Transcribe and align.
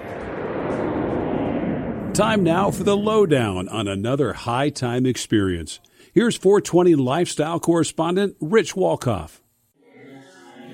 Time 2.15 2.45
now 2.45 2.71
for 2.71 2.85
the 2.85 2.95
lowdown 2.95 3.71
on 3.71 3.89
another 3.89 4.35
high 4.35 4.69
time 4.69 5.07
experience. 5.07 5.81
Here's 6.13 6.37
420 6.37 6.95
lifestyle 6.95 7.59
correspondent 7.59 8.37
Rich 8.39 8.75
Walkoff. 8.77 9.41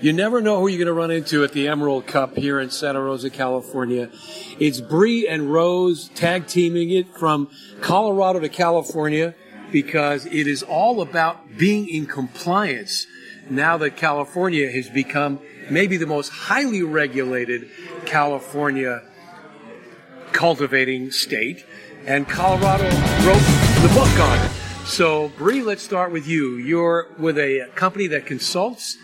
You 0.01 0.13
never 0.13 0.41
know 0.41 0.59
who 0.59 0.67
you're 0.67 0.79
going 0.79 0.87
to 0.87 0.93
run 0.93 1.13
into 1.13 1.45
at 1.45 1.53
the 1.53 1.69
Emerald 1.69 2.09
Cup 2.09 2.37
here 2.37 2.59
in 2.59 2.71
Santa 2.71 3.01
Rosa, 3.01 3.31
California. 3.31 4.11
It's 4.59 4.81
Bree 4.81 5.29
and 5.29 5.53
Rose 5.53 6.09
tag 6.09 6.49
teaming 6.49 6.91
it 6.91 7.07
from 7.17 7.49
Colorado 7.81 8.41
to 8.41 8.49
California 8.49 9.37
because 9.71 10.27
it 10.27 10.49
is 10.49 10.65
all 10.65 11.01
about 11.01 11.57
being 11.57 11.89
in 11.89 12.07
compliance 12.07 13.07
now 13.49 13.77
that 13.77 13.97
California 13.97 14.69
has 14.73 14.89
become 14.89 15.39
maybe 15.71 15.99
the 15.99 16.07
most 16.07 16.31
highly 16.31 16.83
regulated 16.83 17.69
California 18.07 19.08
cultivating 20.33 21.11
state, 21.11 21.65
and 22.07 22.29
Colorado 22.29 22.85
wrote 23.27 23.43
the 23.83 23.91
book 23.95 24.21
on 24.21 24.39
it. 24.45 24.51
So, 24.87 25.29
Bree, 25.37 25.63
let's 25.63 25.83
start 25.83 26.13
with 26.13 26.27
you. 26.27 26.57
You're 26.57 27.09
with 27.19 27.39
a 27.39 27.69
company 27.75 28.07
that 28.09 28.27
consults 28.27 28.97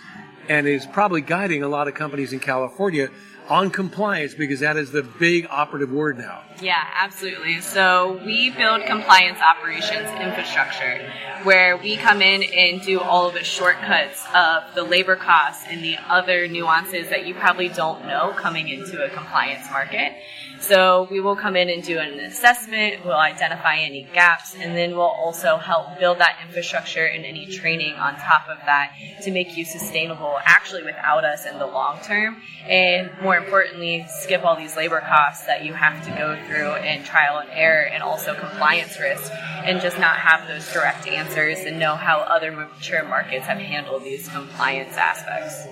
and 0.48 0.66
is 0.66 0.86
probably 0.86 1.20
guiding 1.20 1.62
a 1.62 1.68
lot 1.68 1.88
of 1.88 1.94
companies 1.94 2.32
in 2.32 2.40
California 2.40 3.10
on 3.48 3.70
compliance 3.70 4.34
because 4.34 4.60
that 4.60 4.76
is 4.76 4.90
the 4.90 5.02
big 5.02 5.46
operative 5.50 5.92
word 5.92 6.16
now. 6.16 6.42
Yeah, 6.62 6.82
absolutely. 6.98 7.60
So 7.60 8.20
we 8.24 8.50
build 8.50 8.86
compliance 8.86 9.38
operations 9.40 10.08
infrastructure 10.20 11.10
where 11.42 11.76
we 11.76 11.96
come 11.96 12.22
in 12.22 12.42
and 12.42 12.80
do 12.80 13.00
all 13.00 13.28
of 13.28 13.34
the 13.34 13.44
shortcuts 13.44 14.24
of 14.34 14.74
the 14.74 14.82
labor 14.82 15.16
costs 15.16 15.64
and 15.68 15.84
the 15.84 15.96
other 16.08 16.48
nuances 16.48 17.10
that 17.10 17.26
you 17.26 17.34
probably 17.34 17.68
don't 17.68 18.06
know 18.06 18.32
coming 18.36 18.68
into 18.68 19.04
a 19.04 19.10
compliance 19.10 19.70
market. 19.70 20.12
So 20.60 21.08
we 21.10 21.20
will 21.20 21.36
come 21.36 21.56
in 21.56 21.68
and 21.68 21.82
do 21.82 21.98
an 21.98 22.18
assessment, 22.20 23.04
we'll 23.04 23.14
identify 23.14 23.76
any 23.76 24.08
gaps, 24.14 24.54
and 24.54 24.76
then 24.76 24.92
we'll 24.92 25.02
also 25.02 25.56
help 25.56 25.98
build 25.98 26.18
that 26.18 26.38
infrastructure 26.46 27.04
and 27.04 27.24
any 27.24 27.46
training 27.46 27.94
on 27.94 28.16
top 28.16 28.48
of 28.48 28.58
that 28.64 28.94
to 29.22 29.30
make 29.30 29.56
you 29.56 29.64
sustainable 29.64 30.38
actually 30.44 30.82
without 30.82 31.24
us 31.24 31.44
in 31.44 31.58
the 31.58 31.66
long 31.66 31.98
term. 32.02 32.40
And 32.66 33.10
more 33.22 33.36
importantly, 33.36 34.06
skip 34.08 34.44
all 34.44 34.56
these 34.56 34.76
labor 34.76 35.00
costs 35.00 35.46
that 35.46 35.64
you 35.64 35.74
have 35.74 36.02
to 36.06 36.10
go 36.12 36.38
through 36.46 36.72
and 36.72 37.04
trial 37.04 37.38
and 37.38 37.50
error 37.52 37.86
and 37.86 38.02
also 38.02 38.34
compliance 38.34 38.98
risk 38.98 39.30
and 39.64 39.80
just 39.80 39.98
not 39.98 40.16
have 40.16 40.48
those 40.48 40.72
direct 40.72 41.06
answers 41.06 41.58
and 41.58 41.78
know 41.78 41.94
how 41.94 42.20
other 42.20 42.52
mature 42.52 43.04
markets 43.04 43.46
have 43.46 43.58
handled 43.58 44.02
these 44.02 44.28
compliance 44.28 44.96
aspects. 44.96 45.66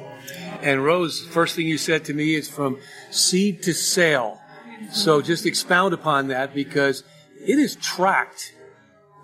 And 0.62 0.84
Rose, 0.84 1.20
first 1.20 1.56
thing 1.56 1.66
you 1.66 1.78
said 1.78 2.04
to 2.06 2.14
me 2.14 2.34
is 2.34 2.48
from 2.48 2.78
seed 3.10 3.62
to 3.64 3.72
sale. 3.72 4.41
So 4.90 5.22
just 5.22 5.46
expound 5.46 5.94
upon 5.94 6.28
that 6.28 6.54
because 6.54 7.04
it 7.40 7.58
is 7.58 7.76
tracked. 7.76 8.54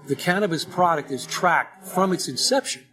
The 0.06 0.16
cannabis 0.16 0.64
product 0.64 1.10
is 1.10 1.26
tracked 1.26 1.86
from 1.86 2.12
its 2.12 2.28
inception. 2.28 2.84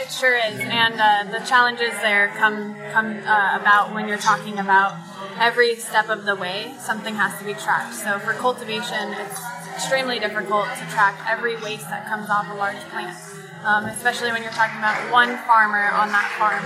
It 0.00 0.10
sure 0.10 0.36
is, 0.36 0.58
and 0.58 0.94
uh, 1.00 1.38
the 1.38 1.44
challenges 1.46 1.92
there 2.02 2.28
come 2.36 2.74
come 2.90 3.16
uh, 3.18 3.58
about 3.60 3.94
when 3.94 4.08
you're 4.08 4.18
talking 4.18 4.58
about 4.58 4.96
every 5.38 5.76
step 5.76 6.08
of 6.08 6.24
the 6.24 6.34
way. 6.34 6.74
Something 6.80 7.14
has 7.14 7.38
to 7.38 7.44
be 7.44 7.54
tracked. 7.54 7.94
So 7.94 8.18
for 8.18 8.32
cultivation, 8.32 9.14
it's 9.14 9.40
extremely 9.72 10.18
difficult 10.18 10.66
to 10.78 10.86
track 10.90 11.16
every 11.28 11.54
waste 11.62 11.88
that 11.90 12.06
comes 12.06 12.28
off 12.28 12.50
a 12.50 12.54
large 12.54 12.80
plant 12.90 13.16
um, 13.64 13.86
especially 13.86 14.30
when 14.30 14.42
you're 14.42 14.52
talking 14.52 14.78
about 14.78 15.10
one 15.10 15.36
farmer 15.46 15.90
on 15.90 16.08
that 16.08 16.28
farm, 16.38 16.62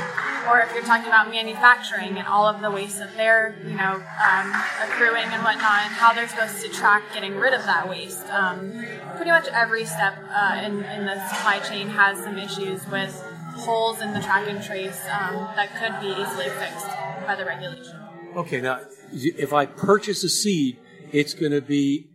or 0.51 0.61
if 0.61 0.73
you're 0.75 0.85
talking 0.85 1.07
about 1.07 1.31
manufacturing 1.31 2.19
and 2.19 2.27
all 2.27 2.47
of 2.47 2.61
the 2.61 2.71
waste 2.71 2.99
that 2.99 3.17
they're, 3.17 3.57
you 3.65 3.75
know, 3.75 3.95
um, 3.95 4.47
accruing 4.83 5.25
and 5.31 5.43
whatnot, 5.43 5.83
and 5.87 5.95
how 5.95 6.13
they're 6.13 6.29
supposed 6.29 6.61
to 6.65 6.69
track 6.69 7.03
getting 7.15 7.37
rid 7.37 7.55
of 7.55 7.65
that 7.65 7.89
waste. 7.89 8.27
Um, 8.29 8.85
pretty 9.17 9.31
much 9.31 9.47
every 9.49 9.85
step 9.85 10.19
uh, 10.31 10.61
in, 10.65 10.83
in 10.85 11.07
the 11.07 11.29
supply 11.29 11.61
chain 11.61 11.89
has 11.89 12.19
some 12.23 12.39
issues 12.39 12.87
with 12.89 13.15
holes 13.57 14.01
in 14.01 14.13
the 14.13 14.21
track 14.21 14.49
and 14.49 14.63
trace 14.63 15.01
um, 15.11 15.35
that 15.57 15.69
could 15.79 16.01
be 16.01 16.11
easily 16.21 16.49
fixed 16.61 16.87
by 17.27 17.35
the 17.37 17.45
regulation. 17.45 17.97
Okay, 18.37 18.61
now 18.61 18.81
if 19.13 19.53
I 19.53 19.67
purchase 19.67 20.23
a 20.25 20.29
seed, 20.29 20.79
it's 21.13 21.35
going 21.35 21.53
to 21.53 21.61
be 21.61 22.09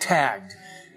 tagged. 0.00 0.54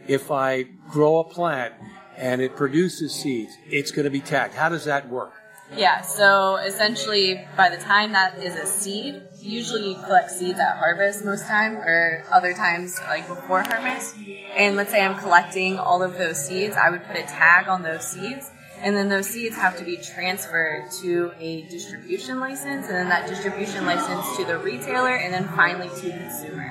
If 0.08 0.32
I 0.32 0.64
grow 0.90 1.20
a 1.20 1.24
plant, 1.24 1.74
and 2.18 2.42
it 2.42 2.56
produces 2.56 3.14
seeds, 3.14 3.54
it's 3.70 3.92
going 3.92 4.06
to 4.06 4.10
be 4.10 4.20
tagged. 4.20 4.56
How 4.56 4.70
does 4.70 4.86
that 4.86 5.08
work? 5.08 5.34
Yeah, 5.76 6.02
so 6.02 6.56
essentially, 6.56 7.46
by 7.58 7.70
the 7.70 7.78
time 7.78 8.14
that 8.14 8.38
is 8.42 8.56
a 8.56 8.66
seed, 8.66 9.22
usually 9.42 9.90
you 9.90 9.96
collect 9.96 10.32
seeds 10.32 10.60
at 10.60 10.78
harvest 10.78 11.26
most 11.26 11.46
time, 11.46 11.76
or 11.76 12.24
other 12.32 12.54
times 12.54 12.98
like 13.08 13.28
before 13.28 13.64
harvest. 13.64 14.16
And 14.56 14.78
let's 14.78 14.92
say 14.92 15.04
I'm 15.04 15.20
collecting 15.20 15.78
all 15.78 16.02
of 16.02 16.18
those 16.18 16.38
seeds, 16.38 16.78
I 16.78 16.90
would 16.90 17.04
put 17.04 17.18
a 17.18 17.24
tag 17.24 17.68
on 17.68 17.84
those 17.84 18.08
seeds, 18.08 18.50
and 18.82 18.96
then 18.96 19.10
those 19.10 19.28
seeds 19.28 19.56
have 19.56 19.78
to 19.78 19.84
be 19.84 19.98
transferred 19.98 20.92
to 21.02 21.32
a 21.40 21.64
distribution 21.64 22.40
license, 22.40 22.88
and 22.88 22.96
then 22.96 23.10
that 23.10 23.28
distribution 23.28 23.86
license 23.86 24.38
to 24.38 24.46
the 24.46 24.58
retailer, 24.58 25.16
and 25.16 25.34
then 25.34 25.48
finally 25.50 25.90
to 25.90 26.06
the 26.08 26.12
consumer. 26.12 26.64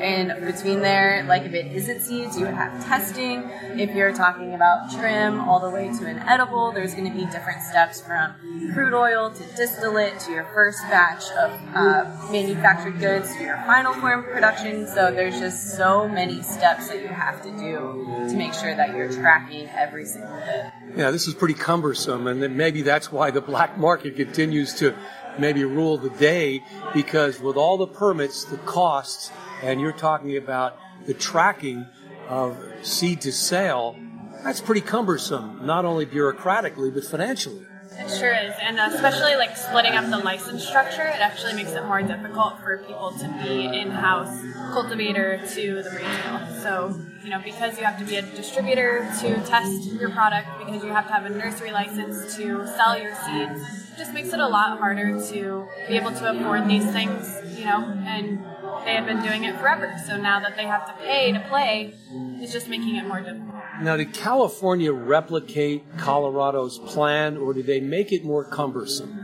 And 0.00 0.46
between 0.46 0.80
there, 0.80 1.24
like 1.28 1.42
if 1.42 1.52
it 1.52 1.72
isn't 1.72 2.00
seeds, 2.00 2.38
you 2.38 2.46
would 2.46 2.54
have 2.54 2.82
testing. 2.86 3.42
If 3.78 3.94
you're 3.94 4.14
talking 4.14 4.54
about 4.54 4.90
trim 4.92 5.40
all 5.40 5.60
the 5.60 5.68
way 5.68 5.88
to 5.98 6.06
an 6.06 6.20
edible, 6.20 6.72
there's 6.72 6.94
going 6.94 7.10
to 7.10 7.16
be 7.16 7.26
different 7.26 7.62
steps 7.62 8.00
from 8.00 8.34
crude 8.72 8.94
oil 8.94 9.30
to 9.30 9.42
distillate 9.56 10.18
to 10.20 10.32
your 10.32 10.44
first 10.54 10.80
batch 10.88 11.24
of 11.32 11.50
uh, 11.74 12.32
manufactured 12.32 12.98
goods 12.98 13.34
to 13.36 13.42
your 13.42 13.58
final 13.66 13.92
form 13.94 14.24
production. 14.24 14.86
So 14.86 15.10
there's 15.10 15.38
just 15.38 15.76
so 15.76 16.08
many 16.08 16.42
steps 16.42 16.88
that 16.88 17.02
you 17.02 17.08
have 17.08 17.42
to 17.42 17.50
do 17.50 18.26
to 18.30 18.34
make 18.36 18.54
sure 18.54 18.74
that 18.74 18.96
you're 18.96 19.12
tracking 19.12 19.68
every 19.68 20.06
single 20.06 20.34
bit. 20.40 20.66
Yeah, 20.96 21.10
this 21.10 21.28
is 21.28 21.34
pretty 21.34 21.49
cumbersome, 21.54 22.26
and 22.26 22.42
then 22.42 22.56
maybe 22.56 22.82
that's 22.82 23.10
why 23.12 23.30
the 23.30 23.40
black 23.40 23.78
market 23.78 24.16
continues 24.16 24.74
to 24.74 24.94
maybe 25.38 25.64
rule 25.64 25.96
the 25.96 26.10
day 26.10 26.62
because 26.92 27.40
with 27.40 27.56
all 27.56 27.76
the 27.76 27.86
permits, 27.86 28.44
the 28.44 28.56
costs 28.58 29.30
and 29.62 29.80
you're 29.80 29.92
talking 29.92 30.36
about 30.36 30.78
the 31.06 31.14
tracking 31.14 31.86
of 32.28 32.56
seed 32.82 33.20
to 33.22 33.32
sale, 33.32 33.96
that's 34.44 34.60
pretty 34.60 34.80
cumbersome, 34.80 35.64
not 35.64 35.84
only 35.84 36.06
bureaucratically, 36.06 36.92
but 36.92 37.04
financially. 37.04 37.66
It 37.92 38.08
sure 38.08 38.32
is, 38.34 38.54
and 38.62 38.78
especially 38.78 39.36
like 39.36 39.56
splitting 39.56 39.92
up 39.92 40.08
the 40.10 40.18
license 40.18 40.66
structure, 40.66 41.02
it 41.02 41.20
actually 41.20 41.54
makes 41.54 41.72
it 41.72 41.84
more 41.84 42.02
difficult 42.02 42.60
for 42.60 42.78
people 42.78 43.10
to 43.12 43.28
be 43.42 43.64
in-house 43.66 44.40
cultivator 44.72 45.40
to 45.54 45.82
the 45.82 45.90
retail. 45.90 46.60
So, 46.62 46.98
you 47.22 47.30
know, 47.30 47.40
because 47.44 47.78
you 47.78 47.84
have 47.84 47.98
to 47.98 48.04
be 48.04 48.16
a 48.16 48.22
distributor 48.22 49.10
to 49.20 49.34
test 49.44 49.92
your 49.92 50.10
product, 50.10 50.48
because 50.64 50.82
you 50.82 50.90
have 50.90 51.06
to 51.08 51.12
have 51.12 51.24
a 51.26 51.30
nursery 51.30 51.72
license 51.72 52.36
to 52.36 52.66
sell 52.66 52.98
your 52.98 53.14
seeds, 53.14 53.60
just 53.98 54.14
makes 54.14 54.32
it 54.32 54.40
a 54.40 54.48
lot 54.48 54.78
harder 54.78 55.20
to 55.28 55.68
be 55.88 55.96
able 55.96 56.12
to 56.12 56.30
afford 56.30 56.68
these 56.68 56.90
things, 56.92 57.36
you 57.58 57.66
know, 57.66 57.84
and 58.06 58.38
they 58.84 58.94
had 58.94 59.06
been 59.06 59.22
doing 59.22 59.44
it 59.44 59.58
forever. 59.58 59.94
So 60.06 60.16
now 60.16 60.40
that 60.40 60.56
they 60.56 60.64
have 60.64 60.86
to 60.86 60.92
pay 61.04 61.32
to 61.32 61.40
play, 61.48 61.94
it's 62.40 62.52
just 62.52 62.68
making 62.68 62.96
it 62.96 63.06
more 63.06 63.20
difficult. 63.20 63.54
Now, 63.82 63.96
did 63.96 64.12
California 64.12 64.92
replicate 64.92 65.84
Colorado's 65.96 66.78
plan, 66.78 67.36
or 67.36 67.54
did 67.54 67.66
they 67.66 67.80
make 67.80 68.12
it 68.12 68.24
more 68.24 68.44
cumbersome? 68.44 69.16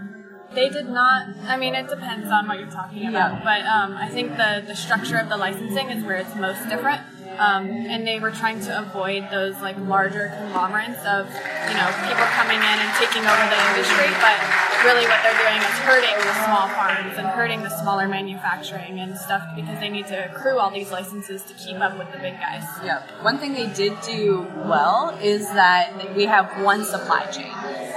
They 0.55 0.71
did 0.71 0.89
not. 0.89 1.29
I 1.47 1.57
mean, 1.59 1.75
it 1.75 1.89
depends 1.89 2.31
on 2.31 2.49
what 2.49 2.59
you're 2.59 2.71
talking 2.71 3.09
about. 3.09 3.33
Yeah. 3.33 3.45
But 3.45 3.67
um, 3.67 3.97
I 3.97 4.09
think 4.09 4.37
the, 4.37 4.65
the 4.67 4.75
structure 4.75 5.19
of 5.19 5.29
the 5.29 5.37
licensing 5.37 5.91
is 5.91 6.03
where 6.05 6.17
it's 6.17 6.35
most 6.35 6.67
different. 6.69 7.03
Um, 7.39 7.69
and 7.69 8.07
they 8.07 8.19
were 8.19 8.31
trying 8.31 8.61
to 8.61 8.79
avoid 8.79 9.29
those 9.31 9.55
like 9.61 9.77
larger 9.79 10.33
conglomerates 10.37 11.01
of 11.05 11.27
you 11.29 11.77
know 11.77 11.89
people 12.09 12.27
coming 12.33 12.59
in 12.59 12.77
and 12.81 12.91
taking 12.97 13.23
over 13.23 13.45
the 13.49 13.61
industry, 13.73 14.09
but 14.21 14.39
really 14.85 15.07
what 15.07 15.21
they're 15.23 15.39
doing 15.39 15.59
is 15.59 15.77
hurting 15.85 16.17
the 16.17 16.35
small 16.45 16.69
farms 16.69 17.19
and 17.19 17.27
hurting 17.27 17.63
the 17.63 17.71
smaller 17.83 18.09
manufacturing 18.09 19.01
and 19.01 19.17
stuff 19.17 19.43
because 19.55 19.79
they 19.81 19.89
need 19.89 20.07
to 20.07 20.31
accrue 20.31 20.59
all 20.59 20.71
these 20.71 20.91
licenses 20.91 21.43
to 21.43 21.55
keep 21.55 21.77
up 21.81 21.99
with 21.99 22.11
the 22.13 22.19
big 22.19 22.35
guys. 22.35 22.63
Yeah. 22.85 23.03
One 23.23 23.39
thing 23.39 23.53
they 23.53 23.73
did 23.73 24.01
do 24.03 24.47
well 24.57 25.19
is 25.23 25.47
that 25.49 26.15
we 26.17 26.25
have 26.25 26.63
one 26.63 26.85
supply 26.85 27.27
chain. 27.27 27.53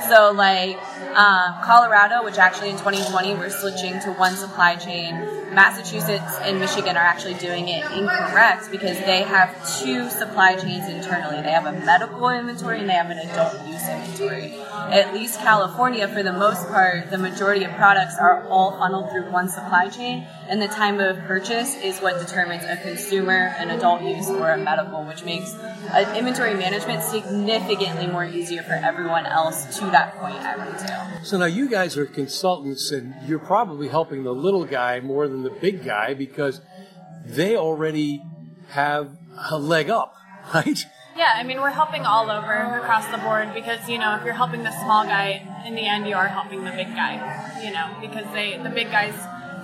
So, 0.09 0.31
like 0.31 0.77
um, 1.15 1.55
Colorado, 1.63 2.23
which 2.23 2.37
actually 2.37 2.69
in 2.69 2.77
2020 2.77 3.35
we're 3.35 3.49
switching 3.49 3.99
to 4.01 4.11
one 4.13 4.35
supply 4.35 4.75
chain. 4.75 5.15
Massachusetts 5.53 6.37
and 6.41 6.59
Michigan 6.59 6.95
are 6.95 7.03
actually 7.03 7.33
doing 7.35 7.67
it 7.69 7.83
incorrect 7.91 8.69
because 8.71 8.97
they 8.99 9.23
have 9.29 9.55
two 9.79 10.09
supply 10.09 10.55
chains 10.55 10.87
internally. 10.89 11.41
They 11.41 11.51
have 11.51 11.65
a 11.65 11.71
medical 11.85 12.29
inventory 12.29 12.79
and 12.81 12.89
they 12.89 12.93
have 12.93 13.09
an 13.09 13.19
adult 13.19 13.65
use 13.67 13.87
inventory. 13.87 14.59
At 14.91 15.13
least 15.13 15.39
California, 15.39 16.07
for 16.07 16.23
the 16.23 16.33
most 16.33 16.67
part, 16.67 17.11
the 17.11 17.17
majority 17.17 17.63
of 17.63 17.71
products 17.75 18.15
are 18.19 18.43
all 18.47 18.71
funneled 18.77 19.11
through 19.11 19.31
one 19.31 19.47
supply 19.47 19.87
chain, 19.87 20.25
and 20.47 20.61
the 20.61 20.67
time 20.67 20.99
of 20.99 21.17
purchase 21.25 21.75
is 21.75 21.99
what 21.99 22.19
determines 22.19 22.63
a 22.63 22.75
consumer, 22.77 23.53
an 23.59 23.69
adult 23.69 24.01
use, 24.01 24.27
or 24.29 24.51
a 24.51 24.57
medical, 24.57 25.03
which 25.03 25.23
makes 25.23 25.53
uh, 25.53 26.13
inventory 26.17 26.55
management 26.55 27.03
significantly 27.03 28.07
more 28.07 28.25
easier 28.25 28.63
for 28.63 28.73
everyone 28.73 29.25
else 29.27 29.77
to 29.77 29.85
that 29.91 30.15
point 30.17 30.37
at 30.37 30.57
retail. 30.59 31.23
So 31.23 31.37
now 31.37 31.45
you 31.45 31.69
guys 31.69 31.95
are 31.97 32.05
consultants, 32.05 32.91
and 32.91 33.13
you're 33.27 33.39
probably 33.39 33.89
helping 33.89 34.23
the 34.23 34.33
little 34.33 34.65
guy 34.65 34.99
more 34.99 35.27
than 35.27 35.43
the 35.43 35.51
big 35.51 35.85
guy 35.85 36.15
because 36.15 36.61
they 37.25 37.55
already 37.55 38.23
have 38.71 39.11
a 39.49 39.57
leg 39.57 39.89
up, 39.89 40.15
right? 40.53 40.85
Yeah, 41.15 41.33
I 41.35 41.43
mean, 41.43 41.59
we're 41.59 41.71
helping 41.71 42.05
all 42.05 42.31
over 42.31 42.53
across 42.79 43.05
the 43.07 43.17
board 43.17 43.53
because, 43.53 43.89
you 43.89 43.97
know, 43.97 44.15
if 44.15 44.23
you're 44.23 44.33
helping 44.33 44.63
the 44.63 44.71
small 44.83 45.03
guy, 45.03 45.45
in 45.65 45.75
the 45.75 45.85
end, 45.85 46.07
you 46.07 46.15
are 46.15 46.29
helping 46.29 46.63
the 46.63 46.71
big 46.71 46.87
guy, 46.95 47.19
you 47.61 47.73
know, 47.73 47.91
because 47.99 48.25
they, 48.33 48.57
the 48.57 48.69
big 48.69 48.89
guys, 48.89 49.13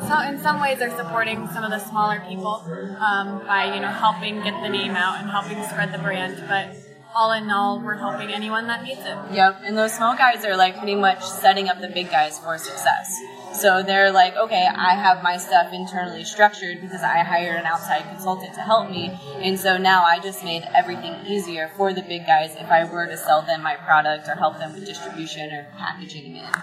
so 0.07 0.19
in 0.28 0.38
some 0.42 0.60
ways, 0.60 0.81
are 0.81 0.90
supporting 0.98 1.48
some 1.48 1.63
of 1.63 1.72
the 1.72 1.80
smaller 1.80 2.22
people 2.28 2.62
um, 3.00 3.40
by, 3.48 3.74
you 3.74 3.80
know, 3.80 3.88
helping 3.88 4.44
get 4.44 4.62
the 4.62 4.69
name 4.69 4.92
out 4.92 5.22
and 5.22 5.30
helping 5.30 5.63
spread 5.63 5.94
the 5.94 5.98
brand. 6.00 6.44
But 6.50 6.75
all 7.16 7.31
in 7.31 7.50
all, 7.50 7.80
we're 7.80 7.96
helping 7.96 8.30
anyone 8.31 8.68
that 8.68 8.84
needs 8.84 9.00
it. 9.00 9.18
Yep, 9.31 9.62
and 9.63 9.78
those 9.78 9.94
small 9.94 10.18
guys 10.18 10.44
are 10.44 10.57
like 10.57 10.78
pretty 10.78 10.96
much 10.96 11.24
setting 11.24 11.69
up 11.69 11.80
the 11.80 11.88
big 11.88 12.12
guys 12.12 12.38
for 12.38 12.57
success. 12.57 13.18
So 13.60 13.84
they're 13.84 14.12
like, 14.12 14.36
okay, 14.36 14.68
I 14.68 14.96
have 14.96 15.24
my 15.24 15.38
stuff 15.38 15.72
internally 15.72 16.25
structured 16.25 16.81
because 16.81 17.02
I 17.02 17.19
hired 17.19 17.60
an 17.60 17.66
outside 17.66 18.04
consultant 18.10 18.54
to 18.56 18.62
help 18.62 18.90
me. 18.90 19.18
And 19.38 19.60
so 19.60 19.78
now 19.78 20.04
I 20.04 20.19
just 20.19 20.44
made 20.44 20.63
everything 20.74 21.16
easier 21.25 21.72
for 21.78 21.94
the 21.94 22.02
big 22.02 22.25
guys 22.25 22.56
if 22.60 22.69
I 22.69 22.84
were 22.84 23.07
to 23.07 23.18
sell 23.18 23.42
them 23.42 23.63
my 23.63 23.75
product 23.75 24.28
or 24.28 24.36
help 24.36 24.57
them 24.57 24.74
with 24.74 24.86
distribution 24.86 25.52
or 25.52 25.68
packaging 25.78 26.38
and 26.38 26.56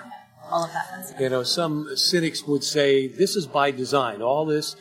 all 0.51 0.65
of 0.65 0.73
that. 0.73 1.15
You 1.19 1.31
know, 1.31 1.43
some 1.43 1.97
cynics 1.97 2.47
would 2.47 2.63
say 2.63 3.07
this 3.07 3.37
is 3.37 3.47
by 3.47 3.71
design. 3.71 4.21
All 4.21 4.45
this 4.45 4.77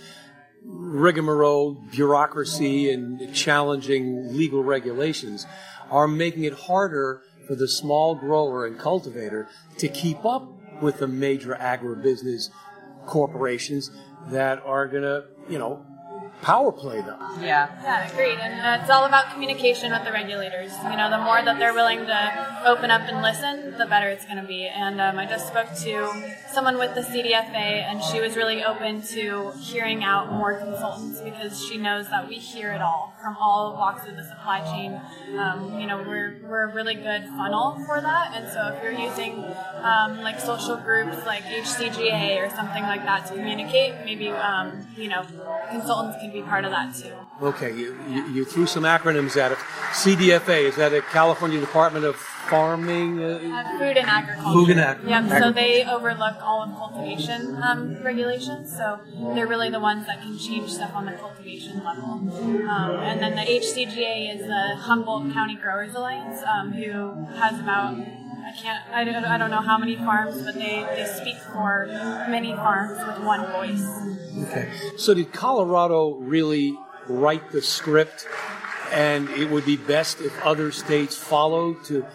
rigmarole, 0.63 1.73
bureaucracy, 1.91 2.91
and 2.91 3.33
challenging 3.33 4.35
legal 4.35 4.63
regulations 4.63 5.45
are 5.89 6.07
making 6.07 6.43
it 6.43 6.53
harder 6.53 7.21
for 7.47 7.55
the 7.55 7.67
small 7.67 8.15
grower 8.15 8.65
and 8.65 8.77
cultivator 8.77 9.47
to 9.77 9.87
keep 9.87 10.23
up 10.25 10.60
with 10.81 10.99
the 10.99 11.07
major 11.07 11.55
agribusiness 11.59 12.49
corporations 13.05 13.91
that 14.29 14.61
are 14.65 14.87
going 14.87 15.03
to, 15.03 15.25
you 15.49 15.57
know, 15.57 15.85
power 16.41 16.71
play 16.71 17.01
though. 17.01 17.17
Yeah. 17.39 17.69
Yeah, 17.83 18.09
agreed. 18.11 18.39
And 18.39 18.59
uh, 18.61 18.81
it's 18.81 18.89
all 18.89 19.05
about 19.05 19.31
communication 19.33 19.91
with 19.91 20.03
the 20.03 20.11
regulators. 20.11 20.71
You 20.83 20.97
know, 20.97 21.09
the 21.09 21.19
more 21.19 21.41
that 21.43 21.59
they're 21.59 21.73
willing 21.73 22.05
to 22.05 22.63
open 22.65 22.91
up 22.91 23.01
and 23.07 23.21
listen, 23.21 23.77
the 23.77 23.85
better 23.85 24.09
it's 24.09 24.25
going 24.25 24.37
to 24.37 24.47
be. 24.47 24.65
And 24.67 24.99
um, 24.99 25.19
I 25.19 25.25
just 25.25 25.47
spoke 25.47 25.67
to 25.83 26.33
someone 26.51 26.77
with 26.77 26.95
the 26.95 27.01
CDFA, 27.01 27.83
and 27.85 28.03
she 28.03 28.19
was 28.19 28.35
really 28.35 28.63
open 28.63 29.01
to 29.13 29.51
hearing 29.59 30.03
out 30.03 30.31
more 30.31 30.57
consultants 30.57 31.19
because 31.21 31.63
she 31.65 31.77
knows 31.77 32.09
that 32.09 32.27
we 32.27 32.35
hear 32.35 32.71
it 32.71 32.81
all 32.81 33.13
from 33.21 33.37
all 33.37 33.73
walks 33.73 34.07
of 34.07 34.15
the 34.15 34.23
supply 34.23 34.61
chain. 34.61 34.99
Um, 35.37 35.79
you 35.79 35.87
know, 35.87 35.97
we're, 35.97 36.39
we're 36.43 36.69
a 36.69 36.73
really 36.73 36.95
good 36.95 37.25
funnel 37.37 37.83
for 37.85 38.01
that. 38.01 38.33
And 38.35 38.51
so 38.51 38.73
if 38.73 38.83
you're 38.83 38.91
using 38.91 39.43
um, 39.81 40.21
like 40.21 40.39
social 40.39 40.77
groups 40.77 41.25
like 41.25 41.43
HCGA 41.43 42.45
or 42.45 42.49
something 42.49 42.83
like 42.83 43.03
that 43.05 43.27
to 43.27 43.35
communicate, 43.35 43.93
maybe, 44.05 44.29
um, 44.29 44.87
you 44.97 45.07
know, 45.07 45.25
consultants 45.69 46.17
can 46.21 46.30
be 46.33 46.41
part 46.41 46.65
of 46.65 46.71
that 46.71 46.95
too. 46.95 47.13
Okay, 47.41 47.75
you, 47.75 47.97
you, 48.07 48.27
you 48.29 48.45
threw 48.45 48.65
some 48.67 48.83
acronyms 48.83 49.35
at 49.35 49.51
it. 49.51 49.57
CDFA, 49.93 50.63
is 50.69 50.75
that 50.75 50.93
a 50.93 51.01
California 51.01 51.59
Department 51.59 52.05
of 52.05 52.15
Farming? 52.15 53.23
Uh, 53.23 53.39
food 53.79 53.97
and 53.97 54.07
agriculture. 54.07 54.51
Food 54.53 54.69
and 54.71 54.79
ag- 54.79 54.99
Yep. 55.07 55.41
So 55.41 55.51
they 55.51 55.85
overlook 55.85 56.35
all 56.41 56.61
of 56.63 56.69
cultivation 56.75 57.61
um, 57.63 57.97
regulations. 58.03 58.75
So 58.75 58.99
they're 59.33 59.47
really 59.47 59.69
the 59.69 59.79
ones 59.79 60.05
that 60.07 60.21
can 60.21 60.37
change 60.37 60.69
stuff 60.71 60.91
on 60.93 61.05
the 61.05 61.13
cultivation 61.13 61.83
level. 61.83 62.11
Um, 62.11 62.69
and 63.01 63.21
then 63.21 63.35
the 63.35 63.41
HCGA 63.41 64.35
is 64.35 64.41
the 64.47 64.75
Humboldt 64.77 65.33
County 65.33 65.55
Growers 65.55 65.95
Alliance, 65.95 66.41
um, 66.43 66.73
who 66.73 67.25
has 67.35 67.59
about 67.59 67.95
I 68.51 68.53
can't 68.53 68.89
I 68.91 69.03
don't, 69.05 69.23
I 69.23 69.37
don't 69.37 69.49
know 69.49 69.61
how 69.61 69.77
many 69.77 69.95
farms, 69.95 70.41
but 70.41 70.55
they, 70.55 70.85
they 70.95 71.05
speak 71.05 71.37
for 71.37 71.85
many 72.29 72.53
farms 72.53 72.99
with 73.07 73.25
one 73.25 73.49
voice. 73.51 73.87
Okay. 74.49 74.69
So 74.97 75.13
did 75.13 75.31
Colorado 75.31 76.15
really 76.15 76.77
write 77.07 77.51
the 77.51 77.61
script 77.61 78.27
and 78.91 79.29
it 79.29 79.49
would 79.49 79.65
be 79.65 79.77
best 79.77 80.19
if 80.19 80.37
other 80.43 80.71
states 80.71 81.15
followed 81.15 81.83
to 81.85 82.05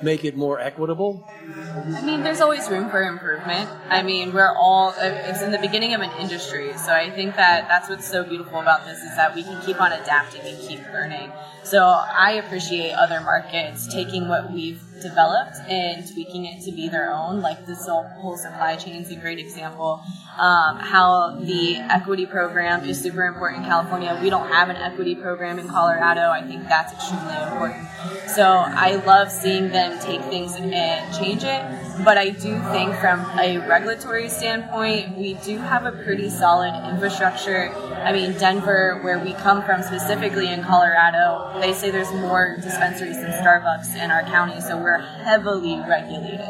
make 0.00 0.24
it 0.24 0.36
more 0.36 0.60
equitable? 0.60 1.28
I 1.42 2.02
mean, 2.02 2.22
there's 2.22 2.40
always 2.40 2.68
room 2.68 2.88
for 2.88 3.02
improvement. 3.02 3.68
I 3.88 4.02
mean, 4.02 4.32
we're 4.32 4.54
all, 4.54 4.90
uh, 4.90 5.02
it's 5.02 5.42
in 5.42 5.50
the 5.50 5.58
beginning 5.58 5.94
of 5.94 6.02
an 6.02 6.10
industry. 6.20 6.72
So 6.76 6.92
I 6.92 7.10
think 7.10 7.34
that 7.36 7.66
that's 7.68 7.88
what's 7.88 8.08
so 8.08 8.22
beautiful 8.22 8.60
about 8.60 8.84
this 8.86 8.98
is 8.98 9.16
that 9.16 9.34
we 9.34 9.42
can 9.42 9.60
keep 9.62 9.80
on 9.80 9.90
adapting 9.92 10.42
and 10.42 10.58
keep 10.68 10.80
learning. 10.92 11.32
So 11.64 11.82
I 11.82 12.32
appreciate 12.44 12.92
other 12.92 13.20
markets 13.20 13.92
taking 13.92 14.28
what 14.28 14.52
we've 14.52 14.80
developed 15.04 15.56
and 15.68 16.10
tweaking 16.12 16.46
it 16.46 16.64
to 16.64 16.72
be 16.72 16.88
their 16.88 17.12
own. 17.12 17.40
Like 17.40 17.66
this 17.66 17.86
whole 17.86 18.36
supply 18.36 18.76
chain 18.76 19.02
is 19.02 19.10
a 19.12 19.16
great 19.16 19.38
example. 19.38 20.02
Um, 20.38 20.78
how 20.78 21.38
the 21.40 21.76
equity 21.76 22.26
program 22.26 22.84
is 22.88 23.00
super 23.00 23.24
important 23.26 23.62
in 23.62 23.68
California. 23.68 24.18
We 24.20 24.30
don't 24.30 24.48
have 24.48 24.70
an 24.70 24.76
equity 24.76 25.14
program 25.14 25.58
in 25.58 25.68
Colorado. 25.68 26.30
I 26.30 26.42
think 26.42 26.66
that's 26.68 26.92
extremely 26.92 27.36
important. 27.36 27.86
So 28.34 28.44
I 28.44 28.96
love 29.06 29.30
seeing 29.30 29.68
them 29.68 29.98
take 30.00 30.22
things 30.22 30.56
and 30.56 31.14
change 31.14 31.44
it. 31.44 31.83
But 32.02 32.18
I 32.18 32.30
do 32.30 32.58
think 32.72 32.94
from 32.96 33.20
a 33.38 33.58
regulatory 33.68 34.28
standpoint, 34.28 35.16
we 35.16 35.34
do 35.34 35.58
have 35.58 35.84
a 35.84 35.92
pretty 35.92 36.28
solid 36.28 36.72
infrastructure. 36.90 37.70
I 38.02 38.12
mean, 38.12 38.32
Denver, 38.32 39.00
where 39.02 39.18
we 39.18 39.32
come 39.34 39.62
from 39.62 39.82
specifically 39.82 40.48
in 40.48 40.64
Colorado, 40.64 41.60
they 41.60 41.72
say 41.72 41.90
there's 41.90 42.10
more 42.12 42.56
dispensaries 42.60 43.20
than 43.20 43.30
Starbucks 43.30 43.94
in 43.96 44.10
our 44.10 44.22
county, 44.24 44.60
so 44.60 44.76
we're 44.76 44.98
heavily 44.98 45.78
regulated. 45.88 46.40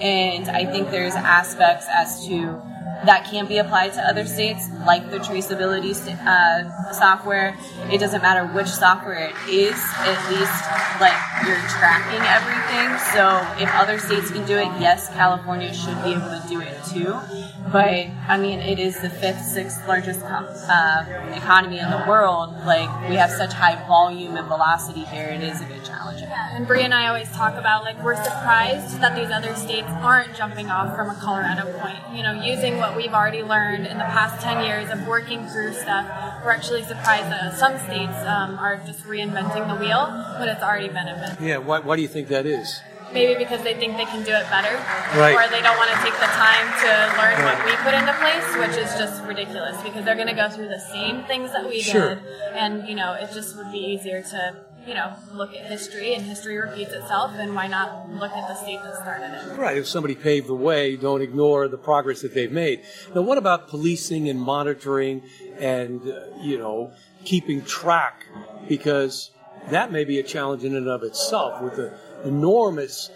And 0.00 0.48
I 0.48 0.64
think 0.64 0.90
there's 0.90 1.14
aspects 1.14 1.86
as 1.88 2.26
to 2.26 2.60
that 3.06 3.24
can 3.24 3.46
be 3.46 3.58
applied 3.58 3.92
to 3.94 4.00
other 4.02 4.24
states, 4.24 4.68
like 4.86 5.10
the 5.10 5.18
traceability 5.18 5.94
uh, 6.26 6.92
software. 6.92 7.56
It 7.90 7.98
doesn't 7.98 8.22
matter 8.22 8.46
which 8.52 8.68
software 8.68 9.30
it 9.30 9.34
is, 9.48 9.78
at 10.00 10.18
least 10.30 10.56
like 11.00 11.16
you're 11.46 11.60
tracking 11.78 12.20
everything. 12.28 12.98
So 13.14 13.40
if 13.62 13.70
other 13.74 13.98
states 13.98 14.30
can 14.30 14.46
do 14.46 14.56
it, 14.56 14.68
yes, 14.80 15.08
California 15.14 15.72
should 15.72 15.96
be 16.04 16.12
able 16.12 16.28
to 16.28 16.44
do 16.48 16.60
it 16.60 16.76
too. 16.92 17.18
But 17.72 18.08
I 18.28 18.36
mean, 18.38 18.60
it 18.60 18.78
is 18.78 19.00
the 19.00 19.10
fifth, 19.10 19.42
sixth 19.42 19.86
largest 19.86 20.22
uh, 20.22 21.04
economy 21.34 21.78
in 21.78 21.90
the 21.90 22.04
world. 22.08 22.54
Like 22.64 23.08
we 23.08 23.16
have 23.16 23.30
such 23.30 23.52
high 23.52 23.76
volume 23.86 24.36
and 24.36 24.46
velocity 24.48 25.04
here. 25.04 25.26
It 25.26 25.42
is 25.42 25.60
a 25.60 25.64
bit 25.64 25.84
challenging. 25.84 26.28
Yeah, 26.28 26.56
and 26.56 26.66
Bree 26.66 26.82
and 26.82 26.94
I 26.94 27.08
always 27.08 27.30
talk 27.32 27.54
about 27.54 27.84
like 27.84 28.02
we're 28.02 28.22
surprised 28.22 29.00
that 29.00 29.14
these 29.16 29.30
other 29.30 29.54
states 29.54 29.88
aren't 29.88 30.34
jumping 30.34 30.68
off 30.68 30.96
from 30.96 31.10
a 31.10 31.14
Colorado 31.14 31.72
point. 31.78 31.98
You 32.14 32.22
know, 32.22 32.32
using 32.42 32.78
what 32.78 32.89
we've 32.96 33.12
already 33.14 33.42
learned 33.42 33.86
in 33.86 33.98
the 33.98 34.04
past 34.04 34.42
10 34.42 34.64
years 34.64 34.90
of 34.90 35.06
working 35.06 35.46
through 35.48 35.72
stuff, 35.74 36.06
we're 36.44 36.52
actually 36.52 36.82
surprised 36.84 37.30
that 37.30 37.54
some 37.58 37.78
states 37.78 38.16
um, 38.26 38.58
are 38.58 38.76
just 38.86 39.04
reinventing 39.04 39.66
the 39.68 39.76
wheel 39.76 40.06
when 40.38 40.48
it's 40.48 40.62
already 40.62 40.88
been 40.88 41.08
invented. 41.08 41.40
Yeah, 41.44 41.58
why, 41.58 41.80
why 41.80 41.96
do 41.96 42.02
you 42.02 42.08
think 42.08 42.28
that 42.28 42.46
is? 42.46 42.80
Maybe 43.12 43.34
because 43.42 43.62
they 43.64 43.74
think 43.74 43.96
they 43.96 44.04
can 44.04 44.22
do 44.22 44.30
it 44.30 44.46
better, 44.50 44.70
Right. 45.18 45.34
or 45.34 45.50
they 45.50 45.60
don't 45.62 45.76
want 45.76 45.90
to 45.90 45.96
take 45.98 46.14
the 46.14 46.30
time 46.30 46.66
to 46.78 46.90
learn 47.18 47.42
what 47.42 47.58
we 47.66 47.74
put 47.82 47.92
into 47.92 48.14
place, 48.22 48.46
which 48.56 48.78
is 48.78 48.88
just 48.96 49.24
ridiculous 49.24 49.82
because 49.82 50.04
they're 50.04 50.14
going 50.14 50.28
to 50.28 50.34
go 50.34 50.48
through 50.48 50.68
the 50.68 50.78
same 50.78 51.24
things 51.24 51.50
that 51.52 51.68
we 51.68 51.80
Sure. 51.82 52.14
did, 52.14 52.24
and 52.54 52.86
you 52.88 52.94
know, 52.94 53.14
it 53.14 53.32
just 53.34 53.56
would 53.56 53.72
be 53.72 53.78
easier 53.78 54.22
to 54.22 54.54
you 54.86 54.94
know 54.94 55.14
look 55.32 55.54
at 55.54 55.66
history, 55.66 56.14
and 56.14 56.24
history 56.24 56.56
repeats 56.56 56.92
itself, 56.92 57.32
and 57.34 57.54
why 57.54 57.66
not 57.66 58.10
look 58.10 58.32
at 58.32 58.48
the 58.48 58.54
state 58.54 58.80
that 58.82 58.96
started 58.96 59.32
it? 59.34 59.58
Right, 59.58 59.76
if 59.76 59.86
somebody 59.86 60.14
paved 60.14 60.46
the 60.46 60.54
way, 60.54 60.96
don't 60.96 61.22
ignore 61.22 61.68
the 61.68 61.78
progress 61.78 62.22
that 62.22 62.34
they've 62.34 62.52
made. 62.52 62.82
Now, 63.14 63.22
what 63.22 63.38
about 63.38 63.68
policing 63.68 64.28
and 64.28 64.40
monitoring 64.40 65.22
and, 65.58 66.00
uh, 66.02 66.20
you 66.40 66.58
know, 66.58 66.92
keeping 67.24 67.64
track? 67.64 68.24
Because 68.68 69.30
that 69.70 69.92
may 69.92 70.04
be 70.04 70.18
a 70.18 70.22
challenge 70.22 70.64
in 70.64 70.74
and 70.74 70.88
of 70.88 71.02
itself 71.02 71.62
with 71.62 71.76
the 71.76 71.92
enormous 72.24 73.10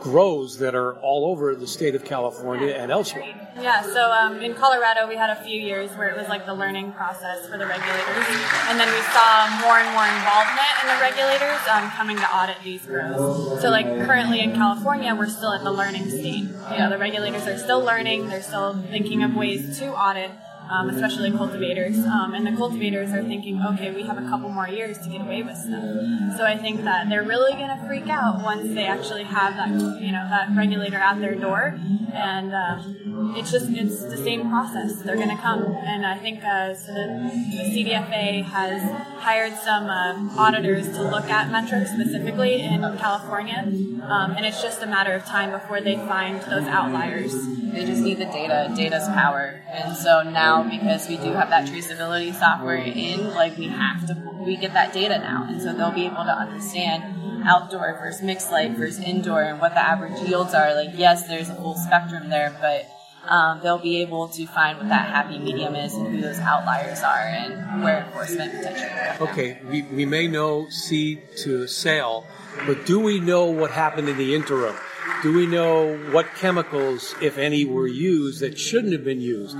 grows 0.00 0.58
that 0.58 0.74
are 0.74 0.94
all 0.96 1.26
over 1.26 1.54
the 1.54 1.66
state 1.66 1.94
of 1.94 2.04
California 2.04 2.74
and 2.74 2.90
elsewhere. 2.90 3.24
Yeah, 3.60 3.82
so 3.82 4.10
um, 4.10 4.42
in 4.42 4.54
Colorado, 4.54 5.08
we 5.08 5.16
had 5.16 5.30
a 5.30 5.42
few 5.44 5.58
years 5.58 5.90
where 5.92 6.08
it 6.08 6.16
was 6.16 6.28
like 6.28 6.44
the 6.44 6.54
learning 6.54 6.92
process 6.92 7.46
for 7.46 7.56
the 7.56 7.66
regulators. 7.66 8.26
And 8.68 8.78
then 8.78 8.92
we 8.92 9.00
saw 9.14 9.48
more 9.60 9.78
and 9.78 9.90
more 9.94 10.04
involvement 10.04 10.74
in 10.82 10.88
the 10.88 11.00
regulators 11.00 11.60
um, 11.70 11.90
coming 11.90 12.16
to 12.16 12.36
audit 12.36 12.56
these 12.64 12.84
grows. 12.84 13.62
So, 13.62 13.70
like 13.70 13.86
currently 13.86 14.40
in 14.40 14.52
California, 14.54 15.14
we're 15.14 15.28
still 15.28 15.52
at 15.52 15.62
the 15.62 15.72
learning 15.72 16.10
stage. 16.10 16.48
You 16.72 16.78
know, 16.78 16.90
the 16.90 16.98
regulators 16.98 17.46
are 17.46 17.58
still 17.58 17.80
learning, 17.80 18.28
they're 18.28 18.42
still 18.42 18.74
thinking 18.90 19.22
of 19.22 19.34
ways 19.34 19.78
to 19.78 19.94
audit 19.94 20.30
um, 20.70 20.90
especially 20.90 21.30
cultivators. 21.30 21.98
Um, 21.98 22.34
and 22.34 22.46
the 22.46 22.56
cultivators 22.56 23.12
are 23.12 23.22
thinking, 23.22 23.62
okay, 23.72 23.90
we 23.90 24.02
have 24.02 24.18
a 24.18 24.28
couple 24.28 24.48
more 24.48 24.68
years 24.68 24.98
to 24.98 25.08
get 25.08 25.20
away 25.20 25.42
with 25.42 25.56
stuff. 25.56 26.36
So 26.36 26.44
I 26.44 26.56
think 26.56 26.84
that 26.84 27.08
they're 27.08 27.24
really 27.24 27.52
going 27.52 27.68
to 27.68 27.86
freak 27.86 28.08
out 28.08 28.42
once 28.42 28.74
they 28.74 28.86
actually 28.86 29.24
have 29.24 29.54
that, 29.56 29.68
you 30.00 30.12
know, 30.12 30.26
that 30.28 30.48
regulator 30.56 30.96
at 30.96 31.20
their 31.20 31.34
door. 31.34 31.78
And 32.12 32.54
um, 32.54 33.04
it's 33.36 33.50
just 33.50 33.70
it's 33.70 34.02
the 34.04 34.16
same 34.16 34.48
process. 34.48 35.02
They're 35.02 35.16
going 35.16 35.34
to 35.34 35.36
come, 35.36 35.62
and 35.62 36.04
I 36.06 36.18
think 36.18 36.42
uh, 36.44 36.74
so 36.74 36.92
the, 36.92 37.30
the, 37.52 37.84
CDFA 37.84 38.44
has 38.44 38.82
hired 39.20 39.54
some 39.58 39.86
uh, 39.86 40.40
auditors 40.40 40.86
to 40.96 41.02
look 41.02 41.28
at 41.30 41.50
metrics 41.50 41.90
specifically 41.90 42.60
in 42.60 42.80
California, 42.98 43.64
um, 44.02 44.32
and 44.32 44.44
it's 44.46 44.62
just 44.62 44.82
a 44.82 44.86
matter 44.86 45.12
of 45.12 45.24
time 45.24 45.50
before 45.50 45.80
they 45.80 45.96
find 45.96 46.40
those 46.42 46.64
outliers. 46.64 47.32
They 47.72 47.84
just 47.86 48.02
need 48.02 48.18
the 48.18 48.26
data. 48.26 48.72
Data's 48.76 49.08
power, 49.08 49.60
and 49.68 49.96
so 49.96 50.22
now 50.22 50.53
now 50.62 50.68
because 50.68 51.08
we 51.08 51.16
do 51.16 51.32
have 51.32 51.50
that 51.50 51.66
traceability 51.68 52.34
software 52.34 52.76
in, 52.76 53.34
like 53.34 53.56
we 53.56 53.68
have 53.68 54.06
to, 54.06 54.14
we 54.44 54.56
get 54.56 54.72
that 54.74 54.92
data 54.92 55.18
now. 55.18 55.46
And 55.48 55.60
so 55.60 55.72
they'll 55.72 55.92
be 55.92 56.06
able 56.06 56.24
to 56.24 56.32
understand 56.32 57.44
outdoor 57.46 57.98
versus 57.98 58.22
mixed 58.22 58.50
light 58.50 58.72
versus 58.72 59.00
indoor 59.00 59.42
and 59.42 59.60
what 59.60 59.74
the 59.74 59.80
average 59.80 60.18
yields 60.28 60.54
are. 60.54 60.74
Like, 60.74 60.90
yes, 60.94 61.26
there's 61.28 61.48
a 61.48 61.54
full 61.54 61.76
spectrum 61.76 62.30
there, 62.30 62.56
but 62.60 62.86
um, 63.30 63.60
they'll 63.62 63.78
be 63.78 64.02
able 64.02 64.28
to 64.28 64.46
find 64.46 64.78
what 64.78 64.88
that 64.88 65.08
happy 65.08 65.38
medium 65.38 65.74
is 65.74 65.94
and 65.94 66.14
who 66.14 66.20
those 66.20 66.38
outliers 66.38 67.02
are 67.02 67.20
and 67.20 67.82
where 67.82 68.04
enforcement 68.04 68.52
potentially. 68.52 69.28
Okay, 69.28 69.58
we, 69.68 69.82
we 69.82 70.04
may 70.04 70.28
know 70.28 70.68
seed 70.68 71.22
to 71.38 71.66
sale, 71.66 72.26
but 72.66 72.84
do 72.86 73.00
we 73.00 73.20
know 73.20 73.46
what 73.46 73.70
happened 73.70 74.08
in 74.08 74.16
the 74.16 74.34
interim? 74.34 74.76
Do 75.22 75.34
we 75.34 75.46
know 75.46 75.96
what 76.10 76.26
chemicals, 76.36 77.14
if 77.20 77.38
any, 77.38 77.64
were 77.64 77.86
used 77.86 78.40
that 78.40 78.58
shouldn't 78.58 78.92
have 78.92 79.04
been 79.04 79.20
used? 79.20 79.56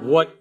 What 0.00 0.36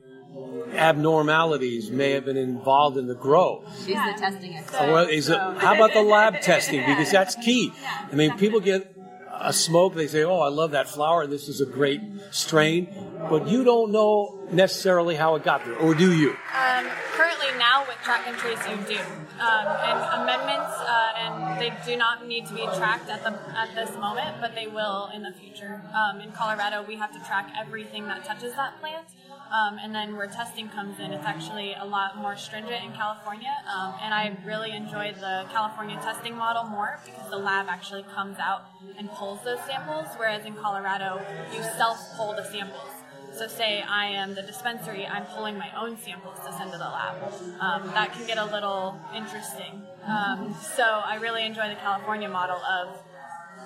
abnormalities 0.74 1.92
may 1.92 2.12
have 2.12 2.26
been 2.26 2.38
involved 2.38 2.98
in 2.98 3.08
the 3.08 3.16
grow? 3.16 3.64
Is 3.80 3.86
the 3.86 4.16
testing 4.18 4.54
well, 4.72 5.08
is 5.08 5.30
it, 5.30 5.38
how 5.38 5.76
about 5.76 5.94
the 5.94 6.02
lab 6.02 6.42
testing? 6.42 6.84
Because 6.88 7.12
that's 7.12 7.36
key. 7.36 7.74
I 8.12 8.16
mean, 8.16 8.38
people 8.38 8.60
get 8.60 8.96
a 9.32 9.52
smoke, 9.54 9.96
they 9.96 10.08
say, 10.08 10.24
"Oh, 10.24 10.40
I 10.40 10.50
love 10.50 10.72
that 10.72 10.88
flower. 10.88 11.28
This 11.28 11.48
is 11.48 11.60
a 11.60 11.66
great 11.66 12.02
strain," 12.32 12.88
but 13.30 13.48
you 13.48 13.64
don't 13.64 13.92
know 13.92 14.40
necessarily 14.52 15.16
how 15.16 15.36
it 15.36 15.44
got 15.44 15.66
there, 15.66 15.76
or 15.78 15.94
do 15.96 16.14
you? 16.14 16.32
Um, 16.32 16.86
currently, 17.12 17.48
now 17.58 17.86
with 17.88 17.98
track 18.04 18.24
and 18.28 18.38
trace, 18.38 18.60
you 18.70 18.76
do, 18.96 19.02
um, 19.40 19.66
and 19.84 20.22
amendments, 20.22 20.74
uh, 20.80 21.12
and 21.18 21.62
they 21.62 21.74
do 21.86 21.98
not 21.98 22.28
need 22.28 22.46
to 22.48 22.54
be 22.54 22.64
tracked 22.78 23.10
at 23.10 23.24
the 23.24 23.34
at 23.58 23.74
this 23.76 23.96
moment, 23.98 24.38
but 24.42 24.56
they 24.56 24.68
will 24.68 25.10
in 25.14 25.24
the 25.24 25.32
future. 25.32 25.82
Um, 25.94 26.22
in 26.22 26.32
Colorado, 26.32 26.86
we 26.88 26.96
have 26.96 27.12
to 27.14 27.20
track 27.26 27.52
everything 27.60 28.08
that 28.08 28.26
touches 28.26 28.54
that 28.56 28.80
plant. 28.80 29.08
Um, 29.54 29.78
and 29.78 29.94
then 29.94 30.18
where 30.18 30.26
testing 30.26 30.68
comes 30.70 31.00
in, 31.00 31.12
it's 31.12 31.26
actually 31.26 31.76
a 31.80 31.86
lot 31.86 32.18
more 32.18 32.36
stringent 32.36 32.84
in 32.84 32.92
California. 32.94 33.54
Um, 33.72 33.94
and 34.02 34.12
I 34.12 34.36
really 34.46 34.72
enjoy 34.72 35.14
the 35.14 35.46
California 35.52 35.96
testing 36.02 36.36
model 36.36 36.64
more 36.64 37.00
because 37.06 37.30
the 37.30 37.38
lab 37.38 37.68
actually 37.70 38.04
comes 38.16 38.40
out 38.40 38.66
and 38.98 39.12
pulls 39.12 39.44
those 39.44 39.60
samples, 39.68 40.08
whereas 40.18 40.46
in 40.46 40.56
Colorado, 40.56 41.22
you 41.54 41.62
self 41.78 42.00
pull 42.18 42.34
the 42.34 42.44
samples. 42.44 43.03
So, 43.38 43.48
say 43.48 43.82
I 43.82 44.06
am 44.06 44.36
the 44.36 44.44
dispensary, 44.44 45.06
I'm 45.06 45.26
pulling 45.26 45.58
my 45.58 45.70
own 45.78 45.98
samples 45.98 46.38
to 46.46 46.54
send 46.54 46.72
to 46.72 46.78
the 46.78 46.84
lab. 46.84 47.34
Um, 47.60 47.88
that 47.94 48.14
can 48.14 48.28
get 48.28 48.38
a 48.38 48.46
little 48.46 49.00
interesting. 49.16 49.82
Um, 50.06 50.56
so, 50.76 50.84
I 50.84 51.16
really 51.16 51.46
enjoy 51.46 51.70
the 51.70 51.76
California 51.76 52.30
model 52.30 52.58
of, 52.58 52.98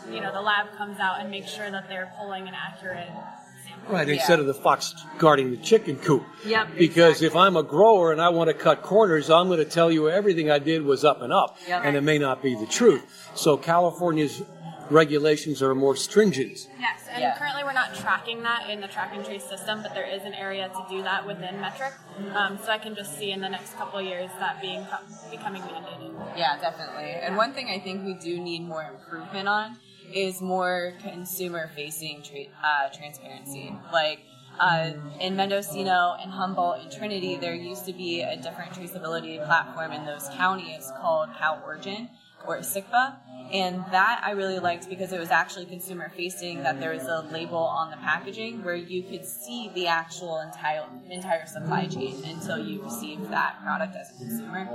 you 0.09 0.21
know, 0.21 0.31
the 0.31 0.41
lab 0.41 0.67
comes 0.77 0.99
out 0.99 1.19
and 1.19 1.29
makes 1.29 1.49
sure 1.51 1.69
that 1.69 1.89
they're 1.89 2.11
pulling 2.17 2.47
an 2.47 2.53
accurate 2.53 3.09
Right, 3.89 4.09
instead 4.09 4.39
of 4.39 4.47
the 4.47 4.53
fox 4.53 4.93
guarding 5.17 5.51
the 5.51 5.57
chicken 5.57 5.95
coop. 5.97 6.25
Yep. 6.45 6.77
Because 6.77 7.21
exactly. 7.21 7.27
if 7.27 7.35
I'm 7.37 7.55
a 7.55 7.63
grower 7.63 8.11
and 8.11 8.21
I 8.21 8.29
want 8.29 8.49
to 8.49 8.53
cut 8.53 8.81
corners, 8.81 9.29
I'm 9.29 9.47
going 9.47 9.59
to 9.59 9.65
tell 9.65 9.89
you 9.89 10.09
everything 10.09 10.51
I 10.51 10.59
did 10.59 10.83
was 10.83 11.05
up 11.05 11.21
and 11.21 11.31
up, 11.31 11.57
yep. 11.67 11.83
and 11.85 11.95
it 11.95 12.01
may 12.01 12.17
not 12.17 12.43
be 12.43 12.55
the 12.55 12.65
truth. 12.65 13.03
So 13.35 13.55
California's 13.55 14.43
regulations 14.89 15.61
are 15.61 15.75
more 15.75 15.95
stringent. 15.95 16.67
Yes, 16.79 17.07
and 17.11 17.21
yeah. 17.21 17.37
currently 17.37 17.63
we're 17.63 17.73
not 17.73 17.95
tracking 17.95 18.43
that 18.43 18.69
in 18.69 18.81
the 18.81 18.87
track 18.87 19.11
and 19.13 19.25
trace 19.25 19.43
system, 19.43 19.81
but 19.81 19.93
there 19.93 20.07
is 20.07 20.23
an 20.23 20.33
area 20.33 20.69
to 20.69 20.85
do 20.89 21.03
that 21.03 21.25
within 21.25 21.55
Metrc. 21.55 21.93
Um, 22.35 22.57
so 22.63 22.71
I 22.71 22.77
can 22.77 22.95
just 22.95 23.17
see 23.17 23.31
in 23.31 23.41
the 23.41 23.49
next 23.49 23.75
couple 23.75 24.01
years 24.01 24.29
that 24.39 24.61
being 24.61 24.85
becoming 25.31 25.61
mandated. 25.63 26.13
Yeah, 26.37 26.57
definitely. 26.59 27.11
And 27.11 27.35
one 27.35 27.53
thing 27.53 27.69
I 27.69 27.79
think 27.79 28.05
we 28.05 28.13
do 28.15 28.39
need 28.39 28.63
more 28.63 28.83
improvement 28.83 29.47
on 29.47 29.77
is 30.13 30.41
more 30.41 30.93
consumer 31.01 31.69
facing 31.75 32.23
tra- 32.23 32.51
uh, 32.63 32.89
transparency. 32.95 33.75
Like 33.91 34.19
uh, 34.59 34.91
in 35.19 35.35
Mendocino 35.35 36.15
and 36.21 36.31
Humboldt 36.31 36.81
and 36.81 36.91
Trinity, 36.91 37.35
there 37.35 37.53
used 37.53 37.85
to 37.85 37.93
be 37.93 38.21
a 38.21 38.37
different 38.37 38.71
traceability 38.71 39.43
platform 39.45 39.91
in 39.91 40.05
those 40.05 40.29
counties 40.35 40.91
called 40.99 41.29
CalOrigin 41.29 42.09
or 42.45 42.59
SICPA. 42.59 43.15
And 43.51 43.77
that 43.91 44.21
I 44.25 44.31
really 44.31 44.59
liked 44.59 44.89
because 44.89 45.13
it 45.13 45.19
was 45.19 45.31
actually 45.31 45.67
consumer 45.67 46.09
facing, 46.09 46.63
that 46.63 46.81
there 46.81 46.93
was 46.93 47.05
a 47.05 47.21
label 47.31 47.59
on 47.59 47.91
the 47.91 47.97
packaging 47.97 48.61
where 48.61 48.75
you 48.75 49.03
could 49.03 49.25
see 49.25 49.71
the 49.73 49.87
actual 49.87 50.39
entire, 50.41 50.83
entire 51.09 51.45
supply 51.45 51.85
chain 51.87 52.21
until 52.25 52.57
you 52.57 52.83
received 52.83 53.31
that 53.31 53.55
product 53.63 53.95
as 53.95 54.13
a 54.13 54.17
consumer. 54.17 54.65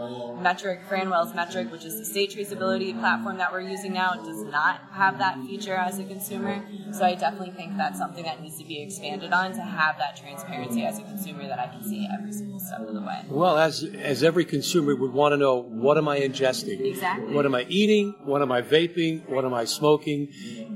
Metrc, 0.40 0.86
Franwell's 0.88 1.34
Metrc, 1.34 1.70
which 1.70 1.84
is 1.84 1.98
the 1.98 2.04
state 2.06 2.30
traceability 2.30 2.98
platform 2.98 3.36
that 3.36 3.52
we're 3.52 3.60
using 3.60 3.92
now, 3.92 4.14
does 4.14 4.42
not 4.44 4.80
have 4.92 5.18
that 5.18 5.36
feature 5.44 5.74
as 5.74 5.98
a 5.98 6.04
consumer. 6.04 6.64
So 6.92 7.04
I 7.04 7.14
definitely 7.14 7.50
think 7.50 7.76
that's 7.76 7.98
something 7.98 8.24
that 8.24 8.40
needs 8.40 8.56
to 8.58 8.64
be 8.64 8.80
expanded 8.80 9.34
on 9.34 9.52
to 9.52 9.60
have 9.60 9.98
that 9.98 10.16
transparency 10.16 10.86
as 10.86 10.98
a 10.98 11.02
consumer 11.02 11.46
that 11.46 11.58
I 11.58 11.66
can 11.66 11.84
see 11.84 12.08
every 12.10 12.32
single 12.32 12.58
step 12.58 12.80
of 12.80 12.94
the 12.94 13.02
way. 13.02 13.22
Well, 13.28 13.58
as 13.58 13.84
as 13.84 14.22
every 14.22 14.46
consumer 14.46 14.96
would 14.96 15.12
want 15.12 15.32
to 15.32 15.36
know, 15.36 15.56
what 15.56 15.98
am 15.98 16.08
I 16.08 16.20
ingesting? 16.20 16.80
Exactly. 16.80 17.34
What 17.34 17.44
am 17.44 17.51
I 17.54 17.62
eating? 17.68 18.14
What 18.24 18.42
am 18.42 18.52
I 18.52 18.62
vaping? 18.62 19.28
What 19.28 19.44
am 19.44 19.54
I 19.54 19.64
smoking? 19.64 20.28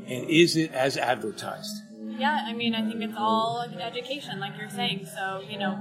And 0.07 0.31
is 0.31 0.57
it 0.57 0.73
as 0.73 0.97
advertised? 0.97 1.83
Yeah, 2.19 2.45
I 2.47 2.55
mean, 2.55 2.75
I 2.75 2.89
think 2.89 3.03
it's 3.03 3.17
all 3.17 3.63
education, 3.79 4.41
like 4.41 4.57
you're 4.59 4.71
saying. 4.71 5.07
So, 5.15 5.43
you 5.47 5.59
know, 5.59 5.79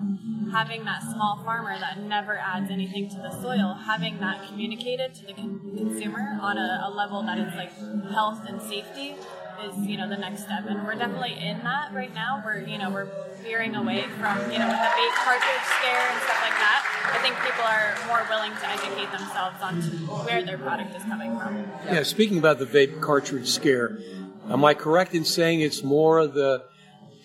having 0.52 0.84
that 0.84 1.02
small 1.02 1.42
farmer 1.46 1.78
that 1.80 2.00
never 2.02 2.38
adds 2.38 2.70
anything 2.70 3.10
to 3.10 3.16
the 3.18 3.32
soil, 3.42 3.74
having 3.74 4.20
that 4.20 4.46
communicated 4.48 5.14
to 5.16 5.26
the 5.26 5.34
con- 5.34 5.62
consumer 5.78 6.38
on 6.42 6.58
a, 6.58 6.84
a 6.88 6.90
level 6.90 7.24
that 7.24 7.38
is 7.38 7.54
like 7.56 7.72
health 8.12 8.42
and 8.48 8.62
safety 8.62 9.16
is, 9.64 9.78
you 9.88 9.98
know, 9.98 10.10
the 10.10 10.18
next 10.18 10.44
step. 10.44 10.66
And 10.68 10.86
we're 10.86 10.96
definitely 10.96 11.38
in 11.40 11.60
that 11.64 11.94
right 11.94 12.14
now. 12.14 12.42
We're, 12.46 12.62
you 12.62 12.78
know, 12.78 12.90
we're 12.90 13.08
veering 13.42 13.76
away 13.76 14.04
from, 14.20 14.52
you 14.52 14.60
know, 14.60 14.68
the 14.68 14.92
vape 14.92 15.16
cartridge 15.24 15.66
scare 15.80 16.10
and 16.12 16.22
stuff 16.22 16.42
like 16.42 16.60
that. 16.60 16.85
I 17.04 17.20
think 17.22 17.36
people 17.42 17.64
are 17.64 17.96
more 18.08 18.26
willing 18.30 18.52
to 18.52 18.70
educate 18.70 19.12
themselves 19.12 19.62
on 19.62 19.82
where 20.26 20.44
their 20.44 20.58
product 20.58 20.96
is 20.96 21.04
coming 21.04 21.38
from. 21.40 21.66
Yeah, 21.86 22.04
speaking 22.04 22.38
about 22.38 22.60
the 22.60 22.66
vape 22.66 23.02
cartridge 23.02 23.48
scare, 23.48 23.98
am 24.50 24.64
I 24.66 24.74
correct 24.74 25.14
in 25.14 25.26
saying 25.26 25.62
it's 25.62 25.84
more 25.84 26.20
of 26.20 26.34
the 26.34 26.64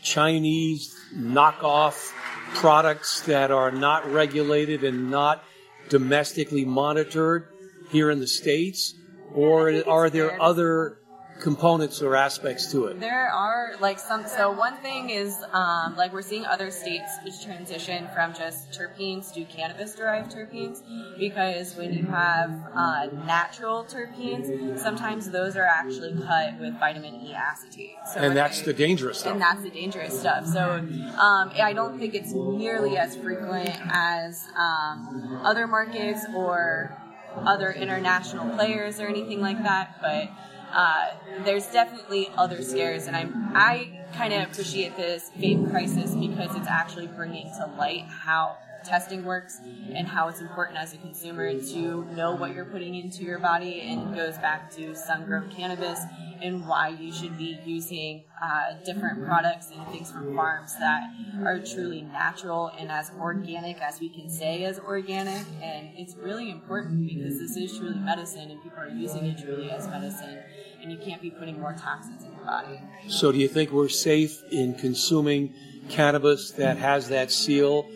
Chinese 0.03 0.95
knockoff 1.15 2.13
products 2.55 3.23
that 3.23 3.51
are 3.51 3.71
not 3.71 4.11
regulated 4.11 4.85
and 4.85 5.11
not 5.11 5.45
domestically 5.89 6.65
monitored 6.65 7.49
here 7.91 8.11
in 8.11 8.21
the 8.21 8.27
States? 8.27 8.95
Or 9.35 9.71
are 9.87 10.11
there 10.11 10.41
other 10.41 11.00
components 11.41 12.03
or 12.03 12.17
aspects 12.17 12.71
to 12.73 12.87
it? 12.87 13.01
There 13.01 13.29
are 13.29 13.73
like 13.81 13.99
some. 13.99 14.27
So 14.27 14.51
one 14.53 14.77
thing 14.77 15.11
is 15.11 15.37
um, 15.53 15.97
like 15.97 16.13
we're 16.13 16.23
seeing 16.23 16.47
other 16.47 16.71
states 16.71 17.11
transition 17.43 18.09
from 18.15 18.35
just 18.35 18.71
terpenes 18.71 19.33
to 19.35 19.45
cannabis-derived 19.45 20.31
terpenes 20.31 20.83
because 21.19 21.75
when 21.77 21.93
you 21.93 22.05
have 22.07 22.51
uh, 22.75 23.07
natural 23.27 23.85
terpenes, 23.85 24.79
sometimes 24.79 25.31
those 25.31 25.57
are 25.57 25.65
actually 25.65 26.21
cut 26.23 26.59
with 26.61 26.79
vitamin 26.79 27.15
E 27.15 27.35
acetate. 27.35 27.97
So 28.13 28.21
and 28.21 28.37
that's 28.37 28.61
they, 28.61 28.67
the 28.67 28.75
dangerous 28.75 29.21
stuff. 29.21 29.33
And 29.33 29.41
that's 29.41 29.63
the 29.63 29.71
dangerous 29.71 30.19
stuff. 30.19 30.47
So 30.47 30.61
um, 30.61 31.53
I 31.61 31.73
don't 31.75 31.99
think 31.99 32.15
it's 32.15 32.33
nearly 32.33 32.97
as 32.97 33.17
frequent 33.17 33.71
as 33.91 34.47
um, 34.57 35.41
other 35.45 35.67
markets 35.67 36.25
or 36.35 36.97
other 37.37 37.73
international 37.73 38.55
players 38.57 39.01
or 39.01 39.07
anything 39.07 39.41
like 39.41 39.63
that, 39.63 39.97
but 40.01 40.29
uh, 40.73 41.11
there's 41.45 41.67
definitely 41.67 42.31
other 42.37 42.63
scares, 42.63 43.07
and 43.07 43.17
I'm 43.17 43.53
I 43.55 44.01
kind 44.15 44.33
of 44.33 44.51
appreciate 44.51 44.97
this 44.97 45.31
vape 45.39 45.71
crisis 45.71 46.15
because 46.15 46.55
it's 46.57 46.69
actually 46.69 47.07
bringing 47.09 47.47
to 47.59 47.73
light 47.79 48.05
how 48.07 48.57
testing 48.85 49.25
works 49.25 49.61
and 49.95 50.07
how 50.07 50.29
it's 50.29 50.41
important 50.41 50.79
as 50.79 50.95
a 50.95 50.97
consumer 50.99 51.53
to 51.53 52.05
know 52.15 52.35
what 52.35 52.55
you're 52.55 52.65
putting 52.65 52.95
into 52.95 53.23
your 53.23 53.39
body. 53.39 53.81
And 53.83 54.11
it 54.11 54.17
goes 54.17 54.39
back 54.39 54.71
to 54.73 54.95
sun 54.95 55.27
grown 55.27 55.51
cannabis 55.51 56.01
and 56.43 56.67
why 56.67 56.89
you 56.89 57.13
should 57.13 57.37
be 57.37 57.59
using 57.65 58.25
uh, 58.43 58.73
different 58.85 59.27
products 59.27 59.71
and 59.71 59.87
things 59.89 60.11
from 60.11 60.35
farms 60.35 60.75
that 60.79 61.03
are 61.45 61.59
truly 61.59 62.03
natural 62.03 62.73
and 62.79 62.91
as 62.91 63.11
organic 63.21 63.81
as 63.83 64.01
we 64.01 64.09
can 64.09 64.31
say 64.31 64.65
as 64.65 64.79
organic. 64.79 65.45
And 65.63 65.91
it's 65.97 66.17
really 66.17 66.51
important 66.51 67.07
because 67.07 67.39
this 67.39 67.57
is 67.57 67.77
truly 67.77 67.99
medicine 67.99 68.51
and 68.51 68.63
people 68.63 68.79
are 68.79 68.89
using 68.89 69.27
it 69.27 69.39
truly 69.39 69.71
as 69.71 69.87
medicine. 69.89 70.43
And 70.83 70.91
you 70.91 70.99
can't 70.99 71.21
be 71.21 71.31
putting 71.31 71.61
more 71.61 71.75
toxins 71.75 72.23
in 72.25 72.33
your 72.33 72.45
body. 72.45 72.81
So, 73.09 73.33
do 73.33 73.39
you 73.39 73.49
think 73.49 73.71
we're 73.71 73.89
safe 73.89 74.43
in 74.51 74.75
consuming 74.75 75.53
cannabis 75.89 76.53
that 76.53 76.79
has 76.79 77.09
that 77.09 77.31
seal 77.31 77.87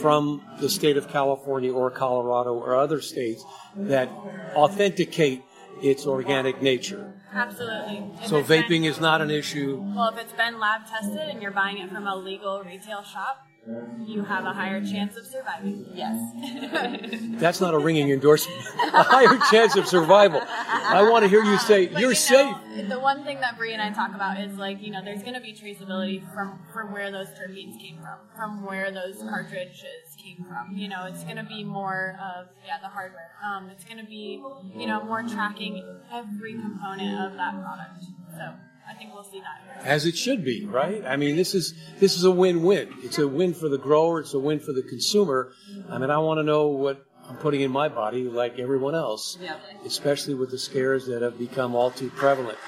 from 0.00 0.42
the 0.60 0.68
state 0.68 0.96
of 0.96 1.08
California 1.08 1.72
or 1.72 1.90
Colorado 1.90 2.54
or 2.54 2.76
other 2.76 3.00
states 3.00 3.44
that 3.76 4.08
authenticate 4.54 5.42
its 5.82 6.06
organic 6.06 6.62
nature? 6.62 7.14
Absolutely. 7.32 8.02
If 8.22 8.28
So 8.28 8.38
it's 8.38 8.48
been- 8.48 8.62
vaping 8.64 8.84
is 8.84 9.00
not 9.00 9.20
an 9.20 9.30
issue. 9.30 9.82
Well, 9.96 10.10
if 10.10 10.18
it's 10.18 10.32
been 10.32 10.58
lab 10.60 10.86
tested 10.86 11.28
and 11.28 11.42
you're 11.42 11.50
buying 11.52 11.78
it 11.78 11.90
from 11.90 12.06
a 12.06 12.14
legal 12.16 12.62
retail 12.62 13.02
shop, 13.02 13.46
you 14.06 14.24
have 14.24 14.44
a 14.44 14.52
higher 14.52 14.80
chance 14.84 15.16
of 15.16 15.26
surviving. 15.26 15.86
Yes. 15.94 16.16
That's 17.40 17.60
not 17.60 17.74
a 17.74 17.78
ringing 17.78 18.10
endorsement. 18.10 18.58
a 18.92 19.02
higher 19.02 19.38
chance 19.50 19.76
of 19.76 19.86
survival. 19.86 20.40
I 20.48 21.06
want 21.08 21.24
to 21.24 21.28
hear 21.28 21.44
you 21.44 21.58
say 21.58 21.86
But, 21.86 22.00
you're 22.00 22.10
you 22.10 22.14
safe. 22.16 22.56
know, 22.76 22.88
The 22.88 22.98
one 22.98 23.22
thing 23.24 23.40
that 23.40 23.56
Bree 23.58 23.72
and 23.72 23.82
I 23.82 23.90
talk 23.90 24.14
about 24.14 24.40
is 24.40 24.56
like, 24.56 24.82
you 24.82 24.90
know, 24.90 25.04
there's 25.04 25.22
going 25.22 25.34
to 25.34 25.40
be 25.40 25.52
traceability 25.52 26.22
from 26.32 26.58
from 26.72 26.92
where 26.92 27.12
those 27.12 27.28
terpenes 27.28 27.78
came 27.80 27.98
from, 28.00 28.18
from 28.34 28.64
where 28.64 28.90
those 28.90 29.16
cartridges 29.28 30.16
came 30.22 30.44
from. 30.48 30.76
You 30.76 30.88
know, 30.88 31.04
it's 31.06 31.22
going 31.24 31.36
to 31.36 31.44
be 31.44 31.62
more 31.62 32.16
of 32.20 32.46
yeah 32.66 32.78
the 32.82 32.88
hardware. 32.88 33.30
Um, 33.44 33.68
it's 33.70 33.84
going 33.84 33.98
to 33.98 34.06
be 34.06 34.42
you 34.74 34.86
know 34.86 35.04
more 35.04 35.22
tracking 35.22 35.84
every 36.12 36.54
component 36.54 37.20
of 37.26 37.36
that 37.36 37.52
product. 37.52 38.04
So 38.36 38.54
I 38.90 38.94
think 38.94 39.14
we'll 39.14 39.24
see 39.24 39.40
that. 39.40 39.86
As 39.86 40.04
it 40.06 40.16
should 40.16 40.44
be, 40.44 40.66
right? 40.66 41.04
I 41.06 41.16
mean, 41.16 41.36
this 41.36 41.54
is 41.54 41.74
this 42.00 42.16
is 42.16 42.24
a 42.24 42.30
win-win. 42.30 42.88
It's 43.02 43.18
a 43.18 43.28
win 43.28 43.54
for 43.54 43.68
the 43.68 43.78
grower. 43.78 44.20
It's 44.20 44.34
a 44.34 44.38
win 44.38 44.58
for 44.60 44.72
the 44.72 44.82
consumer. 44.82 45.52
I 45.88 45.98
mean, 45.98 46.10
I 46.10 46.18
want 46.18 46.38
to 46.38 46.42
know 46.42 46.66
what 46.68 47.06
I'm 47.28 47.36
putting 47.36 47.60
in 47.60 47.70
my 47.70 47.88
body, 47.88 48.24
like 48.24 48.58
everyone 48.58 48.94
else, 48.96 49.38
Yeah. 49.40 49.54
especially 49.86 50.34
with 50.34 50.50
the 50.50 50.58
scares 50.58 51.06
that 51.06 51.22
have 51.22 51.38
become 51.38 51.74
all 51.76 51.90
too 51.92 52.10
prevalent. 52.10 52.58